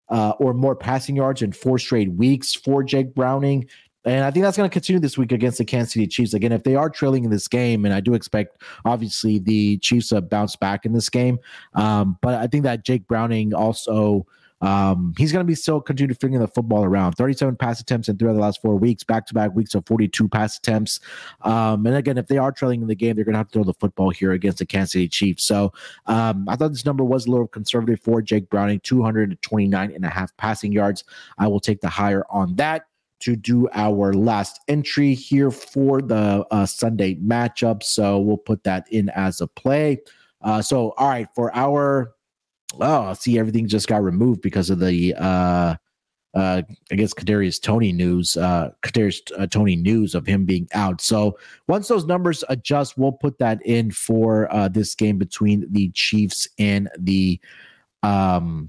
[0.09, 3.69] uh, or more passing yards in four straight weeks for Jake Browning.
[4.05, 6.35] And I think that's going to continue this week against the Kansas City Chiefs.
[6.35, 10.09] Again, if they are trailing in this game, and I do expect obviously the Chiefs
[10.09, 11.39] to bounce back in this game,
[11.75, 14.27] um, but I think that Jake Browning also.
[14.61, 17.15] Um, he's going to be still figure the football around.
[17.15, 19.85] 37 pass attempts in three of the last four weeks, back to back weeks of
[19.87, 21.01] 42 pass attempts.
[21.41, 23.55] Um, and again, if they are trailing in the game, they're going to have to
[23.55, 25.43] throw the football here against the Kansas City Chiefs.
[25.43, 25.73] So
[26.07, 30.09] um, I thought this number was a little conservative for Jake Browning, 229 and a
[30.09, 31.03] half passing yards.
[31.39, 32.85] I will take the higher on that
[33.23, 37.83] to do our last entry here for the uh, Sunday matchup.
[37.83, 40.01] So we'll put that in as a play.
[40.43, 42.15] Uh, so, all right, for our,
[42.81, 45.77] oh, see, everything just got removed because of the, uh,
[46.35, 51.01] uh, I guess Kadarius Toney news, uh, Kadarius uh, Toney news of him being out.
[51.01, 51.39] So
[51.69, 56.49] once those numbers adjust, we'll put that in for uh, this game between the Chiefs
[56.59, 57.39] and the
[58.03, 58.69] um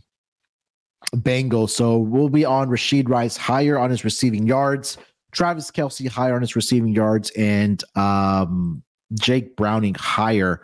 [1.16, 1.72] Bengals.
[1.72, 4.98] So we'll be on Rashee Rice higher on his receiving yards,
[5.32, 10.62] Travis Kelce higher on his receiving yards, and um, Jake Browning higher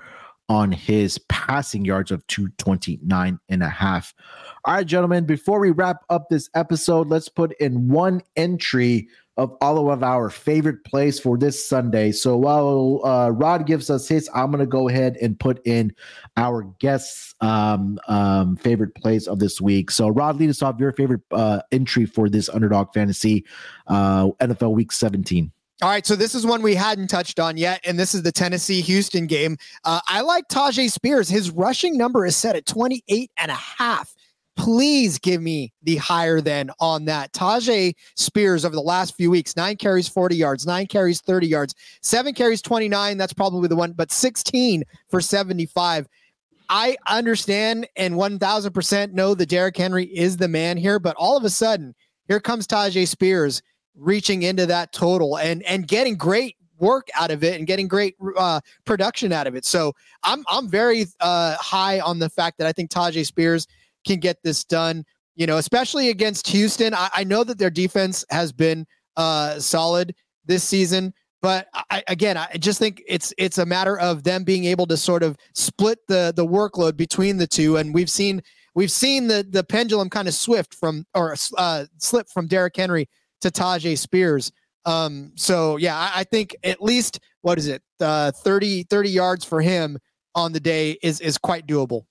[0.49, 4.13] on his passing yards of 229 and a half.
[4.65, 9.07] All right, gentlemen, before we wrap up this episode, let's put in one entry
[9.39, 12.11] of all of our favorite plays for this Sunday.
[12.11, 15.95] So while uh, Rod gives us his, I'm going to go ahead and put in
[16.35, 19.91] our guests' um, um, favorite plays of this week.
[19.91, 23.45] So Rod, lead us off your favorite uh, entry for this underdog fantasy
[23.87, 25.51] uh, NFL Week 17.
[25.81, 28.33] All right, so this is one we hadn't touched on yet, and this is the
[28.33, 29.55] Tennessee Houston game.
[29.85, 31.29] Uh, I like Tyjae Spears.
[31.29, 34.13] His rushing number is set at 28 and a half
[34.59, 37.31] please give me the higher than on that.
[37.31, 41.73] Tyjae Spears over the last few weeks, nine carries, 40 yards, nine carries, 30 yards,
[42.01, 43.17] seven carries, 29.
[43.17, 46.07] That's probably the one, but 16 for 75.
[46.67, 51.45] I understand and 1000% know that Derrick Henry is the man here, but all of
[51.45, 51.95] a sudden,
[52.27, 53.61] here comes Tyjae Spears
[53.95, 58.15] reaching into that total and and getting great work out of it and getting great
[58.37, 59.63] uh, production out of it.
[59.63, 63.65] So I'm I'm very uh, high on the fact that I think Tyjae Spears
[64.05, 65.03] can get this done.
[65.35, 66.93] You know, especially against Houston.
[66.93, 68.85] I, I know that their defense has been
[69.15, 70.13] uh, solid
[70.45, 74.65] this season, but I, again, I just think it's it's a matter of them being
[74.65, 77.77] able to sort of split the the workload between the two.
[77.77, 78.41] And we've seen
[78.75, 83.07] we've seen the the pendulum kind of swift from or uh, slip from Derrick Henry
[83.41, 84.51] to Tyjae Spears.
[84.85, 89.45] Um, so yeah, I, I, think at least what is it, uh, 30, 30 yards
[89.45, 89.99] for him
[90.35, 92.03] on the day is is quite doable.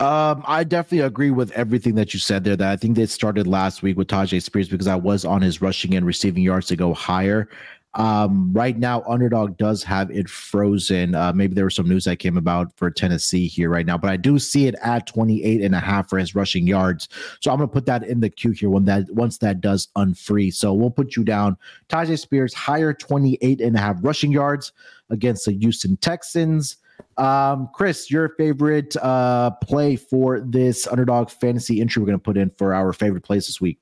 [0.00, 2.56] Um, I definitely agree with everything that you said there.
[2.56, 5.60] That I think they started last week with Tyjae Spears because I was on his
[5.60, 7.48] rushing and receiving yards to go higher.
[7.94, 11.14] Um, right now, underdog does have it frozen.
[11.14, 14.08] Uh, maybe there was some news that came about for Tennessee here right now, but
[14.08, 17.08] I do see it at 28 and a half for his rushing yards.
[17.40, 20.52] So I'm gonna put that in the queue here when that once that does unfree.
[20.52, 21.58] So we'll put you down.
[21.88, 24.72] Tyjae Spears higher 28 and a half rushing yards
[25.10, 26.76] against the Houston Texans.
[27.16, 32.36] Um, Chris, your favorite uh, play for this underdog fantasy entry we're going to put
[32.36, 33.78] in for our favorite plays this week?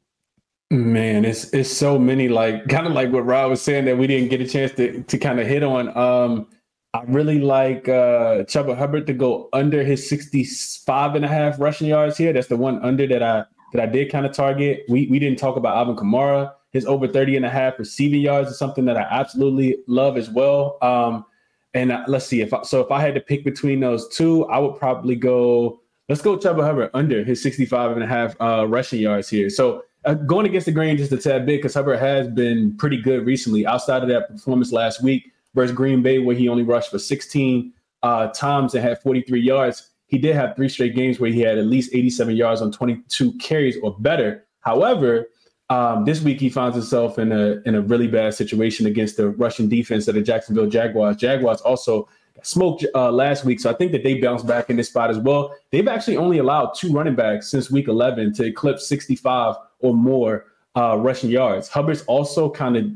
[0.70, 4.06] Man, it's it's so many like kind of like what Rob was saying that we
[4.06, 5.96] didn't get a chance to to kind of hit on.
[5.96, 6.46] Um,
[6.94, 11.88] I really like uh Chuba Hubbard to go under his 65 and a half rushing
[11.88, 12.32] yards here.
[12.32, 14.84] That's the one under that I that I did kind of target.
[14.88, 16.52] We we didn't talk about Alvin Kamara.
[16.70, 20.28] His over 30 and a half receiving yards is something that I absolutely love as
[20.28, 20.76] well.
[20.82, 21.24] Um,
[21.78, 24.44] and uh, let's see if I, so if I had to pick between those two,
[24.46, 25.80] I would probably go.
[26.08, 29.50] Let's go Chuba Hubbard under his 65 and a half uh, rushing yards here.
[29.50, 33.00] So uh, going against the grain just a tad bit because Hubbard has been pretty
[33.00, 33.66] good recently.
[33.66, 37.72] Outside of that performance last week versus Green Bay, where he only rushed for 16
[38.02, 41.58] uh, times and had 43 yards, he did have three straight games where he had
[41.58, 44.46] at least 87 yards on 22 carries or better.
[44.60, 45.28] However,
[45.70, 49.28] um, this week he finds himself in a in a really bad situation against the
[49.30, 51.16] Russian defense of the Jacksonville Jaguars.
[51.16, 52.08] Jaguars also
[52.42, 55.18] smoked uh, last week, so I think that they bounced back in this spot as
[55.18, 55.54] well.
[55.70, 60.46] They've actually only allowed two running backs since week 11 to eclipse 65 or more
[60.76, 61.68] uh, rushing yards.
[61.68, 62.90] Hubbard's also kind of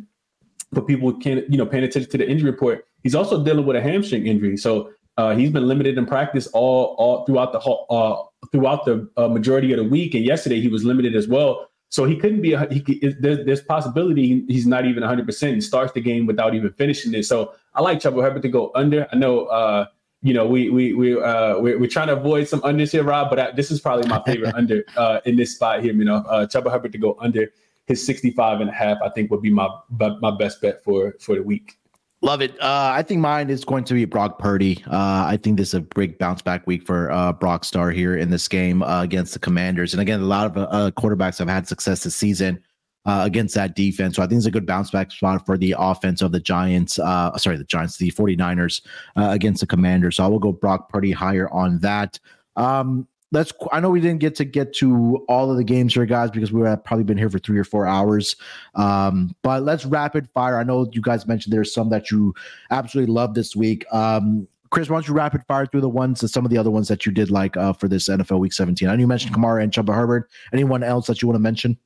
[0.73, 2.87] for people who can't you know paying attention to the injury report.
[3.03, 6.95] He's also dealing with a hamstring injury, so uh, he's been limited in practice all
[6.99, 10.85] all throughout the uh, throughout the uh, majority of the week, and yesterday he was
[10.85, 11.69] limited as well.
[11.93, 12.55] So he couldn't be.
[12.55, 12.81] A, he,
[13.21, 15.27] there's, there's possibility he's not even 100.
[15.27, 17.25] percent He starts the game without even finishing it.
[17.25, 19.07] So I like Chuba Hubbard to go under.
[19.13, 19.45] I know.
[19.45, 19.85] Uh,
[20.23, 23.29] you know, we we we uh, we're, we're trying to avoid some unders here, Rob.
[23.29, 25.93] But I, this is probably my favorite under uh, in this spot here.
[25.93, 27.53] You know, uh, Chuba Hubbard to go under
[27.85, 28.97] his 65 and a half.
[29.05, 31.77] I think would be my my best bet for for the week.
[32.25, 32.53] Love it.
[32.63, 34.83] Uh, I think mine is going to be Brock Purdy.
[34.87, 38.17] Uh, I think this is a big bounce back week for uh, Brock Star here
[38.17, 39.93] in this game uh, against the Commanders.
[39.93, 42.63] And again, a lot of uh, quarterbacks have had success this season
[43.07, 44.15] uh, against that defense.
[44.15, 46.95] So I think it's a good bounce back spot for the offense of the Giants.
[46.95, 48.83] sorry, the Giants, the 49ers
[49.17, 50.17] against the Commanders.
[50.17, 52.21] So I will go Brock Purdy higher on that.
[52.55, 56.07] Um, let's i know we didn't get to get to all of the games here
[56.07, 58.37] guys because we were probably been here for three or four hours.
[58.75, 60.59] Um, but let's rapid fire.
[60.59, 62.35] I know you guys mentioned there's some that you
[62.71, 63.85] absolutely love this week.
[63.93, 66.71] Um, chris why don't you rapid fire through the ones and some of the other
[66.71, 69.35] ones that you did like uh, for this nfl week 17 i know you mentioned
[69.35, 71.77] kamara and chuba hubbard anyone else that you want to mention?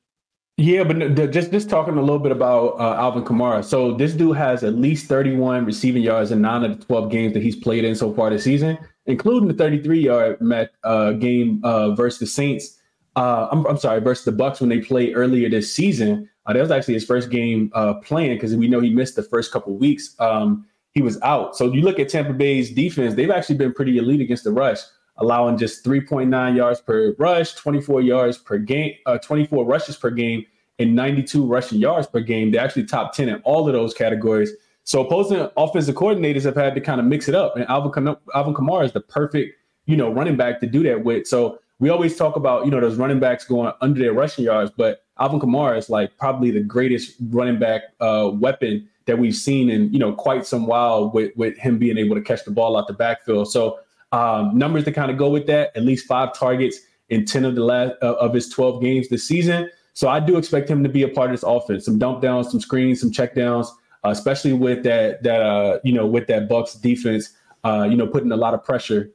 [0.59, 3.63] Yeah, but just just talking a little bit about uh, Alvin Kamara.
[3.63, 7.33] So this dude has at least 31 receiving yards in nine of the 12 games
[7.35, 8.75] that he's played in so far this season
[9.07, 12.77] including the 33 yard uh, game uh, versus the Saints.
[13.15, 16.29] Uh, I'm, I'm, sorry, versus the Bucs when they played earlier this season.
[16.45, 19.23] Uh, that was actually his first game uh, playing because we know he missed the
[19.23, 20.15] first couple weeks.
[20.19, 21.55] Um, he was out.
[21.55, 24.79] So you look at Tampa Bay's defense; they've actually been pretty elite against the rush,
[25.17, 30.45] allowing just 3.9 yards per rush, 24 yards per game, uh, 24 rushes per game,
[30.79, 32.51] and 92 rushing yards per game.
[32.51, 34.51] They're actually top 10 in all of those categories.
[34.87, 38.53] So opposing offensive coordinators have had to kind of mix it up, and Alvin Alvin
[38.53, 39.53] Kamara is the perfect
[39.85, 41.27] you know running back to do that with.
[41.27, 44.71] So we always talk about you know those running backs going under their rushing yards,
[44.77, 49.69] but Alvin Kamara is like probably the greatest running back uh, weapon that we've seen
[49.69, 52.77] in you know quite some while with with him being able to catch the ball
[52.77, 53.51] out the backfield.
[53.51, 53.79] So
[54.13, 57.55] um, numbers to kind of go with that: at least five targets in ten of
[57.55, 59.69] the last uh, of his twelve games this season.
[59.91, 61.83] So I do expect him to be a part of this offense.
[61.83, 63.69] Some dump downs, some screens, some check downs
[64.03, 67.33] especially with that that uh, you know with that Bucs defense,
[67.63, 69.11] uh, you know putting a lot of pressure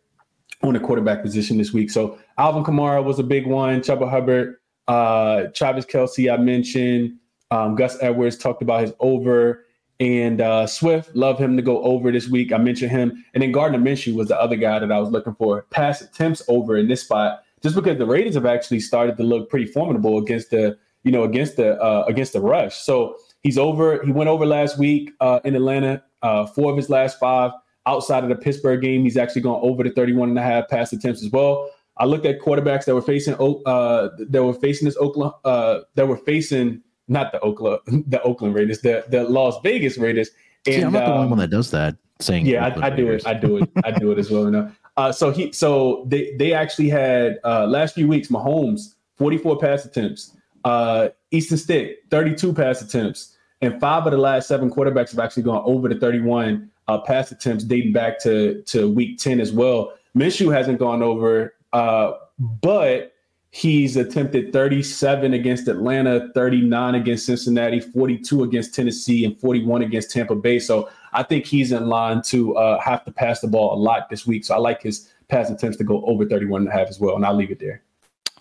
[0.63, 1.91] on the quarterback position this week.
[1.91, 3.81] So Alvin Kamara was a big one.
[3.81, 4.57] Chuba Hubbard,
[4.89, 7.19] uh, Travis Kelce, I mentioned.
[7.51, 9.67] Um, Gus Edwards talked about his over.
[10.01, 12.53] And uh, Swift, love him to go over this week.
[12.53, 13.25] I mentioned him.
[13.35, 15.63] And then Gardner Minshew was the other guy that I was looking for.
[15.71, 19.49] Pass attempts over in this spot, just because the Raiders have actually started to look
[19.49, 22.79] pretty formidable against the, you know, against the uh, against the rush.
[22.79, 24.03] So He's over.
[24.05, 26.03] He went over last week uh, in Atlanta.
[26.23, 27.51] Uh, four of his last five
[27.87, 30.93] outside of the Pittsburgh game, he's actually gone over the 31 and a half pass
[30.93, 31.69] attempts as well.
[31.99, 36.09] I looked at quarterbacks that were facing uh, that were facing this Oakland uh, that
[36.09, 40.31] were facing not the Oakland the Oakland Raiders the the Las Vegas Raiders.
[40.67, 41.97] And, See, I'm not the only um, one that does that.
[42.21, 43.27] Saying yeah, I, I, do it.
[43.27, 43.69] I do it.
[43.85, 44.45] I do it as well.
[44.45, 44.73] You know?
[44.97, 49.85] uh, so he so they they actually had uh, last few weeks Mahomes 44 pass
[49.85, 53.32] attempts, uh, Easton Stick 32 pass attempts,
[53.63, 57.31] and five of the last seven quarterbacks have actually gone over the 31 uh, pass
[57.31, 59.95] attempts dating back to, to week 10 as well.
[60.17, 63.15] Minshew hasn't gone over, uh, but
[63.51, 70.35] he's attempted 37 against Atlanta, 39 against Cincinnati, 42 against Tennessee, and 41 against Tampa
[70.35, 70.59] Bay.
[70.59, 74.11] So I think he's in line to uh, have to pass the ball a lot
[74.11, 74.45] this week.
[74.45, 77.15] So I like his pass attempts to go over 31 and a half as well.
[77.15, 77.83] And I'll leave it there.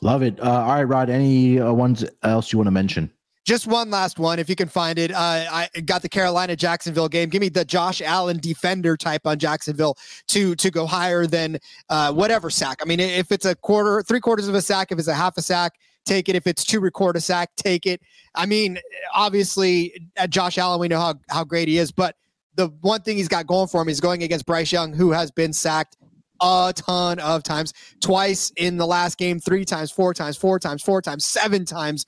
[0.02, 0.40] Love it.
[0.40, 3.12] Uh, all right, Rod, any uh, ones else you want to mention?
[3.44, 5.12] Just one last one, if you can find it.
[5.12, 7.30] Uh, I got the Carolina Jacksonville game.
[7.30, 9.98] Give me the Josh Allen defender type on Jacksonville
[10.28, 11.58] to to go higher than
[11.90, 12.80] uh, whatever sack.
[12.82, 15.38] I mean, if it's a quarter, three quarters of a sack, if it's a half
[15.38, 15.74] a sack,
[16.06, 16.36] take it.
[16.36, 18.02] If it's two record a sack, take it.
[18.36, 18.78] I mean,
[19.14, 22.16] obviously, at Josh Allen, we know how how great he is, but
[22.56, 25.32] the one thing he's got going for him is going against Bryce Young, who has
[25.32, 25.98] been sacked
[26.42, 30.82] a ton of times, twice in the last game, three times, four times, four times,
[30.82, 32.06] four times, seven times.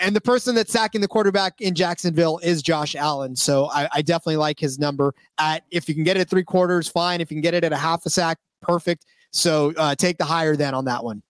[0.00, 3.36] And the person that's sacking the quarterback in Jacksonville is Josh Allen.
[3.36, 5.14] So I, I, definitely like his number.
[5.38, 7.20] At if you can get it at three quarters, fine.
[7.20, 9.06] If you can get it at a half a sack, perfect.
[9.30, 11.22] So uh, take the higher then on that one.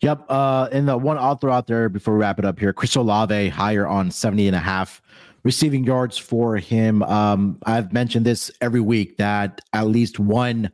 [0.00, 0.24] Yep.
[0.28, 3.48] Uh, and the one author out there before we wrap it up here, Chris Olave
[3.50, 5.02] higher on 70 and a half
[5.42, 7.02] receiving yards for him.
[7.02, 10.70] Um, I've mentioned this every week that at least one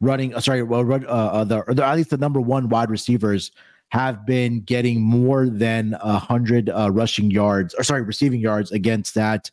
[0.00, 3.52] running, uh, sorry, well, uh, uh, the, or at least the number one wide receivers
[3.90, 9.14] have been getting more than a hundred uh, rushing yards, or sorry, receiving yards against
[9.14, 9.50] that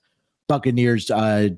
[0.48, 1.50] Buccaneers uh,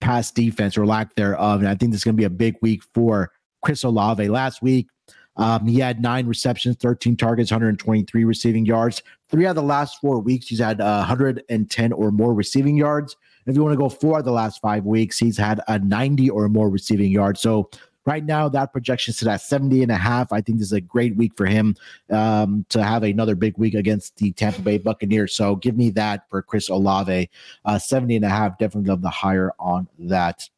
[0.00, 1.60] pass defense or lack thereof.
[1.60, 3.32] And I think this is going to be a big week for
[3.62, 4.28] Chris Olave.
[4.28, 4.88] Last week,
[5.36, 9.02] um, he had nine receptions, 13 targets, 123 receiving yards.
[9.28, 13.16] Three out of the last four weeks, he's had uh, 110 or more receiving yards.
[13.46, 16.30] If you want to go four of the last five weeks, he's had a 90
[16.30, 17.40] or more receiving yards.
[17.40, 17.70] So
[18.06, 20.32] right now, that projection is at 70 and a half.
[20.32, 21.76] I think this is a great week for him
[22.10, 25.34] um, to have another big week against the Tampa Bay Buccaneers.
[25.34, 27.28] So give me that for Chris Olave.
[27.64, 30.48] Uh, 70 and a half, definitely love the higher on that.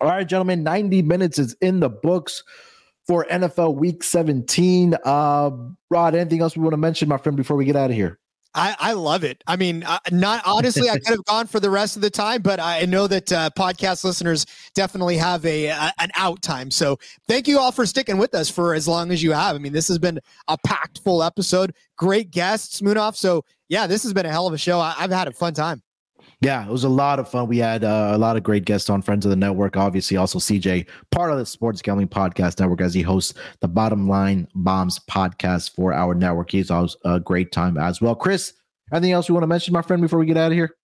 [0.00, 2.42] All right, gentlemen, 90 minutes is in the books
[3.06, 4.96] for NFL Week 17.
[5.04, 5.50] Uh,
[5.90, 8.18] Rod, anything else we want to mention, my friend, before we get out of here?
[8.56, 9.44] I, I love it.
[9.46, 12.40] I mean, uh, not honestly, I could have gone for the rest of the time,
[12.40, 16.70] but I know that uh, podcast listeners definitely have a, a, an out time.
[16.70, 19.54] So thank you all for sticking with us for as long as you have.
[19.54, 20.18] I mean, this has been
[20.48, 21.74] a packed full episode.
[21.98, 23.14] Great guests, Munaf.
[23.14, 24.80] So yeah, this has been a hell of a show.
[24.80, 25.82] I, I've had a fun time.
[26.42, 27.48] Yeah, it was a lot of fun.
[27.48, 29.76] We had uh, a lot of great guests on Friends of the Network.
[29.76, 34.06] Obviously, also CJ, part of the Sports Gambling Podcast Network, as he hosts the Bottom
[34.06, 36.50] Line Bombs podcast for our network.
[36.50, 38.14] He's always a great time as well.
[38.14, 38.52] Chris,
[38.92, 40.76] anything else you want to mention, my friend, before we get out of here?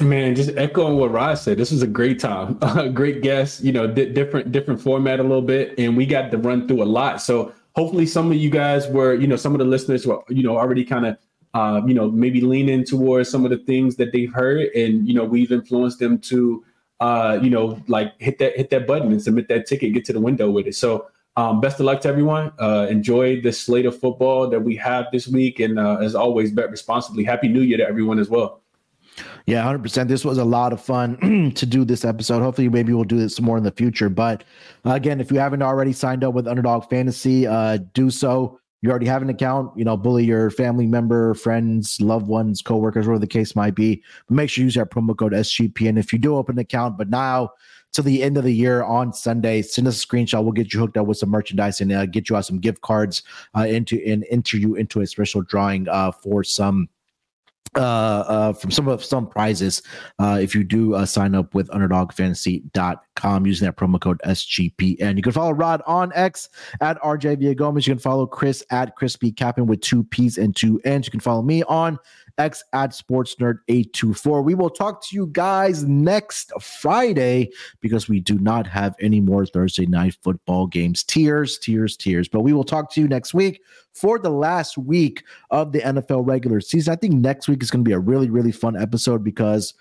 [0.00, 2.58] Man, just echoing what Rod said, this was a great time.
[2.94, 6.38] Great guest, you know, di- different different format a little bit, and we got to
[6.38, 7.20] run through a lot.
[7.20, 10.42] So hopefully, some of you guys were, you know, some of the listeners were, you
[10.42, 11.18] know, already kind of
[11.54, 15.06] uh, you know, maybe lean in towards some of the things that they've heard, and
[15.06, 16.64] you know, we've influenced them to,
[17.00, 20.12] uh, you know, like hit that hit that button and submit that ticket, get to
[20.12, 20.74] the window with it.
[20.74, 22.52] So, um, best of luck to everyone.
[22.58, 26.50] Uh, enjoy the slate of football that we have this week, and uh, as always,
[26.50, 27.24] bet responsibly.
[27.24, 28.62] Happy New Year to everyone as well.
[29.46, 30.08] Yeah, 100%.
[30.08, 32.42] This was a lot of fun to do this episode.
[32.42, 34.08] Hopefully, maybe we'll do this more in the future.
[34.08, 34.44] But
[34.84, 39.06] again, if you haven't already signed up with Underdog Fantasy, uh, do so you already
[39.06, 43.28] have an account, you know, bully your family member, friends, loved ones, coworkers, whatever the
[43.28, 44.02] case might be.
[44.26, 45.90] But make sure you use that promo code SGPN.
[45.90, 47.52] And if you do open an account, but now
[47.92, 50.42] to the end of the year on Sunday, send us a screenshot.
[50.42, 52.80] We'll get you hooked up with some merchandise and uh, get you out some gift
[52.80, 53.22] cards
[53.56, 56.88] uh, into and enter you into a special drawing uh, for some
[57.74, 59.82] uh, uh, from some of some prizes
[60.18, 64.96] uh, if you do uh, sign up with underdogfantasy.com using that promo code SGPN.
[65.00, 67.86] And you can follow Rod on X at RJ Villagomez.
[67.86, 71.06] You can follow Chris at Crispy Capping with two P's and two N's.
[71.06, 71.98] You can follow me on
[72.38, 74.42] X at Sports Nerd 824.
[74.42, 77.50] We will talk to you guys next Friday
[77.80, 81.02] because we do not have any more Thursday night football games.
[81.02, 82.28] Tears, tears, tears.
[82.28, 83.60] But we will talk to you next week
[83.94, 86.92] for the last week of the NFL regular season.
[86.92, 89.74] I think next week is going to be a really, really fun episode because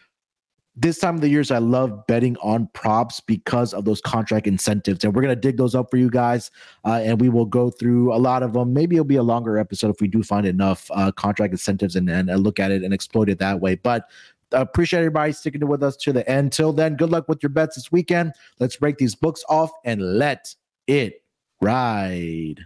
[0.76, 5.03] this time of the years, I love betting on props because of those contract incentives.
[5.03, 6.49] And we're going to dig those up for you guys.
[6.85, 8.73] Uh, and we will go through a lot of them.
[8.73, 12.10] Maybe it'll be a longer episode if we do find enough uh, contract incentives and,
[12.10, 13.76] and, and look at it and exploit it that way.
[13.76, 14.10] But
[14.53, 16.53] appreciate everybody sticking with us to the end.
[16.53, 18.34] Till then, good luck with your bets this weekend.
[18.60, 20.56] Let's break these books off and let
[20.88, 21.23] it
[21.61, 22.65] ride.